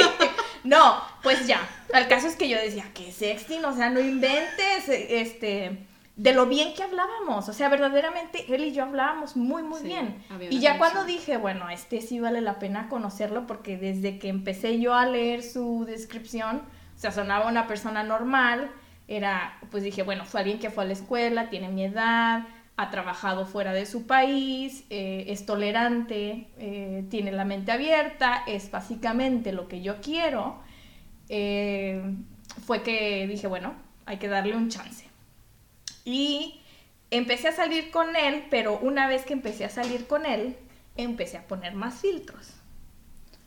No, 0.64 1.00
pues 1.22 1.46
ya. 1.46 1.60
El 1.92 2.08
caso 2.08 2.26
es 2.26 2.36
que 2.36 2.48
yo 2.48 2.58
decía, 2.58 2.84
¿qué 2.94 3.12
sexting? 3.12 3.64
O 3.64 3.74
sea, 3.74 3.90
no 3.90 4.00
inventes, 4.00 4.88
este, 4.88 5.78
de 6.16 6.32
lo 6.32 6.46
bien 6.46 6.74
que 6.74 6.82
hablábamos. 6.82 7.48
O 7.48 7.52
sea, 7.52 7.68
verdaderamente 7.68 8.52
él 8.54 8.64
y 8.64 8.72
yo 8.72 8.84
hablábamos 8.84 9.36
muy, 9.36 9.62
muy 9.62 9.80
Sí, 9.80 9.86
bien. 9.88 10.22
Y 10.50 10.60
ya 10.60 10.78
cuando 10.78 11.04
dije, 11.04 11.36
bueno, 11.36 11.68
este 11.70 12.00
sí 12.00 12.18
vale 12.20 12.40
la 12.40 12.58
pena 12.58 12.88
conocerlo 12.88 13.46
porque 13.46 13.76
desde 13.76 14.18
que 14.18 14.28
empecé 14.28 14.80
yo 14.80 14.94
a 14.94 15.06
leer 15.06 15.42
su 15.42 15.84
descripción, 15.86 16.62
o 16.96 16.98
sea, 16.98 17.12
sonaba 17.12 17.48
una 17.48 17.66
persona 17.66 18.02
normal, 18.02 18.70
era, 19.08 19.58
pues 19.70 19.82
dije, 19.84 20.02
bueno, 20.02 20.24
fue 20.24 20.40
alguien 20.40 20.58
que 20.58 20.70
fue 20.70 20.84
a 20.84 20.86
la 20.86 20.94
escuela, 20.94 21.50
tiene 21.50 21.68
mi 21.68 21.84
edad, 21.84 22.44
ha 22.76 22.90
trabajado 22.90 23.46
fuera 23.46 23.72
de 23.72 23.86
su 23.86 24.06
país, 24.06 24.84
eh, 24.90 25.26
es 25.28 25.46
tolerante, 25.46 26.48
eh, 26.58 27.04
tiene 27.10 27.32
la 27.32 27.44
mente 27.44 27.72
abierta, 27.72 28.42
es 28.46 28.70
básicamente 28.70 29.52
lo 29.52 29.68
que 29.68 29.80
yo 29.80 30.00
quiero, 30.00 30.58
eh, 31.28 32.02
fue 32.64 32.82
que 32.82 33.26
dije, 33.26 33.46
bueno, 33.46 33.74
hay 34.06 34.18
que 34.18 34.28
darle 34.28 34.56
un 34.56 34.68
chance. 34.68 35.04
Y 36.04 36.60
empecé 37.10 37.48
a 37.48 37.52
salir 37.52 37.90
con 37.90 38.16
él, 38.16 38.44
pero 38.50 38.78
una 38.78 39.08
vez 39.08 39.24
que 39.24 39.32
empecé 39.32 39.64
a 39.64 39.70
salir 39.70 40.06
con 40.06 40.26
él, 40.26 40.56
empecé 40.96 41.38
a 41.38 41.46
poner 41.46 41.74
más 41.74 41.96
filtros. 41.96 42.52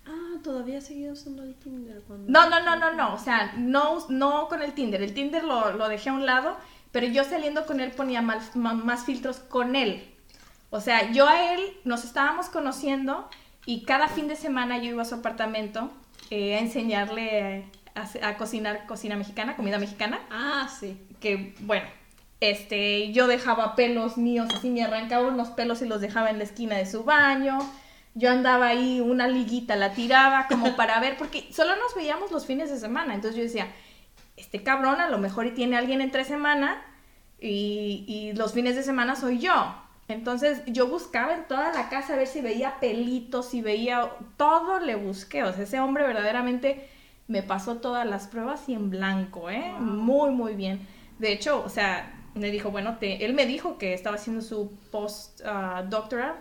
Ah, 0.06 0.39
todavía 0.44 0.82
seguido 0.82 1.13
usando 1.13 1.44
el 1.44 1.56
Tinder 1.56 2.02
cuando. 2.08 2.32
No, 2.32 2.50
no, 2.50 2.63
no, 2.63 2.76
no, 2.76 2.94
no, 2.94 3.13
o 3.13 3.20
sea, 3.20 3.54
no, 3.58 4.08
no 4.10 4.48
con 4.48 4.62
el 4.62 4.74
Tinder, 4.74 5.02
el 5.02 5.13
Tinder 5.13 5.44
lo, 5.44 5.72
lo 5.74 5.88
dejé 5.88 6.10
a 6.10 6.13
un 6.13 6.26
lado, 6.26 6.58
pero 6.92 7.06
yo 7.08 7.24
saliendo 7.24 7.65
con 7.65 7.80
él 7.80 7.92
ponía 7.92 8.22
más, 8.22 8.56
más 8.56 9.06
filtros 9.06 9.38
con 9.38 9.76
él. 9.76 10.04
O 10.72 10.82
sea, 10.82 11.12
yo 11.12 11.28
a 11.28 11.54
él 11.54 11.62
nos 11.84 12.04
estábamos 12.04 12.48
conociendo 12.48 13.30
y 13.65 13.84
cada 13.84 14.08
fin 14.08 14.28
de 14.28 14.36
semana 14.36 14.78
yo 14.78 14.92
iba 14.92 15.02
a 15.02 15.06
su 15.06 15.15
apartamento 15.15 15.92
eh, 16.30 16.56
a 16.56 16.60
enseñarle 16.60 17.65
a, 17.96 18.28
a 18.28 18.38
cocinar 18.38 18.86
cocina 18.86 19.15
mexicana, 19.15 19.56
comida 19.56 19.78
mexicana 19.80 20.20
Ah, 20.30 20.70
sí. 20.80 20.98
que 21.20 21.56
bueno, 21.62 21.88
este, 22.39 23.12
yo 23.12 23.28
dejaba 23.28 23.76
pelos 23.76 24.18
míos, 24.18 24.48
así 24.56 24.70
me 24.70 24.84
arrancaba 24.84 25.28
unos 25.28 25.50
pelos 25.50 25.82
y 25.82 25.86
los 25.88 26.00
dejaba 26.02 26.30
en 26.30 26.38
la 26.38 26.44
esquina 26.46 26.78
de 26.78 26.86
su 26.86 27.04
baño. 27.04 27.58
Yo 28.15 28.32
andaba 28.32 28.68
ahí, 28.68 29.02
una 29.02 29.28
liguita 29.28 29.76
la 29.76 29.94
tiraba 29.94 30.48
como 30.48 30.76
para 30.78 31.00
ver, 31.00 31.18
porque 31.18 31.48
solo 31.52 31.76
nos 31.76 31.96
veíamos 31.96 32.32
los 32.32 32.46
fines 32.46 32.70
de 32.70 32.80
semana. 32.80 33.13
Entonces 33.13 33.38
yo 33.38 33.44
decía, 33.44 33.68
este 34.38 34.63
cabrón 34.63 35.02
a 35.02 35.10
lo 35.10 35.18
mejor 35.18 35.48
y 35.48 35.52
tiene 35.52 35.78
alguien 35.78 36.02
entre 36.02 36.24
semana 36.24 36.82
y, 37.42 38.06
y 38.08 38.34
los 38.34 38.54
fines 38.54 38.76
de 38.76 38.84
semana 38.84 39.15
soy 39.15 39.39
yo. 39.39 39.54
Entonces 40.10 40.63
yo 40.65 40.88
buscaba 40.88 41.36
en 41.36 41.48
toda 41.48 41.72
la 41.72 41.88
casa 41.88 42.13
a 42.13 42.17
ver 42.17 42.28
si 42.28 42.41
veía 42.41 42.80
pelitos, 42.80 43.50
si 43.50 43.62
veía, 43.62 44.10
todo 44.38 44.80
le 44.80 44.95
busqué. 44.95 45.43
O 45.43 45.54
sea, 45.54 45.63
ese 45.63 45.80
hombre 45.80 46.06
verdaderamente 46.06 46.89
me 47.28 47.43
pasó 47.43 47.78
todas 47.78 48.08
las 48.08 48.28
pruebas 48.28 48.67
y 48.67 48.74
en 48.74 48.89
blanco, 48.89 49.52
¿eh? 49.52 49.72
Wow. 49.78 49.82
Muy, 49.82 50.32
muy 50.32 50.56
bien. 50.56 50.80
De 51.19 51.32
hecho, 51.32 51.63
o 51.63 51.69
sea, 51.69 52.12
me 52.34 52.50
dijo, 52.50 52.72
bueno, 52.72 52.98
te, 52.98 53.24
él 53.24 53.36
me 53.36 53.45
dijo 53.45 53.78
que 53.78 53.93
estaba 53.93 54.15
haciendo 54.15 54.41
su 54.41 54.72
post-doctoral 54.91 56.36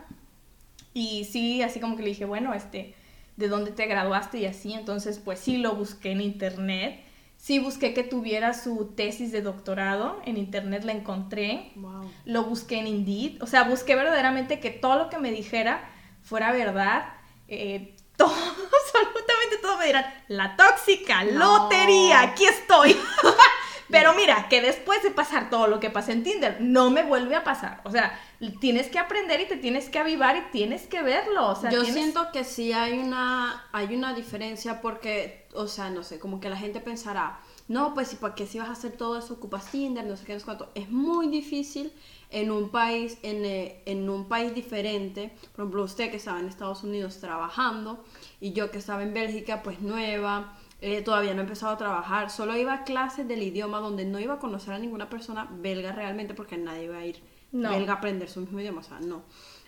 y 0.95 1.25
sí, 1.25 1.63
así 1.63 1.79
como 1.79 1.95
que 1.97 2.03
le 2.03 2.09
dije, 2.09 2.25
bueno, 2.25 2.55
este, 2.55 2.95
¿de 3.37 3.49
dónde 3.49 3.71
te 3.71 3.87
graduaste 3.87 4.39
y 4.39 4.47
así? 4.47 4.73
Entonces, 4.73 5.19
pues 5.23 5.41
sí 5.41 5.59
lo 5.59 5.75
busqué 5.75 6.13
en 6.13 6.23
internet. 6.23 7.05
Sí 7.49 7.59
busqué 7.61 7.95
que 7.95 8.03
tuviera 8.03 8.53
su 8.53 8.93
tesis 8.95 9.33
de 9.33 9.41
doctorado, 9.41 10.21
en 10.27 10.37
internet 10.37 10.85
la 10.85 10.93
encontré 10.93 11.73
Wow. 11.77 12.13
lo 12.27 12.45
busqué 12.45 12.79
en 12.79 12.87
Indeed, 12.87 13.43
o 13.43 13.47
sea, 13.47 13.63
busqué 13.65 13.95
verdaderamente 13.95 14.61
que 14.61 14.69
todo 14.69 14.99
lo 14.99 15.09
que 15.09 15.17
me 15.17 15.31
dijera 15.31 15.81
fuera 16.23 16.53
verdad, 16.53 17.07
eh, 17.47 17.97
todo, 18.19 18.29
absolutamente 18.35 19.57
todo 19.63 19.79
me 19.79 19.87
dirán, 19.87 20.05
la 20.29 20.57
tóxica, 20.57 21.25
No. 21.25 21.39
lotería, 21.71 22.21
aquí 22.21 22.45
estoy. 22.45 22.95
Pero 23.91 24.15
mira, 24.15 24.49
que 24.49 24.61
después 24.61 25.03
de 25.03 25.11
pasar 25.11 25.49
todo 25.51 25.67
lo 25.67 25.81
que 25.81 25.91
pasa 25.91 26.13
en 26.13 26.23
Tinder, 26.23 26.59
no 26.61 26.91
me 26.91 27.03
vuelve 27.03 27.35
a 27.37 27.45
pasar. 27.45 27.81
O 27.85 27.91
sea, 27.91 28.19
tienes 28.61 28.89
que 28.89 28.99
aprender 28.99 29.41
y 29.41 29.47
te 29.47 29.57
tienes 29.57 29.89
que 29.89 29.99
avivar 29.99 30.37
y 30.37 30.43
tienes 30.53 30.87
que 30.87 31.03
verlo. 31.03 31.47
O 31.49 31.57
sea, 31.57 31.71
Yo 31.71 31.83
tienes- 31.83 31.95
siento 32.03 32.31
que 32.33 32.45
sí 32.45 32.73
hay 32.73 32.99
una, 32.99 33.67
hay 33.73 33.95
una 33.95 34.13
diferencia 34.15 34.81
porque, 34.81 35.47
o 35.55 35.67
sea, 35.67 35.91
no 35.91 36.03
sé, 36.03 36.19
como 36.19 36.39
que 36.41 36.51
la 36.51 36.57
gente 36.57 36.81
pensará, 36.81 37.41
no, 37.69 37.93
pues, 37.95 38.15
¿para 38.15 38.35
qué 38.35 38.47
si 38.47 38.59
vas 38.59 38.69
a 38.69 38.73
hacer 38.73 38.93
todo 38.93 39.19
eso 39.19 39.35
ocupas 39.35 39.71
Tinder, 39.71 40.05
no 40.05 40.17
sé 40.17 40.25
qué, 40.25 40.33
no 40.35 40.39
sé 40.41 40.45
cuánto? 40.47 40.71
Es 40.75 40.91
muy 40.91 41.29
difícil 41.29 41.93
en 42.31 42.51
un 42.51 42.71
país, 42.71 43.19
en, 43.23 43.45
eh, 43.45 43.83
en 43.87 44.09
un 44.09 44.27
país 44.29 44.55
diferente, 44.55 45.33
por 45.55 45.65
ejemplo, 45.65 45.83
usted 45.85 46.11
que 46.11 46.17
estaba 46.19 46.41
en 46.41 46.49
Estados 46.49 46.83
Unidos 46.83 47.19
trabajando 47.21 48.05
y 48.41 48.53
yo 48.53 48.71
que 48.71 48.79
estaba 48.79 49.03
en 49.03 49.13
Bélgica, 49.15 49.63
pues 49.63 49.81
nueva, 49.81 50.57
eh, 50.81 51.03
todavía 51.03 51.35
no 51.35 51.41
he 51.41 51.45
empezado 51.45 51.73
a 51.73 51.77
trabajar, 51.77 52.31
solo 52.31 52.57
iba 52.57 52.73
a 52.73 52.85
clases 52.85 53.27
del 53.27 53.43
idioma 53.43 53.79
donde 53.81 54.05
no 54.05 54.19
iba 54.21 54.35
a 54.35 54.39
conocer 54.39 54.75
a 54.75 54.79
ninguna 54.79 55.09
persona 55.11 55.49
belga 55.51 55.93
realmente 55.93 56.35
porque 56.35 56.57
nadie 56.57 56.85
iba 56.85 56.99
a 56.99 57.05
ir 57.07 57.21
No. 57.51 57.71
belga 57.71 57.95
a 57.95 57.97
aprender 57.97 58.29
su 58.29 58.41
mismo 58.41 58.61
idioma, 58.61 58.81
o 58.81 58.85
sea, 58.85 59.01
no. 59.01 59.23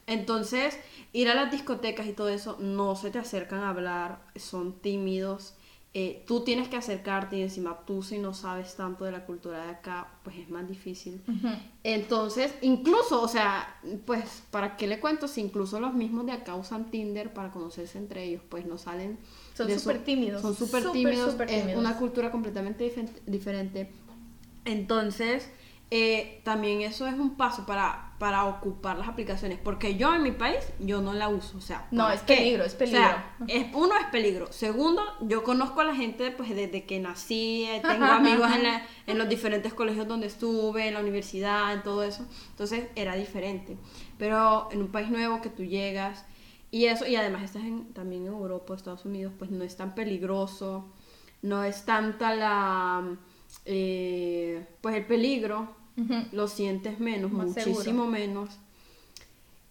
Entonces, 0.06 0.78
ir 1.12 1.28
a 1.28 1.34
las 1.34 1.50
discotecas 1.50 2.06
y 2.06 2.12
todo 2.12 2.28
eso, 2.28 2.56
no 2.60 2.96
se 2.96 3.10
te 3.10 3.18
acercan 3.18 3.60
a 3.62 3.70
hablar, 3.70 4.18
son 4.36 4.72
tímidos. 4.80 5.54
Eh, 5.92 6.22
tú 6.26 6.44
tienes 6.44 6.68
que 6.68 6.76
acercarte 6.76 7.36
y 7.36 7.42
encima 7.42 7.80
tú 7.84 8.02
si 8.04 8.18
no 8.18 8.32
sabes 8.32 8.76
tanto 8.76 9.04
de 9.04 9.10
la 9.12 9.26
cultura 9.26 9.64
de 9.64 9.70
acá, 9.72 10.06
pues 10.22 10.36
es 10.38 10.48
más 10.48 10.68
difícil. 10.68 11.20
Entonces, 11.82 12.54
incluso, 12.62 13.20
o 13.20 13.26
sea, 13.26 13.76
pues, 14.06 14.44
¿para 14.52 14.76
qué 14.76 14.86
le 14.86 15.00
cuento? 15.00 15.26
Si 15.26 15.40
incluso 15.40 15.80
los 15.80 15.92
mismos 15.94 16.26
de 16.26 16.32
acá 16.32 16.54
usan 16.54 16.90
Tinder 16.92 17.32
para 17.32 17.50
conocerse 17.50 17.98
entre 17.98 18.22
ellos, 18.24 18.42
pues 18.48 18.66
no 18.66 18.78
salen. 18.78 19.18
Son 19.56 19.66
de 19.66 19.74
su- 19.74 19.80
súper 19.80 20.04
tímidos. 20.04 20.42
Son 20.42 20.54
súper 20.54 20.82
Súper, 20.84 20.92
tímidos. 20.92 21.32
súper 21.32 21.50
Es 21.50 21.60
tímidos. 21.62 21.80
una 21.80 21.96
cultura 21.96 22.30
completamente 22.30 22.92
diferente. 23.26 23.90
Entonces, 24.64 25.48
eh, 25.90 26.40
también 26.44 26.82
eso 26.82 27.06
es 27.08 27.14
un 27.14 27.36
paso 27.36 27.66
para, 27.66 28.12
para 28.20 28.44
ocupar 28.44 28.96
las 28.98 29.08
aplicaciones. 29.08 29.58
Porque 29.58 29.96
yo 29.96 30.14
en 30.14 30.22
mi 30.22 30.30
país, 30.30 30.58
yo 30.78 31.00
no 31.02 31.12
la 31.14 31.28
uso. 31.28 31.58
O 31.58 31.60
sea, 31.60 31.88
No, 31.90 32.04
¿para 32.04 32.14
es 32.14 32.22
qué? 32.22 32.36
peligro, 32.36 32.64
es 32.64 32.74
O 32.74 32.78
peligro. 32.78 33.00
sea, 33.00 33.36
es, 33.48 33.66
uno 33.74 33.94
es 33.98 34.06
peligro. 34.12 34.52
Segundo, 34.52 35.02
yo 35.22 35.42
conozco 35.42 35.80
a 35.80 35.84
la 35.84 35.94
gente 35.96 36.30
pues 36.30 36.50
desde 36.54 36.84
que 36.84 37.00
nací, 37.00 37.64
eh, 37.64 37.80
tengo 37.86 38.04
amigos 38.12 38.50
en, 38.54 38.62
la- 38.62 38.86
en 39.06 39.18
los 39.18 39.28
diferentes 39.28 39.74
colegios 39.74 40.06
donde 40.06 40.28
estuve, 40.28 40.86
en 40.88 40.94
la 40.94 41.00
universidad, 41.00 41.72
en 41.72 41.82
todo 41.82 42.04
eso. 42.04 42.24
Entonces 42.50 42.86
era 42.94 43.16
diferente. 43.16 43.76
Pero 44.18 44.68
en 44.70 44.82
un 44.82 44.88
país 44.92 45.10
nuevo 45.10 45.40
que 45.40 45.48
tú 45.50 45.64
llegas 45.64 46.24
y 46.70 46.84
eso, 46.86 47.04
y 47.06 47.16
además 47.16 47.42
estás 47.42 47.62
en- 47.64 47.92
también 47.94 48.22
en 48.22 48.28
Europa, 48.28 48.74
Estados 48.76 49.04
Unidos, 49.04 49.32
pues 49.38 49.50
no 49.50 49.64
es 49.64 49.76
tan 49.76 49.94
peligroso. 49.96 50.84
no 51.42 51.64
es 51.64 51.84
tanta 51.86 52.34
la, 52.34 53.02
eh, 53.64 54.66
pues 54.80 54.94
el 54.96 55.06
peligro, 55.06 55.74
Lo 56.32 56.48
sientes 56.48 56.98
menos, 57.00 57.30
Más 57.32 57.48
muchísimo 57.48 57.82
seguro. 57.82 58.06
menos. 58.06 58.58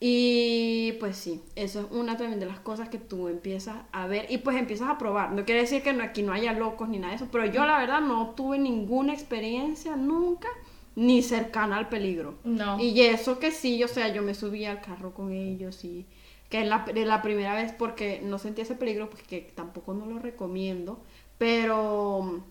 Y 0.01 0.93
pues 1.01 1.17
sí, 1.17 1.41
eso 1.55 1.81
es 1.81 1.87
una 1.91 2.15
también 2.15 2.39
de 2.39 2.45
las 2.45 2.59
cosas 2.59 2.87
que 2.87 2.97
tú 2.99 3.27
empiezas 3.27 3.75
a 3.91 4.07
ver 4.07 4.27
y 4.29 4.37
pues 4.37 4.55
empiezas 4.55 4.87
a 4.89 4.97
probar. 4.97 5.33
No 5.33 5.43
quiere 5.43 5.61
decir 5.61 5.83
que 5.83 5.91
no, 5.91 6.03
aquí 6.03 6.21
no 6.23 6.31
haya 6.31 6.53
locos 6.53 6.87
ni 6.87 6.99
nada 6.99 7.11
de 7.11 7.17
eso, 7.17 7.27
pero 7.31 7.45
yo 7.45 7.65
la 7.65 7.77
verdad 7.79 7.99
no 7.99 8.29
tuve 8.29 8.59
ninguna 8.59 9.13
experiencia 9.13 9.97
nunca 9.97 10.47
ni 10.95 11.21
cercana 11.21 11.77
al 11.77 11.89
peligro. 11.89 12.35
No. 12.45 12.79
Y 12.79 13.01
eso 13.01 13.39
que 13.39 13.51
sí, 13.51 13.83
o 13.83 13.89
sea, 13.89 14.13
yo 14.13 14.21
me 14.21 14.35
subí 14.35 14.63
al 14.63 14.79
carro 14.81 15.13
con 15.13 15.33
ellos 15.33 15.83
y 15.83 16.05
que 16.49 16.61
es 16.61 16.67
la, 16.67 16.85
la 16.93 17.21
primera 17.21 17.53
vez 17.53 17.73
porque 17.73 18.21
no 18.23 18.39
sentí 18.39 18.61
ese 18.61 18.75
peligro, 18.75 19.09
pues 19.09 19.23
que 19.23 19.51
tampoco 19.53 19.93
no 19.93 20.05
lo 20.05 20.19
recomiendo, 20.19 21.01
pero 21.37 22.41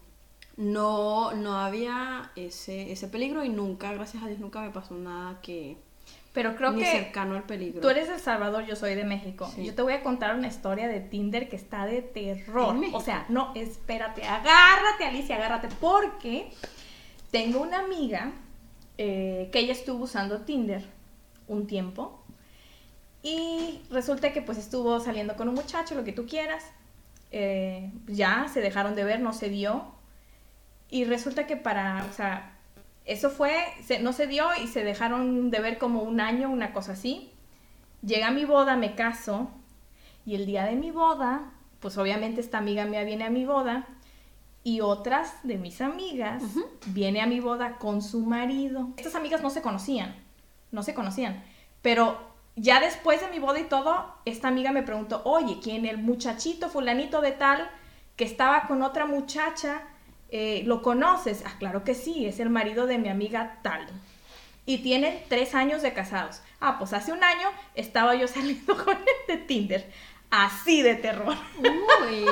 no, 0.59 1.33
no 1.35 1.57
había 1.57 2.33
ese, 2.35 2.91
ese 2.91 3.07
peligro 3.07 3.45
y 3.45 3.49
nunca, 3.49 3.93
gracias 3.93 4.25
a 4.25 4.27
Dios, 4.27 4.41
nunca 4.41 4.61
me 4.61 4.71
pasó 4.71 4.95
nada 4.97 5.41
que 5.41 5.77
Pero 6.33 6.57
creo 6.57 6.73
ni 6.73 6.83
que 6.83 6.91
cercano 6.91 7.37
al 7.37 7.45
peligro. 7.45 7.81
tú 7.81 7.89
eres 7.89 8.09
de 8.09 8.15
El 8.15 8.21
Salvador, 8.21 8.67
yo 8.67 8.75
soy 8.75 8.97
de 8.97 9.05
México. 9.05 9.49
Sí. 9.55 9.65
Yo 9.65 9.75
te 9.77 9.83
voy 9.83 9.93
a 9.93 10.03
contar 10.03 10.35
una 10.35 10.49
historia 10.49 10.89
de 10.89 10.99
Tinder 10.99 11.49
que 11.49 11.55
está 11.55 11.87
de 11.87 12.03
terror. 12.03 12.75
O 12.93 13.01
sea, 13.01 13.25
no, 13.29 13.53
espérate, 13.55 14.25
agárrate, 14.25 15.05
Alicia, 15.05 15.37
agárrate, 15.37 15.69
porque 15.81 16.51
tengo 17.31 17.61
una 17.61 17.79
amiga 17.79 18.33
eh, 18.99 19.51
que 19.53 19.61
ella 19.61 19.73
estuvo 19.73 20.03
usando 20.03 20.41
Tinder 20.41 20.85
un 21.47 21.69
tiempo 21.69 22.21
y 23.23 23.81
resulta 23.91 24.33
que 24.33 24.43
pues 24.43 24.59
estuvo 24.59 24.99
saliendo 24.99 25.37
con 25.37 25.49
un 25.49 25.55
muchacho, 25.55 25.95
lo 25.95 26.03
que 26.03 26.13
tú 26.13 26.27
quieras. 26.27 26.65
Eh, 27.31 27.93
ya 28.09 28.49
se 28.53 28.61
dejaron 28.61 28.97
de 28.97 29.05
ver, 29.05 29.21
no 29.21 29.33
se 29.33 29.51
dio. 29.51 29.97
Y 30.91 31.05
resulta 31.05 31.47
que 31.47 31.57
para, 31.57 32.05
o 32.11 32.13
sea, 32.13 32.57
eso 33.05 33.31
fue, 33.31 33.55
se- 33.85 34.01
no 34.01 34.13
se 34.13 34.27
dio 34.27 34.47
y 34.63 34.69
se 34.69 34.85
dejaron 34.85 35.51
de 35.51 35.61
ver 35.61 35.79
como 35.79 36.03
un 36.03 36.21
año, 36.21 36.51
una 36.51 36.73
cosa 36.73 36.93
así. 36.93 37.31
Llega 38.03 38.31
mi 38.31 38.45
boda, 38.45 38.77
me 38.77 38.95
caso 38.95 39.51
y 40.25 40.35
el 40.35 40.47
día 40.47 40.65
de 40.65 40.77
mi 40.77 40.91
boda, 40.91 41.51
pues 41.81 41.99
obviamente 41.99 42.41
esta 42.41 42.59
amiga 42.59 42.85
mía 42.85 43.03
viene 43.05 43.25
a 43.25 43.31
mi 43.31 43.45
boda 43.45 43.87
y 44.65 44.81
otras 44.81 45.35
de 45.43 45.57
mis 45.57 45.81
amigas 45.81 46.43
viene 46.87 47.21
a 47.23 47.27
mi 47.27 47.41
boda 47.41 47.77
con 47.79 48.03
su 48.03 48.21
marido. 48.27 48.91
Estas 48.97 49.15
amigas 49.15 49.43
no 49.43 49.51
se 49.51 49.63
conocían, 49.63 50.15
no 50.71 50.83
se 50.83 50.95
conocían, 50.95 51.43
pero 51.83 52.19
ya 52.57 52.81
después 52.81 53.21
de 53.21 53.29
mi 53.29 53.39
boda 53.39 53.59
y 53.61 53.65
todo, 53.65 54.15
esta 54.25 54.49
amiga 54.49 54.73
me 54.73 54.83
preguntó, 54.83 55.23
oye, 55.25 55.59
¿quién 55.63 55.87
el 55.87 55.99
muchachito 55.99 56.69
fulanito 56.69 57.21
de 57.21 57.33
tal 57.33 57.69
que 58.17 58.25
estaba 58.25 58.63
con 58.67 58.83
otra 58.83 59.07
muchacha? 59.07 59.81
Eh, 60.31 60.63
¿Lo 60.67 60.83
conoces? 60.83 61.43
Ah, 61.47 61.55
claro 61.59 61.85
que 61.85 61.95
sí, 61.95 62.27
es 62.27 62.41
el 62.41 62.51
marido 62.51 62.87
de 62.87 62.99
mi 62.99 63.09
amiga 63.09 63.59
tal. 63.63 63.87
Y 64.67 64.79
tienen 64.79 65.19
tres 65.29 65.55
años 65.55 65.81
de 65.83 65.95
casados. 65.95 66.43
Ah, 66.61 66.77
pues 66.79 66.93
hace 66.93 67.13
un 67.13 67.25
año 67.25 67.49
estaba 67.75 68.15
yo 68.15 68.29
saliendo 68.29 68.77
con 68.85 68.97
él 68.97 69.05
de 69.27 69.37
Tinder. 69.39 69.91
Así 70.31 70.83
de 70.83 70.95
terror. 70.97 71.37
Uy. 71.59 72.25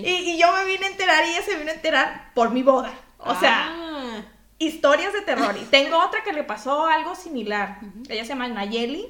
Y, 0.04 0.30
y 0.32 0.38
yo 0.38 0.52
me 0.52 0.64
vine 0.66 0.86
a 0.86 0.90
enterar 0.90 1.24
y 1.26 1.30
ella 1.30 1.42
se 1.42 1.56
vino 1.56 1.70
a 1.70 1.74
enterar 1.74 2.30
por 2.34 2.50
mi 2.50 2.62
boda. 2.62 2.92
O 3.18 3.34
sea, 3.34 3.68
Ah. 3.70 4.22
historias 4.58 5.12
de 5.14 5.22
terror. 5.22 5.56
Y 5.60 5.64
tengo 5.66 5.98
otra 6.04 6.22
que 6.22 6.32
le 6.32 6.44
pasó 6.44 6.86
algo 6.86 7.14
similar. 7.14 7.80
Ella 8.08 8.22
se 8.24 8.28
llama 8.30 8.48
Nayeli 8.48 9.06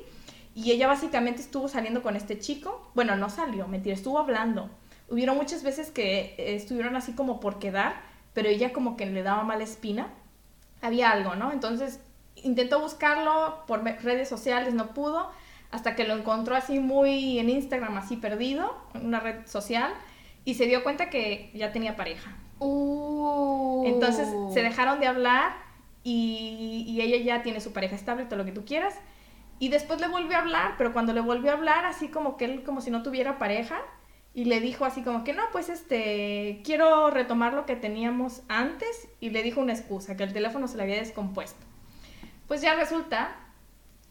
y 0.55 0.71
ella 0.71 0.87
básicamente 0.87 1.41
estuvo 1.43 1.69
saliendo 1.69 2.03
con 2.03 2.15
este 2.17 2.39
chico. 2.39 2.91
Bueno, 2.95 3.17
no 3.17 3.29
salió, 3.29 3.67
mentira, 3.67 3.95
estuvo 3.97 4.19
hablando. 4.21 4.71
Hubieron 5.09 5.37
muchas 5.37 5.63
veces 5.65 5.91
que 5.91 6.35
estuvieron 6.39 6.95
así 6.97 7.13
como 7.15 7.41
por 7.41 7.59
quedar, 7.59 8.01
pero 8.39 8.51
ella 8.51 8.73
como 8.73 8.97
que 8.97 9.05
le 9.05 9.25
daba 9.25 9.43
mala 9.43 9.65
espina. 9.65 10.11
Había 10.81 11.11
algo, 11.11 11.35
¿no? 11.35 11.51
Entonces 11.51 11.99
intentó 12.37 12.81
buscarlo 12.81 13.65
por 13.67 13.83
redes 13.83 14.29
sociales, 14.29 14.75
no 14.75 14.95
pudo, 14.95 15.29
hasta 15.73 15.97
que 15.97 16.05
lo 16.05 16.15
encontró 16.15 16.55
así 16.55 16.79
muy 16.79 17.41
en 17.41 17.51
Instagram, 17.51 17.97
así 17.97 18.17
perdido, 18.17 18.77
en 18.95 19.07
una 19.07 19.19
red 19.19 19.45
social, 19.49 19.93
y 20.45 20.55
se 20.55 20.67
dio 20.67 20.85
cuenta 20.85 21.11
que 21.11 21.51
ya 21.53 21.73
tenía 21.73 21.97
pareja. 21.97 22.31
Uh. 22.61 23.83
Entonces 23.87 24.29
se 24.55 24.63
dejaron 24.63 25.01
de 25.01 25.09
hablar 25.09 25.57
y, 26.05 26.85
y 26.87 27.01
ella 27.01 27.17
ya 27.17 27.43
tiene 27.43 27.61
su 27.61 27.73
pareja 27.73 27.97
estable, 27.97 28.27
todo 28.27 28.37
lo 28.37 28.45
que 28.45 28.53
tú 28.53 28.65
quieras. 28.65 28.95
Y 29.59 29.69
después 29.69 30.01
le 30.01 30.07
volvió 30.07 30.37
a 30.37 30.43
hablar, 30.43 30.75
pero 30.79 30.93
cuando 30.93 31.13
le 31.13 31.23
volvió 31.23 31.51
a 31.51 31.55
hablar, 31.55 31.87
así 31.87 32.07
como 32.07 32.37
que 32.37 32.45
él 32.45 32.63
como 32.63 32.83
si 32.83 32.93
no 32.93 33.03
tuviera 33.03 33.37
pareja, 33.37 33.81
y 34.35 34.45
le 34.45 34.61
dijo 34.61 34.85
así 34.85 35.03
como 35.03 35.25
que 35.25 35.33
no, 35.33 35.43
pues 35.53 35.69
este, 35.69 36.61
quiero 36.65 37.11
retomar 37.11 37.55
lo 37.55 37.67
que 37.67 37.77
teníamos 37.77 38.43
antes, 38.49 39.09
y 39.21 39.31
le 39.31 39.43
dijo 39.43 39.61
una 39.61 39.73
excusa, 39.73 40.17
que 40.17 40.25
el 40.25 40.33
teléfono 40.33 40.69
se 40.69 40.77
le 40.77 40.85
había 40.85 40.97
descompuesto. 40.97 41.67
Pues 42.47 42.61
ya 42.61 42.75
resulta 42.75 43.37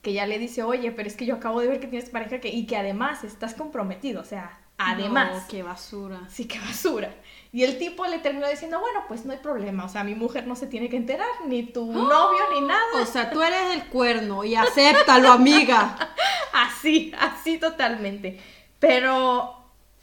que 0.02 0.14
ya 0.14 0.26
le 0.26 0.40
dice, 0.40 0.64
oye, 0.64 0.92
pero 0.92 1.08
es 1.08 1.16
que 1.16 1.26
yo 1.26 1.36
acabo 1.36 1.60
de 1.60 1.68
ver 1.68 1.80
que 1.80 1.88
tienes 1.88 2.10
pareja 2.10 2.40
que, 2.40 2.50
y 2.50 2.66
que 2.66 2.78
además 2.78 3.24
estás 3.24 3.54
comprometido, 3.54 4.22
o 4.22 4.26
sea, 4.26 4.60
además. 4.78 5.32
No, 5.34 5.48
qué 5.50 5.64
basura. 5.64 6.22
Sí, 6.30 6.46
qué 6.46 6.60
basura. 6.60 7.14
Y 7.52 7.64
el 7.64 7.78
tipo 7.78 8.06
le 8.06 8.20
terminó 8.20 8.48
diciendo, 8.48 8.80
bueno, 8.80 9.06
pues 9.08 9.26
no 9.26 9.32
hay 9.32 9.40
problema, 9.40 9.86
o 9.86 9.90
sea, 9.90 10.04
mi 10.04 10.14
mujer 10.14 10.46
no 10.46 10.56
se 10.56 10.68
tiene 10.68 10.90
que 10.90 10.98
enterar, 10.98 11.28
ni 11.48 11.64
tu 11.64 11.92
novio, 11.92 12.44
ni 12.54 12.62
nada. 12.62 13.02
O 13.02 13.06
sea, 13.06 13.32
tú 13.32 13.42
eres 13.42 13.74
el 13.74 13.86
cuerno 13.86 14.44
y 14.44 14.56
acéptalo, 14.56 15.32
amiga. 15.32 15.96
Así, 16.54 17.14
así 17.20 17.60
totalmente. 17.60 18.40
Pero 18.80 19.57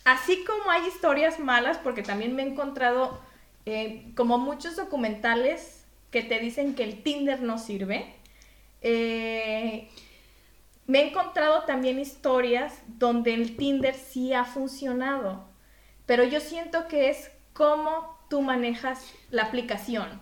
así 0.04 0.44
como 0.44 0.70
hay 0.70 0.86
historias 0.86 1.38
malas, 1.38 1.78
porque 1.78 2.02
también 2.02 2.34
me 2.34 2.42
he 2.42 2.46
encontrado 2.46 3.20
eh, 3.66 4.12
como 4.14 4.38
muchos 4.38 4.76
documentales 4.76 5.84
que 6.10 6.22
te 6.22 6.38
dicen 6.38 6.74
que 6.74 6.84
el 6.84 7.02
Tinder 7.02 7.40
no 7.40 7.58
sirve, 7.58 8.14
eh, 8.82 9.88
me 10.86 11.00
he 11.00 11.08
encontrado 11.08 11.64
también 11.64 11.98
historias 11.98 12.74
donde 12.86 13.32
el 13.34 13.56
Tinder 13.56 13.94
sí 13.94 14.34
ha 14.34 14.44
funcionado, 14.44 15.48
pero 16.04 16.24
yo 16.24 16.40
siento 16.40 16.86
que 16.88 17.08
es 17.08 17.30
cómo 17.54 18.18
tú 18.28 18.42
manejas 18.42 19.10
la 19.30 19.44
aplicación. 19.44 20.20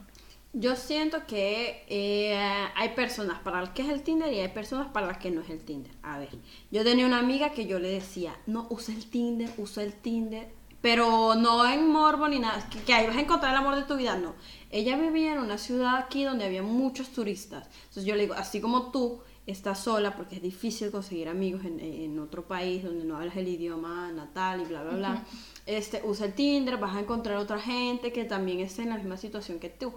Yo 0.54 0.76
siento 0.76 1.26
que 1.26 1.84
eh, 1.88 2.38
hay 2.74 2.90
personas 2.90 3.38
para 3.40 3.62
las 3.62 3.70
que 3.70 3.82
es 3.82 3.88
el 3.88 4.02
Tinder 4.02 4.30
y 4.32 4.40
hay 4.40 4.48
personas 4.48 4.88
para 4.88 5.06
las 5.06 5.16
que 5.16 5.30
no 5.30 5.40
es 5.40 5.48
el 5.48 5.64
Tinder. 5.64 5.92
A 6.02 6.18
ver, 6.18 6.28
yo 6.70 6.84
tenía 6.84 7.06
una 7.06 7.20
amiga 7.20 7.52
que 7.52 7.66
yo 7.66 7.78
le 7.78 7.88
decía, 7.88 8.36
no, 8.46 8.66
usa 8.68 8.94
el 8.94 9.08
Tinder, 9.08 9.50
usa 9.56 9.82
el 9.82 9.94
Tinder, 9.94 10.50
pero 10.82 11.34
no 11.36 11.66
en 11.66 11.88
morbo 11.88 12.28
ni 12.28 12.38
nada, 12.38 12.68
que, 12.68 12.80
que 12.80 12.92
ahí 12.92 13.06
vas 13.06 13.16
a 13.16 13.20
encontrar 13.20 13.52
el 13.52 13.58
amor 13.58 13.76
de 13.76 13.84
tu 13.84 13.96
vida, 13.96 14.16
no. 14.16 14.34
Ella 14.70 14.98
vivía 14.98 15.32
en 15.32 15.38
una 15.38 15.56
ciudad 15.56 15.96
aquí 15.96 16.24
donde 16.24 16.44
había 16.44 16.62
muchos 16.62 17.08
turistas. 17.10 17.68
Entonces 17.84 18.04
yo 18.04 18.14
le 18.14 18.22
digo, 18.22 18.34
así 18.34 18.60
como 18.60 18.90
tú 18.90 19.22
estás 19.46 19.80
sola, 19.80 20.16
porque 20.16 20.36
es 20.36 20.42
difícil 20.42 20.90
conseguir 20.90 21.28
amigos 21.28 21.64
en, 21.64 21.80
en 21.80 22.18
otro 22.18 22.46
país 22.46 22.84
donde 22.84 23.04
no 23.04 23.16
hablas 23.16 23.36
el 23.36 23.48
idioma 23.48 24.12
natal 24.12 24.60
y 24.60 24.64
bla, 24.64 24.82
bla, 24.82 24.96
bla. 24.96 25.24
Este, 25.66 26.02
usa 26.04 26.26
el 26.26 26.34
Tinder, 26.34 26.76
vas 26.76 26.94
a 26.96 27.00
encontrar 27.00 27.38
otra 27.38 27.58
gente 27.58 28.12
que 28.12 28.24
también 28.24 28.60
esté 28.60 28.82
en 28.82 28.90
la 28.90 28.96
misma 28.96 29.16
situación 29.16 29.58
que 29.58 29.68
tú. 29.68 29.92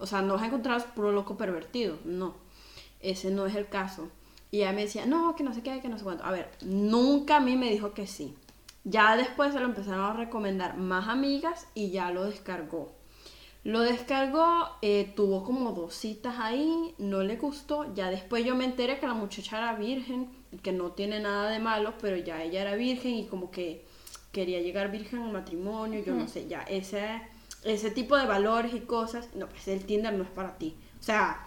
O 0.00 0.06
sea, 0.06 0.22
no 0.22 0.34
vas 0.34 0.42
a 0.42 0.46
encontrar 0.46 0.94
puro 0.94 1.12
loco 1.12 1.36
pervertido, 1.36 1.98
no. 2.04 2.34
Ese 3.00 3.30
no 3.30 3.46
es 3.46 3.54
el 3.54 3.68
caso. 3.68 4.08
Y 4.50 4.58
ella 4.58 4.72
me 4.72 4.82
decía, 4.82 5.06
no, 5.06 5.36
que 5.36 5.44
no 5.44 5.54
sé 5.54 5.62
qué, 5.62 5.80
que 5.80 5.88
no 5.88 5.98
sé 5.98 6.04
cuánto. 6.04 6.24
A 6.24 6.32
ver, 6.32 6.50
nunca 6.62 7.36
a 7.36 7.40
mí 7.40 7.56
me 7.56 7.70
dijo 7.70 7.92
que 7.92 8.06
sí. 8.06 8.34
Ya 8.84 9.16
después 9.16 9.52
se 9.52 9.60
lo 9.60 9.66
empezaron 9.66 10.00
a 10.00 10.12
recomendar 10.14 10.76
más 10.76 11.08
amigas 11.08 11.66
y 11.74 11.90
ya 11.90 12.10
lo 12.10 12.24
descargó. 12.24 12.92
Lo 13.62 13.80
descargó, 13.80 14.70
eh, 14.80 15.12
tuvo 15.14 15.44
como 15.44 15.72
dos 15.72 15.94
citas 15.94 16.36
ahí, 16.38 16.94
no 16.98 17.22
le 17.22 17.36
gustó. 17.36 17.94
Ya 17.94 18.10
después 18.10 18.44
yo 18.44 18.54
me 18.54 18.64
enteré 18.64 18.98
que 18.98 19.06
la 19.06 19.14
muchacha 19.14 19.58
era 19.58 19.74
virgen, 19.74 20.30
que 20.62 20.72
no 20.72 20.92
tiene 20.92 21.20
nada 21.20 21.50
de 21.50 21.58
malo, 21.58 21.94
pero 22.00 22.16
ya 22.16 22.42
ella 22.42 22.62
era 22.62 22.74
virgen 22.74 23.14
y 23.14 23.26
como 23.26 23.50
que 23.50 23.84
quería 24.32 24.60
llegar 24.60 24.90
virgen 24.90 25.22
al 25.22 25.32
matrimonio, 25.32 26.02
yo 26.04 26.14
no 26.14 26.28
sé, 26.28 26.46
ya 26.48 26.62
ese, 26.62 27.20
ese 27.64 27.90
tipo 27.90 28.16
de 28.16 28.26
valores 28.26 28.74
y 28.74 28.80
cosas, 28.80 29.28
no, 29.34 29.48
pues 29.48 29.68
el 29.68 29.84
Tinder 29.84 30.12
no 30.12 30.24
es 30.24 30.30
para 30.30 30.56
ti. 30.58 30.76
O 30.98 31.02
sea, 31.02 31.46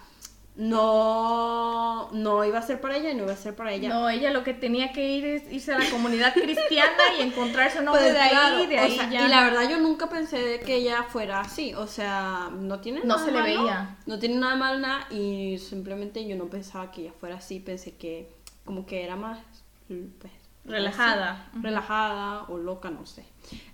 no, 0.55 2.09
no 2.11 2.45
iba 2.45 2.59
a 2.59 2.61
ser 2.61 2.79
para 2.79 2.97
ella 2.97 3.11
y 3.11 3.15
no 3.15 3.23
iba 3.23 3.33
a 3.33 3.37
ser 3.37 3.55
para 3.55 3.71
ella. 3.73 3.89
No, 3.89 4.09
ella 4.09 4.31
lo 4.31 4.43
que 4.43 4.53
tenía 4.53 4.91
que 4.93 5.11
ir 5.11 5.25
es 5.25 5.51
irse 5.51 5.73
a 5.73 5.79
la 5.79 5.89
comunidad 5.89 6.33
cristiana 6.35 6.91
y 7.17 7.23
encontrarse 7.23 7.79
un 7.79 7.85
Pues, 7.85 7.97
hombre 7.97 8.13
de 8.13 8.19
ahí, 8.19 8.29
claro, 8.29 8.67
de 8.67 8.75
o 8.77 8.79
ahí 8.79 8.95
sea, 8.95 9.09
ya. 9.09 9.25
Y 9.25 9.29
la 9.29 9.43
verdad 9.43 9.67
yo 9.69 9.79
nunca 9.79 10.09
pensé 10.09 10.59
que 10.59 10.75
ella 10.75 11.03
fuera 11.03 11.41
así, 11.41 11.73
o 11.73 11.87
sea, 11.87 12.49
no 12.53 12.79
tiene 12.81 12.99
No 13.03 13.15
nada 13.15 13.25
se 13.25 13.31
le 13.31 13.39
malo, 13.39 13.61
veía. 13.63 13.97
No 14.05 14.19
tiene 14.19 14.35
nada 14.35 14.55
mal 14.55 14.81
nada 14.81 15.07
y 15.11 15.57
simplemente 15.57 16.27
yo 16.27 16.35
no 16.35 16.45
pensaba 16.49 16.91
que 16.91 17.01
ella 17.01 17.13
fuera 17.19 17.37
así, 17.37 17.59
pensé 17.59 17.95
que 17.95 18.29
como 18.63 18.85
que 18.85 19.03
era 19.03 19.15
más 19.15 19.39
pues, 19.87 20.31
Relajada. 20.65 21.47
así, 21.51 21.61
relajada 21.61 22.43
o 22.43 22.57
loca, 22.57 22.89
no 22.89 23.05
sé. 23.05 23.25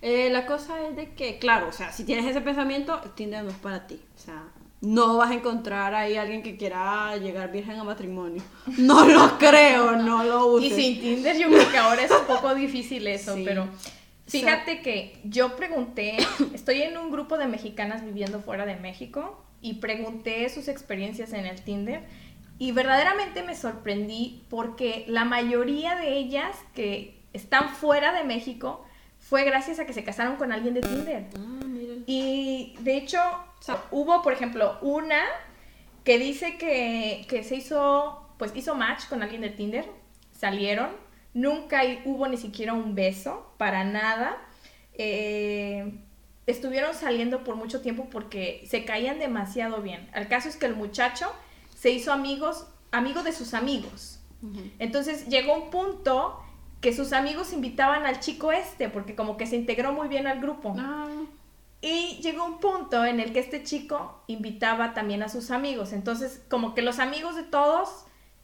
Eh, 0.01 0.29
la 0.31 0.45
cosa 0.45 0.87
es 0.87 0.95
de 0.95 1.13
que, 1.13 1.37
claro, 1.39 1.67
o 1.67 1.71
sea, 1.71 1.91
si 1.91 2.03
tienes 2.03 2.25
ese 2.25 2.41
pensamiento, 2.41 2.99
Tinder 3.15 3.43
no 3.43 3.51
es 3.51 3.57
para 3.57 3.85
ti, 3.85 4.01
o 4.15 4.17
sea, 4.19 4.43
no 4.81 5.17
vas 5.17 5.29
a 5.31 5.33
encontrar 5.35 5.93
ahí 5.93 6.15
a 6.15 6.21
alguien 6.23 6.41
que 6.41 6.57
quiera 6.57 7.15
llegar 7.17 7.51
virgen 7.51 7.79
a 7.79 7.83
matrimonio. 7.83 8.41
No 8.77 9.05
lo 9.07 9.37
creo, 9.37 9.97
no 9.97 10.23
lo 10.23 10.59
Y 10.59 10.65
uses. 10.67 10.75
sin 10.75 10.99
Tinder 10.99 11.37
yo 11.37 11.47
creo 11.47 11.69
que 11.69 11.77
ahora 11.77 12.01
es 12.03 12.11
un 12.11 12.25
poco 12.25 12.55
difícil 12.55 13.07
eso, 13.07 13.35
Sí. 13.35 13.43
pero 13.45 13.67
Fíjate 14.27 14.81
que 14.83 15.19
yo 15.23 15.55
pregunté, 15.55 16.17
estoy 16.53 16.83
en 16.83 16.97
un 16.97 17.09
grupo 17.11 17.37
de 17.39 17.47
mexicanas 17.47 18.05
viviendo 18.05 18.39
fuera 18.41 18.65
de 18.67 18.75
México 18.75 19.43
y 19.59 19.75
pregunté 19.75 20.47
sus 20.49 20.67
experiencias 20.67 21.33
en 21.33 21.45
el 21.47 21.59
Tinder 21.63 22.03
y 22.59 22.73
verdaderamente 22.73 23.41
me 23.41 23.55
sorprendí 23.55 24.43
porque 24.49 25.05
la 25.07 25.23
mayoría 25.23 25.95
de 25.95 26.17
ellas 26.17 26.55
que 26.75 27.17
están 27.31 27.69
fuera 27.69 28.11
de 28.11 28.25
México 28.25 28.85
fue 29.17 29.45
gracias 29.45 29.79
a 29.79 29.85
que 29.85 29.93
se 29.93 30.03
casaron 30.03 30.35
con 30.35 30.51
alguien 30.51 30.73
de 30.73 30.81
Tinder. 30.81 31.27
Ah, 31.35 31.65
mira. 31.65 31.95
Y 32.05 32.75
de 32.79 32.97
hecho, 32.97 33.19
hubo, 33.91 34.21
por 34.21 34.33
ejemplo, 34.33 34.77
una 34.81 35.23
que 36.03 36.19
dice 36.19 36.57
que, 36.57 37.25
que 37.29 37.43
se 37.43 37.55
hizo, 37.55 38.27
pues 38.37 38.51
hizo 38.55 38.75
match 38.75 39.07
con 39.07 39.23
alguien 39.23 39.41
de 39.41 39.49
Tinder, 39.49 39.85
salieron, 40.31 40.89
nunca 41.33 41.81
hubo 42.05 42.27
ni 42.27 42.37
siquiera 42.37 42.73
un 42.73 42.93
beso, 42.93 43.53
para 43.57 43.85
nada. 43.85 44.37
Eh, 44.95 45.93
estuvieron 46.45 46.93
saliendo 46.93 47.43
por 47.43 47.55
mucho 47.55 47.81
tiempo 47.81 48.09
porque 48.09 48.65
se 48.67 48.83
caían 48.83 49.19
demasiado 49.19 49.81
bien. 49.81 50.09
El 50.13 50.27
caso 50.27 50.49
es 50.49 50.57
que 50.57 50.65
el 50.65 50.75
muchacho 50.75 51.31
se 51.79 51.91
hizo 51.91 52.11
amigos, 52.11 52.65
amigo 52.91 53.23
de 53.23 53.31
sus 53.31 53.53
amigos. 53.53 54.19
Entonces 54.79 55.27
llegó 55.27 55.53
un 55.53 55.69
punto 55.69 56.39
que 56.81 56.93
sus 56.93 57.13
amigos 57.13 57.53
invitaban 57.53 58.05
al 58.05 58.19
chico 58.19 58.51
este, 58.51 58.89
porque 58.89 59.15
como 59.15 59.37
que 59.37 59.45
se 59.45 59.55
integró 59.55 59.93
muy 59.93 60.07
bien 60.07 60.27
al 60.27 60.39
grupo. 60.41 60.75
Ah, 60.77 61.07
Y 61.81 62.19
llegó 62.21 62.43
un 62.45 62.59
punto 62.59 63.05
en 63.05 63.19
el 63.21 63.31
que 63.31 63.39
este 63.39 63.63
chico 63.63 64.21
invitaba 64.27 64.93
también 64.93 65.23
a 65.23 65.29
sus 65.29 65.51
amigos. 65.51 65.93
Entonces, 65.93 66.41
como 66.49 66.73
que 66.73 66.81
los 66.81 66.99
amigos 66.99 67.35
de 67.35 67.43
todos 67.43 67.89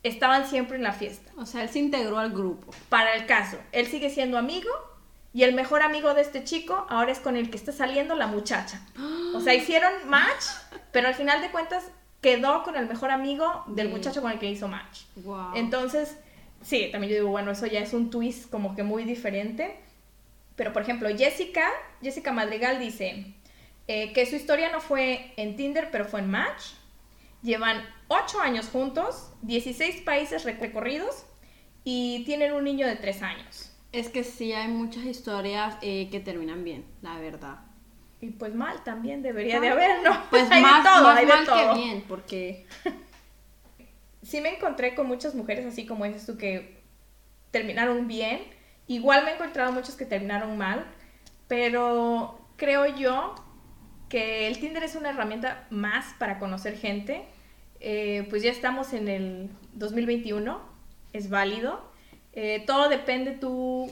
estaban 0.03 0.47
siempre 0.47 0.77
en 0.77 0.83
la 0.83 0.93
fiesta. 0.93 1.31
o 1.37 1.45
sea, 1.45 1.63
él 1.63 1.69
se 1.69 1.79
integró 1.79 2.19
al 2.19 2.31
grupo. 2.31 2.73
Para 2.89 3.15
el 3.15 3.25
caso, 3.25 3.57
él 3.73 3.87
sigue 3.87 4.09
siendo 4.09 4.37
amigo 4.37 4.69
y 5.33 5.43
el 5.43 5.53
mejor 5.53 5.81
amigo 5.81 6.13
de 6.13 6.21
este 6.21 6.45
chico 6.45 6.85
ahora 6.89 7.11
es 7.11 7.19
con 7.19 7.35
el 7.35 7.49
que 7.49 7.57
está 7.57 7.73
saliendo 7.73 8.15
la 8.15 8.27
muchacha. 8.27 8.79
O 9.33 9.41
sea, 9.41 9.53
hicieron 9.53 9.91
match, 10.07 10.45
pero 10.93 11.09
al 11.09 11.15
final 11.15 11.41
de 11.41 11.51
cuentas 11.51 11.83
quedó 12.25 12.63
con 12.63 12.75
el 12.75 12.87
mejor 12.87 13.11
amigo 13.11 13.63
del 13.67 13.87
muchacho 13.89 14.19
con 14.19 14.31
el 14.31 14.39
que 14.39 14.49
hizo 14.49 14.67
match. 14.67 15.01
Wow. 15.17 15.51
Entonces, 15.53 16.17
sí, 16.59 16.89
también 16.91 17.11
yo 17.11 17.19
digo, 17.19 17.29
bueno, 17.29 17.51
eso 17.51 17.67
ya 17.67 17.81
es 17.81 17.93
un 17.93 18.09
twist 18.09 18.49
como 18.49 18.75
que 18.75 18.81
muy 18.81 19.03
diferente. 19.03 19.77
Pero, 20.55 20.73
por 20.73 20.81
ejemplo, 20.81 21.07
Jessica, 21.15 21.69
Jessica 22.01 22.31
Madrigal 22.31 22.79
dice 22.79 23.35
eh, 23.87 24.11
que 24.13 24.25
su 24.25 24.37
historia 24.37 24.71
no 24.71 24.81
fue 24.81 25.33
en 25.37 25.55
Tinder, 25.55 25.89
pero 25.91 26.05
fue 26.05 26.21
en 26.21 26.31
Match. 26.31 26.71
Llevan 27.43 27.85
8 28.07 28.39
años 28.39 28.69
juntos, 28.69 29.31
16 29.43 30.01
países 30.01 30.45
recorridos 30.45 31.27
y 31.83 32.23
tienen 32.25 32.53
un 32.53 32.63
niño 32.63 32.87
de 32.87 32.95
3 32.95 33.21
años. 33.21 33.71
Es 33.91 34.09
que 34.09 34.23
sí 34.23 34.51
hay 34.51 34.67
muchas 34.67 35.05
historias 35.05 35.77
eh, 35.83 36.09
que 36.09 36.19
terminan 36.19 36.63
bien, 36.63 36.85
la 37.03 37.19
verdad. 37.19 37.59
Y 38.21 38.31
pues 38.31 38.55
mal 38.55 38.83
también 38.83 39.21
debería 39.21 39.59
de 39.59 39.69
haber, 39.69 40.01
¿no? 40.03 40.29
Pues 40.29 40.43
Hay 40.51 40.61
de 40.61 40.67
más, 40.67 40.83
todo, 40.83 41.03
más 41.03 41.17
hay 41.17 41.25
de 41.25 41.33
mal 41.33 41.45
todo. 41.45 41.73
que 41.73 41.79
bien, 41.79 42.03
porque 42.07 42.65
sí 44.23 44.41
me 44.41 44.55
encontré 44.55 44.95
con 44.95 45.07
muchas 45.07 45.35
mujeres 45.35 45.65
así 45.65 45.85
como 45.85 46.05
dices 46.05 46.25
tú 46.25 46.37
que 46.37 46.81
terminaron 47.51 48.07
bien. 48.07 48.41
Igual 48.87 49.23
me 49.25 49.31
he 49.31 49.33
encontrado 49.35 49.71
muchas 49.71 49.95
que 49.95 50.05
terminaron 50.05 50.57
mal, 50.57 50.85
pero 51.47 52.39
creo 52.55 52.85
yo 52.85 53.35
que 54.09 54.47
el 54.47 54.59
Tinder 54.59 54.83
es 54.83 54.95
una 54.95 55.09
herramienta 55.09 55.65
más 55.69 56.13
para 56.19 56.39
conocer 56.39 56.77
gente. 56.77 57.25
Eh, 57.79 58.25
pues 58.29 58.43
ya 58.43 58.51
estamos 58.51 58.93
en 58.93 59.07
el 59.07 59.49
2021, 59.73 60.61
es 61.13 61.29
válido. 61.29 61.91
Eh, 62.33 62.63
todo 62.65 62.89
depende 62.89 63.31
tú 63.31 63.91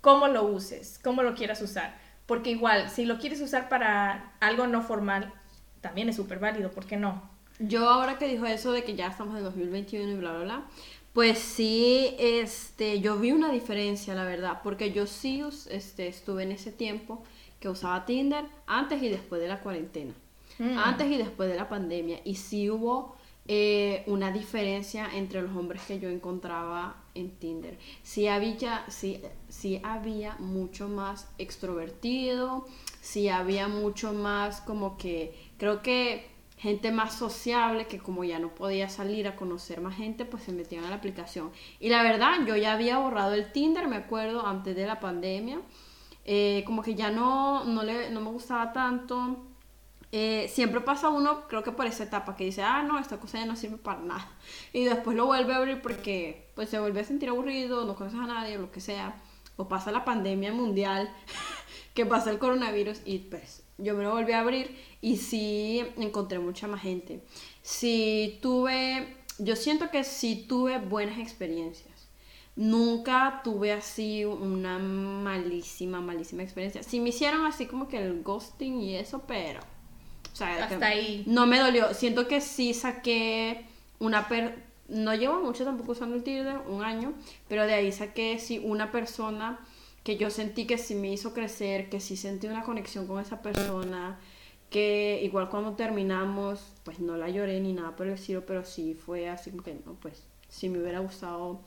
cómo 0.00 0.28
lo 0.28 0.44
uses, 0.44 0.98
cómo 1.02 1.22
lo 1.22 1.34
quieras 1.34 1.60
usar. 1.62 1.98
Porque 2.28 2.50
igual, 2.50 2.90
si 2.90 3.04
lo 3.04 3.18
quieres 3.18 3.40
usar 3.40 3.68
para 3.68 4.32
algo 4.38 4.68
no 4.68 4.82
formal, 4.82 5.32
también 5.80 6.08
es 6.08 6.14
súper 6.14 6.38
válido, 6.38 6.70
¿por 6.70 6.86
qué 6.86 6.96
no? 6.96 7.36
yo 7.58 7.88
ahora 7.88 8.18
que 8.18 8.28
dijo 8.28 8.46
eso 8.46 8.72
de 8.72 8.84
que 8.84 8.94
ya 8.94 9.08
estamos 9.08 9.36
en 9.36 9.44
2021 9.44 10.12
y 10.12 10.14
bla, 10.14 10.32
bla, 10.32 10.44
bla, 10.44 10.62
pues 11.12 11.38
sí, 11.38 12.14
este, 12.18 13.00
yo 13.00 13.18
vi 13.18 13.32
una 13.32 13.50
diferencia, 13.50 14.14
la 14.14 14.24
verdad, 14.24 14.60
porque 14.62 14.92
yo 14.92 15.06
sí 15.06 15.42
este, 15.70 16.06
estuve 16.06 16.44
en 16.44 16.52
ese 16.52 16.70
tiempo 16.70 17.24
que 17.58 17.68
usaba 17.68 18.06
Tinder 18.06 18.44
antes 18.66 19.02
y 19.02 19.08
después 19.08 19.40
de 19.40 19.48
la 19.48 19.60
cuarentena. 19.60 20.12
Mm. 20.60 20.76
antes 20.76 21.08
y 21.08 21.16
después 21.16 21.48
de 21.48 21.56
la 21.56 21.68
pandemia. 21.68 22.18
Y 22.24 22.34
sí 22.34 22.68
hubo 22.68 23.16
eh, 23.46 24.02
una 24.06 24.32
diferencia 24.32 25.08
entre 25.14 25.42
los 25.42 25.56
hombres 25.56 25.82
que 25.86 26.00
yo 26.00 26.08
encontraba 26.08 26.96
en 27.18 27.30
Tinder. 27.30 27.78
Sí 28.02 28.28
había, 28.28 28.84
sí, 28.88 29.22
sí 29.48 29.80
había 29.82 30.36
mucho 30.38 30.88
más 30.88 31.28
extrovertido, 31.38 32.66
sí 33.00 33.28
había 33.28 33.68
mucho 33.68 34.12
más 34.12 34.60
como 34.60 34.96
que, 34.96 35.34
creo 35.58 35.82
que 35.82 36.38
gente 36.58 36.90
más 36.90 37.14
sociable 37.14 37.86
que 37.86 37.98
como 37.98 38.24
ya 38.24 38.38
no 38.38 38.54
podía 38.54 38.88
salir 38.88 39.28
a 39.28 39.36
conocer 39.36 39.80
más 39.80 39.96
gente, 39.96 40.24
pues 40.24 40.42
se 40.42 40.52
metían 40.52 40.84
a 40.84 40.90
la 40.90 40.96
aplicación. 40.96 41.52
Y 41.80 41.88
la 41.88 42.02
verdad, 42.02 42.44
yo 42.46 42.56
ya 42.56 42.72
había 42.72 42.98
borrado 42.98 43.34
el 43.34 43.52
Tinder, 43.52 43.86
me 43.88 43.96
acuerdo, 43.96 44.46
antes 44.46 44.74
de 44.74 44.86
la 44.86 45.00
pandemia. 45.00 45.60
Eh, 46.24 46.62
como 46.66 46.82
que 46.82 46.94
ya 46.94 47.10
no, 47.10 47.64
no, 47.64 47.82
le, 47.82 48.10
no 48.10 48.20
me 48.20 48.30
gustaba 48.30 48.72
tanto. 48.72 49.47
Eh, 50.10 50.50
siempre 50.52 50.80
pasa 50.80 51.10
uno, 51.10 51.46
creo 51.48 51.62
que 51.62 51.72
por 51.72 51.86
esa 51.86 52.04
etapa, 52.04 52.34
que 52.34 52.44
dice, 52.44 52.62
ah, 52.62 52.82
no, 52.82 52.98
esta 52.98 53.18
cosa 53.18 53.38
ya 53.38 53.46
no 53.46 53.56
sirve 53.56 53.76
para 53.76 54.00
nada. 54.00 54.30
Y 54.72 54.84
después 54.84 55.16
lo 55.16 55.26
vuelve 55.26 55.52
a 55.52 55.56
abrir 55.56 55.82
porque 55.82 56.50
pues 56.54 56.70
se 56.70 56.78
vuelve 56.78 57.00
a 57.00 57.04
sentir 57.04 57.28
aburrido, 57.28 57.84
no 57.84 57.94
conoces 57.94 58.18
a 58.18 58.26
nadie, 58.26 58.56
o 58.58 58.62
lo 58.62 58.72
que 58.72 58.80
sea. 58.80 59.20
O 59.56 59.68
pasa 59.68 59.90
la 59.92 60.04
pandemia 60.04 60.52
mundial, 60.52 61.12
que 61.94 62.06
pasa 62.06 62.30
el 62.30 62.38
coronavirus 62.38 63.00
y 63.04 63.18
pues 63.18 63.64
yo 63.76 63.94
me 63.94 64.02
lo 64.02 64.12
volví 64.12 64.32
a 64.32 64.40
abrir 64.40 64.76
y 65.00 65.16
sí 65.16 65.84
encontré 65.96 66.38
mucha 66.38 66.68
más 66.68 66.82
gente. 66.82 67.22
Sí 67.62 68.38
tuve, 68.42 69.16
yo 69.38 69.56
siento 69.56 69.90
que 69.90 70.04
sí 70.04 70.46
tuve 70.48 70.78
buenas 70.78 71.18
experiencias. 71.18 72.08
Nunca 72.56 73.40
tuve 73.44 73.72
así 73.72 74.24
una 74.24 74.78
malísima, 74.78 76.00
malísima 76.00 76.42
experiencia. 76.42 76.82
Sí 76.82 76.98
me 76.98 77.10
hicieron 77.10 77.46
así 77.46 77.66
como 77.66 77.86
que 77.88 77.98
el 77.98 78.22
ghosting 78.22 78.80
y 78.80 78.96
eso, 78.96 79.22
pero... 79.28 79.60
O 80.38 80.44
sea, 80.46 80.64
Hasta 80.66 80.86
ahí. 80.86 81.24
No 81.26 81.46
me 81.46 81.58
dolió. 81.58 81.92
Siento 81.94 82.28
que 82.28 82.40
sí 82.40 82.74
saqué 82.74 83.66
una... 83.98 84.28
Per 84.28 84.68
no 84.88 85.14
llevo 85.14 85.42
mucho 85.42 85.64
tampoco 85.64 85.92
usando 85.92 86.16
el 86.16 86.22
Tinder, 86.22 86.60
un 86.66 86.82
año, 86.82 87.12
pero 87.46 87.66
de 87.66 87.74
ahí 87.74 87.92
saqué 87.92 88.38
sí 88.38 88.58
una 88.64 88.90
persona 88.90 89.58
que 90.02 90.16
yo 90.16 90.30
sentí 90.30 90.66
que 90.66 90.78
sí 90.78 90.94
me 90.94 91.12
hizo 91.12 91.34
crecer, 91.34 91.90
que 91.90 92.00
sí 92.00 92.16
sentí 92.16 92.46
una 92.46 92.62
conexión 92.62 93.06
con 93.06 93.20
esa 93.20 93.42
persona, 93.42 94.18
que 94.70 95.20
igual 95.22 95.50
cuando 95.50 95.72
terminamos, 95.72 96.72
pues 96.84 97.00
no 97.00 97.16
la 97.16 97.28
lloré 97.28 97.60
ni 97.60 97.74
nada 97.74 97.96
por 97.96 98.06
el 98.06 98.14
estilo, 98.14 98.46
pero 98.46 98.64
sí 98.64 98.94
fue 98.94 99.28
así 99.28 99.50
como 99.50 99.62
que, 99.62 99.74
no, 99.84 99.94
pues 99.94 100.22
sí 100.48 100.70
me 100.70 100.78
hubiera 100.78 101.00
gustado, 101.00 101.60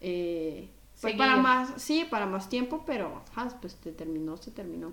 eh, 0.00 0.68
pues 1.00 1.16
para 1.16 1.36
más, 1.36 1.80
sí, 1.82 2.06
para 2.08 2.26
más 2.26 2.48
tiempo, 2.48 2.82
pero 2.86 3.22
ajá, 3.32 3.56
pues 3.60 3.76
se 3.82 3.92
terminó, 3.92 4.36
se 4.36 4.50
terminó. 4.50 4.92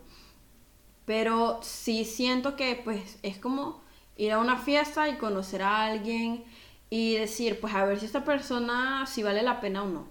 Pero 1.12 1.60
sí 1.62 2.06
siento 2.06 2.56
que 2.56 2.80
pues 2.82 3.20
es 3.22 3.38
como 3.38 3.82
ir 4.16 4.32
a 4.32 4.40
una 4.40 4.56
fiesta 4.56 5.10
y 5.10 5.18
conocer 5.18 5.62
a 5.62 5.84
alguien 5.84 6.46
y 6.90 7.16
decir, 7.16 7.60
pues 7.60 7.74
a 7.74 7.84
ver 7.84 8.00
si 8.00 8.06
esta 8.06 8.24
persona 8.24 9.06
si 9.08 9.22
vale 9.22 9.44
la 9.44 9.60
pena 9.60 9.84
o 9.84 9.90
no. 9.90 10.08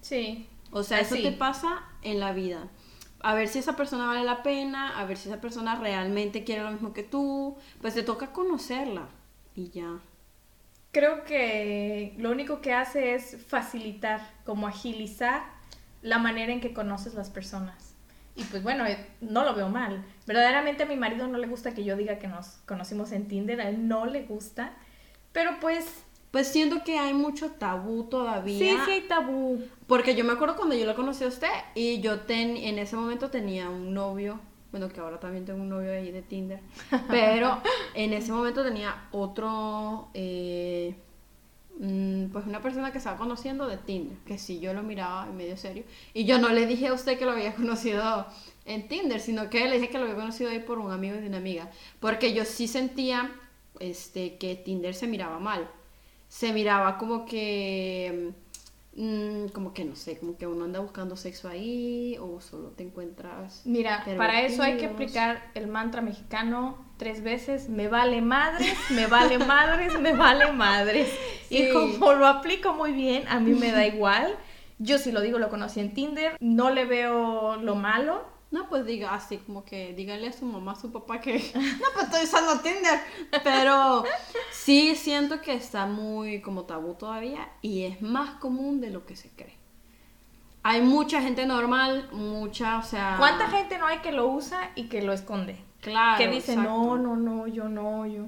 Sí. 0.00 0.46
O 0.70 0.84
sea, 0.84 1.00
eso 1.00 1.16
te 1.16 1.32
pasa 1.32 1.88
en 2.02 2.20
la 2.20 2.32
vida. 2.32 2.68
A 3.18 3.34
ver 3.34 3.48
si 3.48 3.58
esa 3.58 3.74
persona 3.74 4.06
vale 4.06 4.22
la 4.22 4.44
pena, 4.44 4.96
a 4.96 5.04
ver 5.06 5.16
si 5.16 5.28
esa 5.28 5.40
persona 5.40 5.74
realmente 5.74 6.44
quiere 6.44 6.62
lo 6.62 6.70
mismo 6.70 6.92
que 6.92 7.02
tú. 7.02 7.56
Pues 7.80 7.94
te 7.94 8.04
toca 8.04 8.32
conocerla 8.32 9.08
y 9.56 9.70
ya. 9.70 9.98
Creo 10.92 11.24
que 11.24 12.14
lo 12.16 12.30
único 12.30 12.60
que 12.60 12.74
hace 12.74 13.16
es 13.16 13.44
facilitar, 13.44 14.20
como 14.44 14.68
agilizar 14.68 15.42
la 16.00 16.20
manera 16.20 16.52
en 16.52 16.60
que 16.60 16.72
conoces 16.72 17.14
las 17.14 17.28
personas. 17.28 17.89
Y 18.36 18.44
pues 18.44 18.62
bueno, 18.62 18.86
eh, 18.86 19.06
no 19.20 19.44
lo 19.44 19.54
veo 19.54 19.68
mal. 19.68 20.04
Verdaderamente 20.26 20.84
a 20.84 20.86
mi 20.86 20.96
marido 20.96 21.26
no 21.26 21.38
le 21.38 21.46
gusta 21.46 21.74
que 21.74 21.84
yo 21.84 21.96
diga 21.96 22.18
que 22.18 22.28
nos 22.28 22.46
conocimos 22.66 23.12
en 23.12 23.28
Tinder, 23.28 23.60
a 23.60 23.68
él 23.68 23.86
no 23.88 24.06
le 24.06 24.22
gusta. 24.24 24.72
Pero 25.32 25.58
pues 25.60 26.04
Pues 26.30 26.46
siento 26.48 26.84
que 26.84 26.98
hay 26.98 27.12
mucho 27.12 27.50
tabú 27.52 28.04
todavía. 28.04 28.58
sí, 28.58 28.78
sí 28.84 28.90
hay 28.92 29.00
tabú. 29.02 29.64
Porque 29.86 30.14
yo 30.14 30.24
me 30.24 30.32
acuerdo 30.32 30.56
cuando 30.56 30.74
yo 30.76 30.86
lo 30.86 30.94
conocí 30.94 31.24
a 31.24 31.28
usted 31.28 31.48
y 31.74 32.00
yo 32.00 32.20
ten, 32.20 32.56
en 32.56 32.78
ese 32.78 32.94
momento 32.96 33.30
tenía 33.30 33.68
un 33.68 33.92
novio, 33.94 34.40
bueno, 34.70 34.88
que 34.88 35.00
ahora 35.00 35.18
también 35.18 35.44
tengo 35.44 35.60
un 35.60 35.68
novio 35.68 35.92
ahí 35.92 36.12
de 36.12 36.22
Tinder, 36.22 36.60
pero 37.08 37.60
en 37.94 38.12
ese 38.12 38.30
momento 38.32 38.62
tenía 38.62 39.08
otro, 39.10 40.08
eh, 40.14 40.94
pues 42.32 42.46
una 42.46 42.60
persona 42.60 42.92
que 42.92 42.98
estaba 42.98 43.16
conociendo 43.16 43.66
de 43.66 43.78
Tinder, 43.78 44.18
que 44.26 44.36
sí 44.36 44.60
yo 44.60 44.74
lo 44.74 44.82
miraba 44.82 45.26
en 45.26 45.36
medio 45.36 45.56
serio. 45.56 45.84
Y 46.12 46.24
yo 46.24 46.38
no 46.38 46.50
le 46.50 46.66
dije 46.66 46.88
a 46.88 46.92
usted 46.92 47.18
que 47.18 47.24
lo 47.24 47.32
había 47.32 47.54
conocido 47.56 48.26
en 48.66 48.88
Tinder, 48.88 49.20
sino 49.20 49.48
que 49.50 49.68
le 49.68 49.78
dije 49.78 49.88
que 49.88 49.98
lo 49.98 50.04
había 50.04 50.16
conocido 50.16 50.50
ahí 50.50 50.60
por 50.60 50.78
un 50.78 50.92
amigo 50.92 51.16
de 51.16 51.26
una 51.26 51.38
amiga, 51.38 51.70
porque 52.00 52.34
yo 52.34 52.44
sí 52.44 52.68
sentía 52.68 53.32
este, 53.78 54.36
que 54.36 54.56
Tinder 54.56 54.94
se 54.94 55.06
miraba 55.06 55.38
mal 55.38 55.68
se 56.30 56.52
miraba 56.52 56.96
como 56.96 57.26
que 57.26 58.30
mm, 58.94 59.46
como 59.48 59.72
que 59.72 59.84
no 59.84 59.96
sé, 59.96 60.18
como 60.18 60.36
que 60.36 60.46
uno 60.46 60.64
anda 60.64 60.80
buscando 60.80 61.16
sexo 61.16 61.48
ahí 61.48 62.16
o 62.20 62.40
solo 62.40 62.70
te 62.70 62.82
encuentras... 62.82 63.62
Mira, 63.64 64.04
para 64.16 64.42
eso 64.42 64.62
hay 64.62 64.76
que 64.76 64.86
aplicar 64.86 65.50
el 65.54 65.66
mantra 65.66 66.02
mexicano 66.02 66.78
tres 66.96 67.22
veces, 67.22 67.68
me 67.68 67.88
vale 67.88 68.20
madres, 68.20 68.76
me 68.90 69.06
vale 69.06 69.38
madres, 69.38 69.98
me 69.98 70.12
vale 70.12 70.52
madres. 70.52 71.08
Y 71.52 71.72
como 71.72 72.12
lo 72.12 72.28
aplico 72.28 72.74
muy 72.74 72.92
bien, 72.92 73.26
a 73.26 73.40
mí 73.40 73.54
me 73.54 73.72
da 73.72 73.84
igual. 73.84 74.36
Yo 74.78 74.98
si 74.98 75.10
lo 75.10 75.20
digo, 75.20 75.40
lo 75.40 75.48
conocí 75.48 75.80
en 75.80 75.94
Tinder, 75.94 76.36
no 76.38 76.70
le 76.70 76.84
veo 76.84 77.56
lo 77.56 77.74
malo. 77.74 78.24
No, 78.50 78.68
pues 78.68 78.84
diga 78.84 79.14
así, 79.14 79.36
como 79.38 79.64
que 79.64 79.92
dígale 79.94 80.26
a 80.28 80.32
su 80.32 80.44
mamá, 80.44 80.72
a 80.72 80.74
su 80.74 80.90
papá 80.90 81.20
que 81.20 81.34
no, 81.54 81.86
pues 81.94 82.06
estoy 82.06 82.24
usando 82.24 82.60
Tinder. 82.60 83.00
Pero 83.44 84.02
sí 84.50 84.96
siento 84.96 85.40
que 85.40 85.54
está 85.54 85.86
muy 85.86 86.40
como 86.40 86.64
tabú 86.64 86.94
todavía 86.94 87.48
y 87.62 87.84
es 87.84 88.02
más 88.02 88.30
común 88.40 88.80
de 88.80 88.90
lo 88.90 89.06
que 89.06 89.14
se 89.14 89.28
cree. 89.30 89.54
Hay 90.62 90.82
mucha 90.82 91.22
gente 91.22 91.46
normal, 91.46 92.08
mucha, 92.12 92.78
o 92.78 92.82
sea... 92.82 93.14
¿Cuánta 93.18 93.48
gente 93.48 93.78
no 93.78 93.86
hay 93.86 93.98
que 94.00 94.12
lo 94.12 94.26
usa 94.26 94.72
y 94.74 94.88
que 94.88 95.00
lo 95.00 95.12
esconde? 95.12 95.56
Claro, 95.80 96.18
que 96.18 96.28
dice, 96.28 96.52
exacto. 96.52 96.70
no, 96.70 96.98
no, 96.98 97.16
no, 97.16 97.46
yo 97.46 97.68
no, 97.68 98.04
yo. 98.06 98.26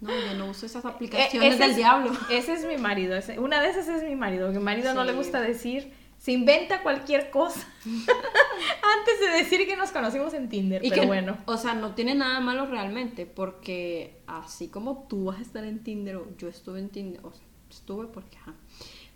No, 0.00 0.08
yo 0.10 0.34
no 0.38 0.46
uso 0.46 0.66
esas 0.66 0.84
Eh, 0.84 0.88
aplicaciones 0.88 1.54
ese 1.54 1.62
del 1.62 1.70
es- 1.72 1.76
diablo. 1.76 2.12
Ese 2.30 2.54
es 2.54 2.64
mi 2.64 2.78
marido. 2.78 3.14
ese- 3.16 3.38
una 3.38 3.60
de 3.60 3.68
esas 3.70 3.86
es 3.88 4.02
mi 4.02 4.16
marido. 4.16 4.50
Mi 4.50 4.58
marido 4.60 4.94
no 4.94 5.04
le 5.04 5.12
gusta 5.12 5.40
decir, 5.40 5.92
se 6.22 6.30
inventa 6.30 6.84
cualquier 6.84 7.30
cosa 7.32 7.66
antes 7.84 9.20
de 9.20 9.38
decir 9.38 9.66
que 9.66 9.76
nos 9.76 9.90
conocimos 9.90 10.32
en 10.34 10.48
Tinder. 10.48 10.84
Y 10.84 10.90
pero 10.90 11.02
que, 11.02 11.08
bueno. 11.08 11.36
o 11.46 11.56
sea, 11.56 11.74
no 11.74 11.96
tiene 11.96 12.14
nada 12.14 12.38
malo 12.38 12.66
realmente, 12.66 13.26
porque 13.26 14.20
así 14.28 14.68
como 14.68 15.08
tú 15.08 15.24
vas 15.24 15.40
a 15.40 15.42
estar 15.42 15.64
en 15.64 15.82
Tinder, 15.82 16.14
o 16.14 16.28
yo 16.38 16.46
estuve 16.46 16.78
en 16.78 16.90
Tinder, 16.90 17.20
o 17.24 17.32
sea, 17.32 17.44
estuve 17.68 18.06
porque, 18.06 18.36
ajá, 18.36 18.54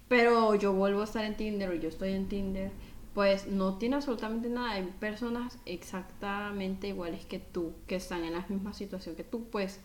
pero 0.09 0.57
yo 0.57 0.73
vuelvo 0.73 1.03
a 1.03 1.05
estar 1.05 1.25
en 1.25 1.37
Tinder, 1.37 1.71
o 1.71 1.75
yo 1.75 1.91
estoy 1.91 2.11
en 2.11 2.29
Tinder, 2.29 2.73
pues 3.15 3.47
no 3.47 3.79
tiene 3.79 3.95
absolutamente 3.95 4.49
nada. 4.49 4.73
Hay 4.73 4.93
personas 4.99 5.61
exactamente 5.65 6.89
iguales 6.89 7.25
que 7.25 7.39
tú, 7.39 7.73
que 7.87 7.95
están 7.95 8.25
en 8.25 8.33
la 8.33 8.45
misma 8.49 8.75
situación 8.75 9.15
que 9.15 9.23
tú. 9.23 9.45
Pues 9.51 9.79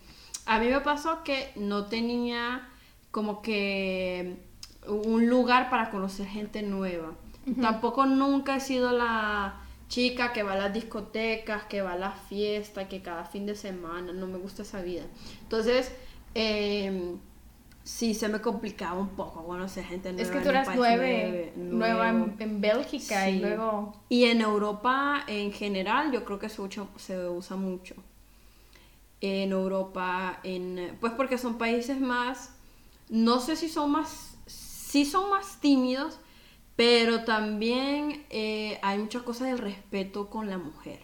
a 0.44 0.58
mí 0.58 0.66
me 0.66 0.80
pasó 0.80 1.22
que 1.22 1.52
no 1.54 1.86
tenía 1.86 2.68
como 3.12 3.42
que 3.42 4.38
un 4.86 5.28
lugar 5.28 5.70
para 5.70 5.90
conocer 5.90 6.26
gente 6.26 6.62
nueva. 6.62 7.12
Tampoco 7.60 8.06
nunca 8.06 8.56
he 8.56 8.60
sido 8.60 8.92
la 8.92 9.60
chica 9.88 10.32
que 10.32 10.42
va 10.42 10.52
a 10.52 10.56
las 10.56 10.72
discotecas, 10.72 11.64
que 11.64 11.82
va 11.82 11.92
a 11.92 11.96
las 11.96 12.18
fiestas, 12.28 12.88
que 12.88 13.02
cada 13.02 13.24
fin 13.24 13.46
de 13.46 13.54
semana, 13.54 14.12
no 14.12 14.26
me 14.26 14.38
gusta 14.38 14.62
esa 14.62 14.80
vida. 14.80 15.02
Entonces, 15.42 15.92
eh, 16.34 17.16
sí 17.84 18.14
se 18.14 18.28
me 18.28 18.40
complicaba 18.40 19.00
un 19.00 19.10
poco 19.10 19.44
conocer 19.44 19.84
gente 19.84 20.12
nueva. 20.12 20.22
Es 20.22 20.30
que 20.30 20.40
tú 20.40 20.48
eras 20.48 20.68
nueve, 20.74 21.52
nueva 21.56 22.10
en, 22.10 22.36
en 22.38 22.60
Bélgica 22.60 23.28
y 23.28 23.40
luego... 23.40 23.94
Y 24.08 24.24
en 24.24 24.40
Europa 24.40 25.24
en 25.26 25.52
general 25.52 26.12
yo 26.12 26.24
creo 26.24 26.38
que 26.38 26.48
se 26.48 26.62
usa, 26.62 26.86
se 26.96 27.28
usa 27.28 27.56
mucho. 27.56 27.94
En 29.20 29.52
Europa, 29.52 30.40
en, 30.42 30.96
pues 31.00 31.12
porque 31.12 31.38
son 31.38 31.58
países 31.58 32.00
más, 32.00 32.54
no 33.08 33.40
sé 33.40 33.56
si 33.56 33.68
son 33.68 33.90
más, 33.92 34.31
sí 34.92 35.04
son 35.06 35.30
más 35.30 35.58
tímidos, 35.60 36.18
pero 36.76 37.24
también 37.24 38.26
eh, 38.28 38.78
hay 38.82 38.98
muchas 38.98 39.22
cosas 39.22 39.48
del 39.48 39.58
respeto 39.58 40.28
con 40.28 40.50
la 40.50 40.58
mujer. 40.58 41.00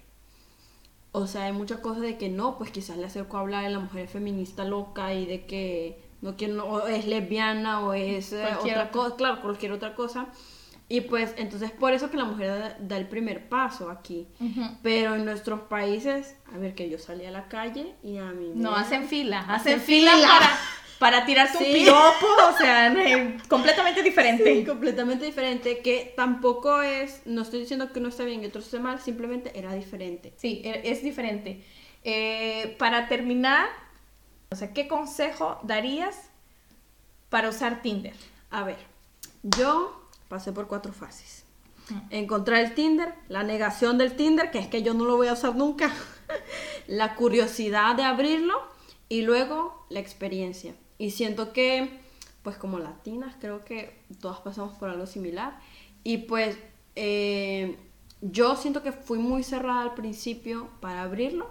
O 1.13 1.27
sea, 1.27 1.45
hay 1.45 1.53
muchas 1.53 1.81
cosas 1.81 2.03
de 2.03 2.19
que 2.19 2.29
no, 2.29 2.59
pues 2.59 2.71
quizás 2.71 2.99
le 2.99 3.07
acerco 3.07 3.39
a 3.39 3.41
hablar 3.41 3.65
de 3.65 3.71
la 3.71 3.79
mujer 3.79 4.09
feminista 4.09 4.65
loca 4.65 5.15
y 5.15 5.25
de 5.25 5.47
que 5.47 5.99
no 6.21 6.37
quiere, 6.37 6.53
no- 6.53 6.65
o 6.65 6.87
es 6.87 7.07
lesbiana 7.07 7.81
o 7.81 7.95
es 7.95 8.33
eh, 8.35 8.43
Cualquier 8.43 8.77
otra 8.79 8.91
cosa, 8.91 9.17
claro, 9.17 9.41
cualquier 9.41 9.73
otra 9.73 9.95
cosa. 9.95 10.27
Y 10.91 11.03
pues 11.03 11.35
entonces 11.39 11.71
por 11.71 11.93
eso 11.93 12.11
que 12.11 12.17
la 12.19 12.25
mujer 12.25 12.49
da, 12.49 12.77
da 12.81 12.97
el 12.99 13.09
primer 13.09 13.49
paso 13.49 13.91
aquí. 13.91 14.27
Pero 14.83 15.15
en 15.15 15.25
nuestros 15.25 15.61
países, 15.61 16.35
a 16.53 16.59
ver, 16.59 16.75
que 16.75 16.89
yo 16.91 16.99
salí 16.99 17.25
a 17.27 17.31
la 17.31 17.49
calle 17.49 17.95
y 18.03 18.17
a 18.19 18.27
mí... 18.33 18.51
me- 18.55 18.63
No, 18.63 18.75
hacen 18.75 19.07
fila. 19.07 19.41
Hacen 19.41 19.55
Hacen 19.77 19.81
fila, 19.81 20.13
fila. 20.15 20.29
para, 20.29 20.59
para 20.99 21.25
tirarte 21.25 21.59
Sí. 21.59 21.65
un 21.67 21.73
piropo. 21.73 22.27
O 22.49 22.53
sea, 22.59 22.95
completamente 23.49 24.03
diferente. 24.03 24.45
Sí, 24.55 24.65
completamente 24.65 25.25
diferente, 25.25 25.79
que 25.79 26.13
tampoco 26.17 26.83
es, 26.83 27.23
no 27.27 27.43
estoy 27.43 27.61
diciendo 27.61 27.93
que 27.93 28.01
uno 28.01 28.09
esté 28.09 28.25
bien 28.25 28.43
y 28.43 28.47
otro 28.47 28.61
esté 28.61 28.79
mal, 28.79 29.01
simplemente 29.01 29.57
era 29.59 29.73
diferente. 29.75 30.33
Sí, 30.37 30.63
e- 30.65 30.83
es 30.91 31.03
diferente. 31.03 31.65
Eh, 32.05 32.77
para 32.79 33.09
terminar, 33.09 33.69
o 34.51 34.57
sea, 34.57 34.73
¿qué 34.73 34.89
consejo 34.89 35.59
darías 35.63 36.31
para 37.29 37.49
usar 37.51 37.83
Tinder? 37.83 38.15
A 38.51 38.65
ver, 38.65 38.79
yo 39.43 40.09
pasé 40.29 40.53
por 40.53 40.69
cuatro 40.69 40.93
fases. 40.93 41.45
Encontrar 42.11 42.61
el 42.61 42.75
Tinder, 42.75 43.15
la 43.29 43.43
negación 43.45 43.97
del 43.97 44.15
Tinder, 44.15 44.51
que 44.51 44.59
es 44.59 44.67
que 44.67 44.83
yo 44.83 44.93
no 44.93 45.07
lo 45.07 45.17
voy 45.17 45.29
a 45.29 45.33
usar 45.33 45.55
nunca, 45.57 45.91
la 46.87 47.15
curiosidad 47.15 47.95
de 47.95 48.03
abrirlo 48.03 48.61
y 49.09 49.23
luego 49.23 49.87
la 49.89 50.01
experiencia. 50.01 50.75
Y 50.99 51.11
siento 51.11 51.53
que, 51.53 51.91
pues 52.43 52.57
como 52.57 52.79
latinas, 52.79 53.37
creo 53.41 53.65
que 53.65 53.95
todas 54.21 54.41
pasamos 54.41 54.77
por 54.79 54.91
algo 54.91 55.07
similar. 55.07 55.59
Y 56.05 56.19
pues 56.19 56.59
eh, 56.97 57.77
yo 58.21 58.57
siento 58.57 58.83
que 58.83 58.93
fui 58.93 59.19
muy 59.19 59.43
cerrada 59.45 59.83
al 59.83 59.95
principio 59.95 60.69
para 60.81 61.03
abrirlo. 61.03 61.49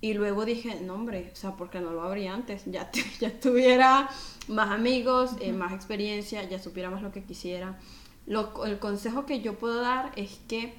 Y 0.00 0.14
luego 0.14 0.44
dije, 0.44 0.80
no 0.80 0.94
hombre, 0.94 1.30
o 1.32 1.36
sea, 1.36 1.52
porque 1.56 1.80
no 1.80 1.92
lo 1.92 2.02
abrí 2.02 2.26
antes? 2.26 2.64
Ya, 2.66 2.90
ya 3.20 3.38
tuviera 3.40 4.10
más 4.48 4.70
amigos, 4.70 5.32
eh, 5.40 5.52
más 5.52 5.72
experiencia, 5.72 6.42
ya 6.48 6.58
supiera 6.58 6.90
más 6.90 7.02
lo 7.02 7.12
que 7.12 7.22
quisiera. 7.22 7.78
Lo- 8.26 8.64
el 8.66 8.78
consejo 8.78 9.26
que 9.26 9.40
yo 9.40 9.58
puedo 9.58 9.80
dar 9.80 10.12
es 10.16 10.40
que 10.48 10.74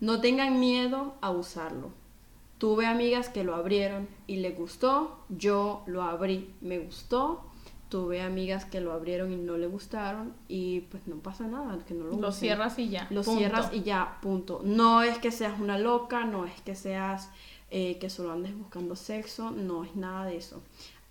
no 0.00 0.20
tengan 0.20 0.60
miedo 0.60 1.14
a 1.20 1.30
usarlo. 1.30 1.92
Tuve 2.58 2.86
amigas 2.86 3.28
que 3.28 3.44
lo 3.44 3.54
abrieron 3.54 4.08
y 4.26 4.36
le 4.36 4.50
gustó, 4.50 5.18
yo 5.28 5.82
lo 5.86 6.02
abrí, 6.02 6.54
me 6.60 6.78
gustó. 6.78 7.44
Tuve 7.88 8.20
amigas 8.20 8.66
que 8.66 8.82
lo 8.82 8.92
abrieron 8.92 9.32
y 9.32 9.36
no 9.36 9.56
le 9.56 9.66
gustaron 9.66 10.34
y 10.46 10.80
pues 10.90 11.06
no 11.06 11.16
pasa 11.16 11.46
nada, 11.46 11.78
que 11.86 11.94
no 11.94 12.04
lo, 12.04 12.16
Lo 12.18 12.32
cierras 12.32 12.78
y 12.78 12.90
ya. 12.90 13.06
Lo 13.08 13.22
punto. 13.22 13.38
cierras 13.38 13.70
y 13.72 13.82
ya, 13.82 14.18
punto. 14.20 14.60
No 14.62 15.02
es 15.02 15.18
que 15.18 15.30
seas 15.30 15.58
una 15.58 15.78
loca, 15.78 16.24
no 16.24 16.44
es 16.44 16.60
que 16.60 16.74
seas 16.74 17.30
eh, 17.70 17.96
que 17.98 18.10
solo 18.10 18.32
andes 18.32 18.56
buscando 18.58 18.94
sexo, 18.94 19.52
no 19.52 19.84
es 19.84 19.96
nada 19.96 20.26
de 20.26 20.36
eso. 20.36 20.62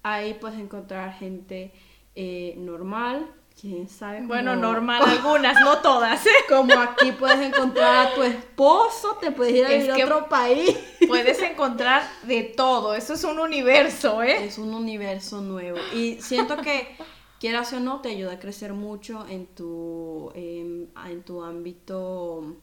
Ahí 0.03 0.35
puedes 0.39 0.59
encontrar 0.59 1.13
gente 1.13 1.71
eh, 2.15 2.53
normal, 2.57 3.25
quién 3.59 3.89
sabe. 3.89 4.21
Bueno, 4.21 4.55
normal, 4.55 5.03
algunas, 5.03 5.59
no 5.61 5.79
todas. 5.79 6.25
¿eh? 6.25 6.29
Como 6.49 6.73
aquí 6.79 7.11
puedes 7.11 7.39
encontrar 7.39 8.07
a 8.07 8.15
tu 8.15 8.23
esposo, 8.23 9.17
te 9.19 9.31
puedes 9.31 9.55
ir 9.55 9.65
a 9.65 9.69
vivir 9.69 9.91
a 9.91 9.95
otro 9.95 10.29
país. 10.29 10.77
Puedes 11.07 11.41
encontrar 11.41 12.03
de 12.23 12.43
todo. 12.43 12.93
Eso 12.95 13.13
es 13.13 13.23
un 13.23 13.39
universo, 13.39 14.21
¿eh? 14.21 14.45
Es 14.45 14.57
un 14.57 14.73
universo 14.73 15.41
nuevo. 15.41 15.79
Y 15.93 16.21
siento 16.21 16.57
que, 16.57 16.95
quieras 17.39 17.73
o 17.73 17.79
no, 17.79 18.01
te 18.01 18.09
ayuda 18.09 18.33
a 18.33 18.39
crecer 18.39 18.73
mucho 18.73 19.25
en 19.27 19.47
tu, 19.47 20.31
em, 20.35 20.87
en 21.09 21.23
tu 21.23 21.43
ámbito 21.43 22.55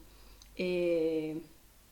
eh, 0.56 1.40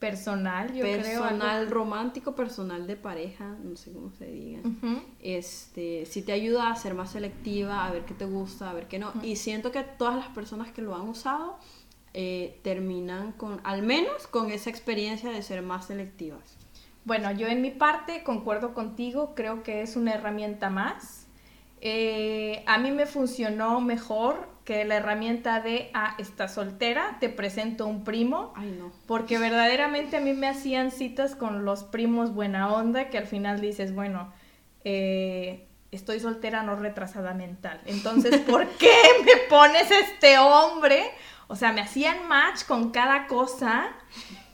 Personal, 0.02 0.74
yo 0.74 0.82
creo. 0.82 0.96
personal 0.96 1.70
romántico, 1.70 2.34
personal 2.34 2.88
de 2.88 2.96
pareja, 2.96 3.56
no 3.62 3.76
sé 3.76 3.92
cómo 3.92 4.10
se 4.10 4.26
diga. 4.26 4.60
Este, 5.20 6.06
sí 6.06 6.22
te 6.22 6.32
ayuda 6.32 6.70
a 6.70 6.74
ser 6.74 6.94
más 6.94 7.12
selectiva, 7.12 7.86
a 7.86 7.92
ver 7.92 8.04
qué 8.04 8.12
te 8.12 8.24
gusta, 8.24 8.68
a 8.68 8.72
ver 8.72 8.88
qué 8.88 8.98
no. 8.98 9.12
Y 9.22 9.36
siento 9.36 9.70
que 9.70 9.84
todas 9.84 10.16
las 10.16 10.26
personas 10.30 10.72
que 10.72 10.82
lo 10.82 10.96
han 10.96 11.02
usado 11.02 11.56
eh, 12.14 12.58
terminan 12.64 13.30
con, 13.30 13.60
al 13.62 13.82
menos 13.82 14.26
con 14.26 14.50
esa 14.50 14.70
experiencia 14.70 15.30
de 15.30 15.40
ser 15.40 15.62
más 15.62 15.86
selectivas. 15.86 16.58
Bueno, 17.04 17.30
yo 17.30 17.46
en 17.46 17.62
mi 17.62 17.70
parte 17.70 18.24
concuerdo 18.24 18.74
contigo, 18.74 19.36
creo 19.36 19.62
que 19.62 19.82
es 19.82 19.94
una 19.94 20.14
herramienta 20.14 20.68
más. 20.68 21.28
Eh, 21.80 22.64
a 22.66 22.78
mí 22.78 22.90
me 22.90 23.06
funcionó 23.06 23.80
mejor 23.80 24.48
que 24.64 24.84
la 24.84 24.96
herramienta 24.96 25.60
de, 25.60 25.90
ah, 25.94 26.14
estás 26.18 26.54
soltera, 26.54 27.16
te 27.20 27.28
presento 27.28 27.86
un 27.86 28.04
primo, 28.04 28.52
Ay, 28.56 28.76
no. 28.78 28.92
porque 29.06 29.38
verdaderamente 29.38 30.18
a 30.18 30.20
mí 30.20 30.32
me 30.34 30.48
hacían 30.48 30.90
citas 30.90 31.34
con 31.34 31.64
los 31.64 31.82
primos 31.84 32.32
buena 32.32 32.72
onda, 32.72 33.08
que 33.10 33.18
al 33.18 33.26
final 33.26 33.60
dices, 33.60 33.94
bueno, 33.94 34.32
eh, 34.84 35.66
estoy 35.90 36.20
soltera, 36.20 36.62
no 36.62 36.76
retrasada 36.76 37.34
mental. 37.34 37.80
Entonces, 37.86 38.40
¿por 38.48 38.66
qué 38.76 38.94
me 39.24 39.48
pones 39.48 39.90
este 39.90 40.38
hombre? 40.38 41.02
O 41.48 41.56
sea, 41.56 41.72
me 41.72 41.80
hacían 41.80 42.28
match 42.28 42.64
con 42.64 42.90
cada 42.90 43.26
cosa 43.26 43.90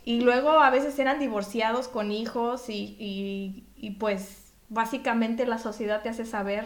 y 0.05 0.21
luego 0.23 0.51
a 0.51 0.71
veces 0.71 0.99
eran 0.99 1.19
divorciados 1.21 1.87
con 1.87 2.11
hijos 2.11 2.69
y, 2.71 2.97
y- 2.99 3.65
y, 3.77 3.91
pues 3.93 4.53
básicamente 4.71 5.47
la 5.47 5.59
sociedad 5.59 6.03
te 6.03 6.09
hace 6.09 6.25
saber 6.27 6.65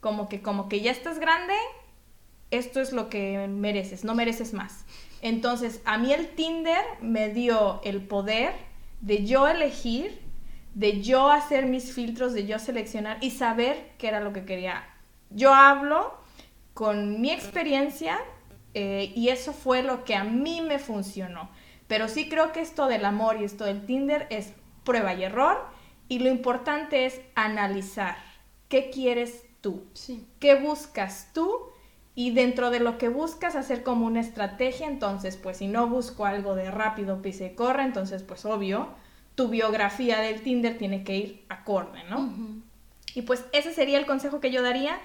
como 0.00 0.28
que, 0.28 0.42
como 0.42 0.68
que 0.68 0.80
ya 0.80 0.90
estás 0.90 1.18
grande, 1.18 1.54
esto 2.50 2.80
es 2.80 2.92
lo 2.92 3.08
que 3.08 3.46
mereces, 3.48 4.04
no 4.04 4.14
mereces 4.14 4.52
más. 4.52 4.84
Entonces, 5.22 5.80
a 5.84 5.98
mí 5.98 6.12
el 6.12 6.28
Tinder 6.28 6.84
me 7.00 7.30
dio 7.30 7.80
el 7.84 8.02
poder 8.06 8.54
de 9.00 9.24
yo 9.24 9.48
elegir, 9.48 10.20
de 10.74 11.00
yo 11.00 11.30
hacer 11.30 11.66
mis 11.66 11.92
filtros, 11.92 12.34
de 12.34 12.46
yo 12.46 12.58
seleccionar 12.58 13.18
y 13.20 13.30
saber 13.30 13.92
qué 13.98 14.08
era 14.08 14.20
lo 14.20 14.32
que 14.32 14.44
quería. 14.44 14.84
Yo 15.30 15.54
hablo 15.54 16.14
con 16.74 17.20
mi 17.20 17.30
experiencia 17.30 18.18
eh, 18.74 19.12
y 19.16 19.30
eso 19.30 19.52
fue 19.52 19.82
lo 19.82 20.04
que 20.04 20.14
a 20.14 20.24
mí 20.24 20.60
me 20.60 20.78
funcionó. 20.78 21.50
Pero 21.88 22.08
sí 22.08 22.28
creo 22.28 22.52
que 22.52 22.60
esto 22.60 22.88
del 22.88 23.04
amor 23.04 23.40
y 23.40 23.44
esto 23.44 23.64
del 23.64 23.86
Tinder 23.86 24.26
es 24.30 24.52
prueba 24.84 25.14
y 25.14 25.24
error 25.24 25.64
y 26.08 26.18
lo 26.18 26.28
importante 26.28 27.06
es 27.06 27.20
analizar 27.34 28.16
qué 28.68 28.90
quieres 28.90 29.44
tú, 29.60 29.84
Sí. 29.94 30.26
qué 30.38 30.54
buscas 30.56 31.30
tú 31.32 31.58
y 32.18 32.30
dentro 32.30 32.70
de 32.70 32.80
lo 32.80 32.96
que 32.96 33.08
buscas 33.10 33.54
hacer 33.56 33.82
como 33.82 34.06
una 34.06 34.20
estrategia, 34.20 34.88
entonces 34.88 35.36
pues 35.36 35.58
si 35.58 35.68
no 35.68 35.86
busco 35.86 36.24
algo 36.24 36.56
de 36.56 36.70
rápido, 36.70 37.20
pise 37.20 37.46
y 37.52 37.54
corre, 37.54 37.82
entonces 37.82 38.22
pues 38.22 38.46
obvio, 38.46 38.88
tu 39.34 39.48
biografía 39.48 40.20
del 40.20 40.40
Tinder 40.40 40.78
tiene 40.78 41.04
que 41.04 41.14
ir 41.14 41.44
acorde, 41.50 42.02
¿no? 42.08 42.32
Y 43.14 43.22
pues 43.22 43.44
ese 43.52 43.72
sería 43.72 43.98
el 43.98 44.06
consejo 44.06 44.40
que 44.40 44.50
yo 44.50 44.62
daría. 44.62 44.98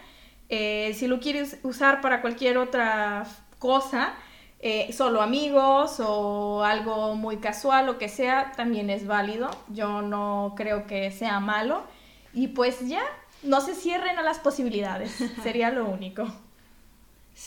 Eh, 0.48 0.94
si 0.96 1.08
lo 1.08 1.20
quieres 1.20 1.60
usar 1.64 2.00
para 2.00 2.22
cualquier 2.22 2.58
otra 2.58 3.28
cosa, 3.60 4.14
eh, 4.62 4.94
solo 4.94 5.22
amigos 5.22 6.00
o 6.00 6.64
algo 6.64 7.16
muy 7.16 7.38
casual 7.38 7.90
o 7.90 7.98
que 7.98 8.08
sea, 8.08 8.54
también 8.56 8.90
es 8.90 9.06
válido. 9.06 9.50
Yo 9.68 10.02
no 10.02 10.54
creo 10.56 10.88
que 10.88 11.12
sea 11.12 11.42
malo. 11.42 11.84
Y 12.34 12.50
pues 12.50 12.88
ya, 12.88 13.04
no 13.44 13.60
se 13.60 13.76
cierren 13.76 14.18
a 14.18 14.22
las 14.22 14.40
posibilidades. 14.40 15.12
Sería 15.44 15.72
lo 15.72 15.90
único. 15.90 16.26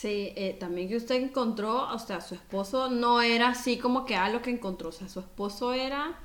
Sí, 0.01 0.33
eh, 0.35 0.57
también 0.59 0.89
que 0.89 0.97
usted 0.97 1.15
encontró, 1.15 1.89
o 1.89 1.99
sea, 2.01 2.21
su 2.21 2.35
esposo 2.35 2.91
no 2.91 3.23
era 3.23 3.51
así 3.51 3.79
como 3.79 4.05
que 4.05 4.17
a 4.17 4.29
lo 4.29 4.43
que 4.43 4.51
encontró, 4.51 4.89
o 4.89 4.93
sea, 4.93 5.09
su 5.09 5.21
esposo 5.21 5.73
era 5.73 6.19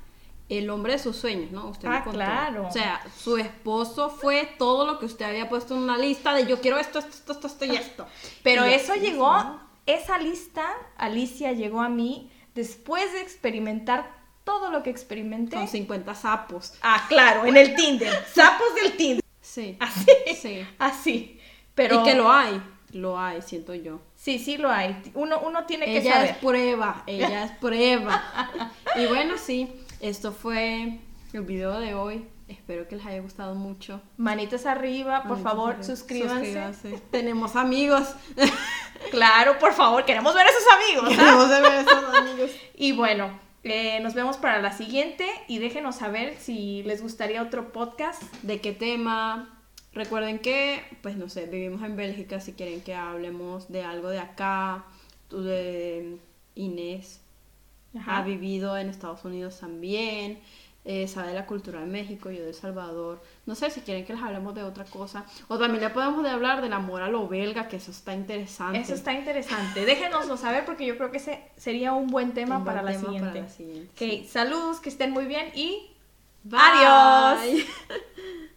el 0.48 0.68
hombre 0.70 0.94
de 0.94 0.98
sus 0.98 1.14
sueños, 1.14 1.52
¿no? 1.52 1.68
Usted 1.68 1.86
Ah, 1.88 2.02
claro. 2.02 2.66
O 2.66 2.72
sea, 2.72 3.00
su 3.16 3.36
esposo 3.36 4.10
fue 4.10 4.56
todo 4.58 4.84
lo 4.84 4.98
que 4.98 5.06
usted 5.06 5.24
había 5.24 5.48
puesto 5.48 5.76
en 5.76 5.82
una 5.82 5.96
lista 5.96 6.34
de 6.34 6.46
yo 6.46 6.60
quiero 6.60 6.78
esto, 6.78 6.98
esto, 6.98 7.12
esto, 7.12 7.32
esto, 7.32 7.46
esto 7.46 7.64
y 7.66 7.76
esto. 7.76 8.06
Pero 8.42 8.66
Y 8.66 8.72
eso 8.72 8.96
llegó, 8.96 9.60
esa 9.86 10.18
lista, 10.18 10.66
Alicia 10.96 11.52
llegó 11.52 11.80
a 11.80 11.88
mí 11.88 12.28
después 12.56 13.12
de 13.12 13.20
experimentar 13.20 14.18
todo 14.42 14.72
lo 14.72 14.82
que 14.82 14.90
experimenté. 14.90 15.54
Con 15.54 15.68
50 15.68 16.12
sapos. 16.16 16.74
Ah, 16.82 17.06
claro, 17.08 17.46
en 17.46 17.56
el 17.56 17.76
Tinder. 17.76 18.12
Sapos 18.34 18.74
del 18.82 18.96
Tinder. 18.96 19.24
Sí. 19.40 19.76
Así. 19.78 20.10
Sí. 20.36 20.66
Así. 20.76 21.40
Pero 21.76 22.00
Y 22.00 22.04
que 22.04 22.14
lo 22.14 22.30
hay, 22.30 22.60
lo 22.92 23.18
hay, 23.18 23.42
siento 23.42 23.74
yo. 23.74 24.00
Sí, 24.16 24.38
sí 24.38 24.56
lo 24.56 24.70
hay. 24.70 25.00
Uno, 25.14 25.40
uno 25.40 25.64
tiene 25.66 25.86
que 25.86 25.98
Ella 25.98 26.12
saber. 26.14 26.30
es 26.30 26.36
prueba, 26.38 27.02
ella 27.06 27.44
es 27.44 27.50
prueba. 27.60 28.22
Y 28.96 29.06
bueno, 29.06 29.34
sí, 29.38 29.72
esto 30.00 30.32
fue 30.32 30.98
el 31.32 31.42
video 31.42 31.78
de 31.80 31.94
hoy. 31.94 32.26
Espero 32.48 32.88
que 32.88 32.96
les 32.96 33.06
haya 33.06 33.20
gustado 33.20 33.54
mucho. 33.54 34.00
Manitas 34.16 34.66
arriba, 34.66 35.22
por 35.22 35.30
Manitas 35.38 35.52
favor, 35.52 35.68
arriba. 35.70 35.84
suscríbanse. 35.84 36.44
Suscríbanse. 36.72 37.02
Tenemos 37.10 37.56
amigos. 37.56 38.14
Claro, 39.10 39.58
por 39.58 39.72
favor, 39.72 40.04
queremos 40.04 40.34
ver 40.34 40.46
a 40.46 40.50
esos 40.50 40.62
amigos. 40.74 41.10
¿ah? 41.14 41.16
Queremos 41.16 41.48
ver 41.48 41.64
a 41.64 41.80
esos 41.80 42.14
amigos. 42.14 42.50
Y 42.76 42.92
bueno, 42.92 43.30
eh, 43.64 43.98
nos 44.00 44.12
vemos 44.12 44.36
para 44.36 44.60
la 44.60 44.72
siguiente 44.72 45.26
y 45.48 45.58
déjenos 45.58 45.96
saber 45.96 46.36
si 46.38 46.82
les 46.82 47.00
gustaría 47.02 47.40
otro 47.42 47.72
podcast. 47.72 48.22
¿De 48.42 48.60
qué 48.60 48.72
tema? 48.72 49.58
Recuerden 49.92 50.38
que, 50.38 50.82
pues 51.02 51.16
no 51.16 51.28
sé, 51.28 51.46
vivimos 51.46 51.82
en 51.82 51.96
Bélgica. 51.96 52.40
Si 52.40 52.52
quieren 52.52 52.80
que 52.80 52.94
hablemos 52.94 53.70
de 53.70 53.82
algo 53.82 54.08
de 54.08 54.20
acá, 54.20 54.84
tú 55.28 55.42
de 55.42 56.18
Inés 56.54 57.20
Ajá. 57.98 58.18
ha 58.18 58.22
vivido 58.22 58.76
en 58.78 58.88
Estados 58.88 59.24
Unidos 59.24 59.58
también, 59.58 60.38
eh, 60.84 61.08
sabe 61.08 61.34
la 61.34 61.44
cultura 61.44 61.80
de 61.80 61.86
México, 61.86 62.30
yo 62.30 62.40
de 62.42 62.48
El 62.50 62.54
Salvador. 62.54 63.20
No 63.46 63.54
sé 63.56 63.68
si 63.70 63.80
quieren 63.80 64.04
que 64.06 64.14
les 64.14 64.22
hablemos 64.22 64.54
de 64.54 64.62
otra 64.62 64.84
cosa. 64.84 65.26
O 65.48 65.58
también 65.58 65.82
le 65.82 65.90
podemos 65.90 66.22
de 66.22 66.30
hablar 66.30 66.62
del 66.62 66.72
amor 66.72 67.02
a 67.02 67.08
lo 67.08 67.26
belga, 67.28 67.66
que 67.68 67.76
eso 67.76 67.90
está 67.90 68.14
interesante. 68.14 68.78
Eso 68.78 68.94
está 68.94 69.12
interesante. 69.12 69.84
Déjenoslo 69.84 70.36
saber 70.36 70.64
porque 70.64 70.86
yo 70.86 70.96
creo 70.96 71.10
que 71.10 71.18
ese 71.18 71.42
sería 71.56 71.92
un 71.92 72.06
buen 72.06 72.32
tema, 72.32 72.58
Un 72.58 72.64
para, 72.64 72.80
buen 72.82 72.94
la 72.94 73.00
tema 73.00 73.12
siguiente. 73.12 73.28
para 73.30 73.42
la 73.42 73.48
siguiente, 73.52 74.20
Ok, 74.22 74.28
saludos, 74.30 74.78
que 74.80 74.88
estén 74.88 75.10
muy 75.10 75.26
bien 75.26 75.50
y 75.54 75.90
Bye. 76.44 76.60
adiós. 76.60 77.64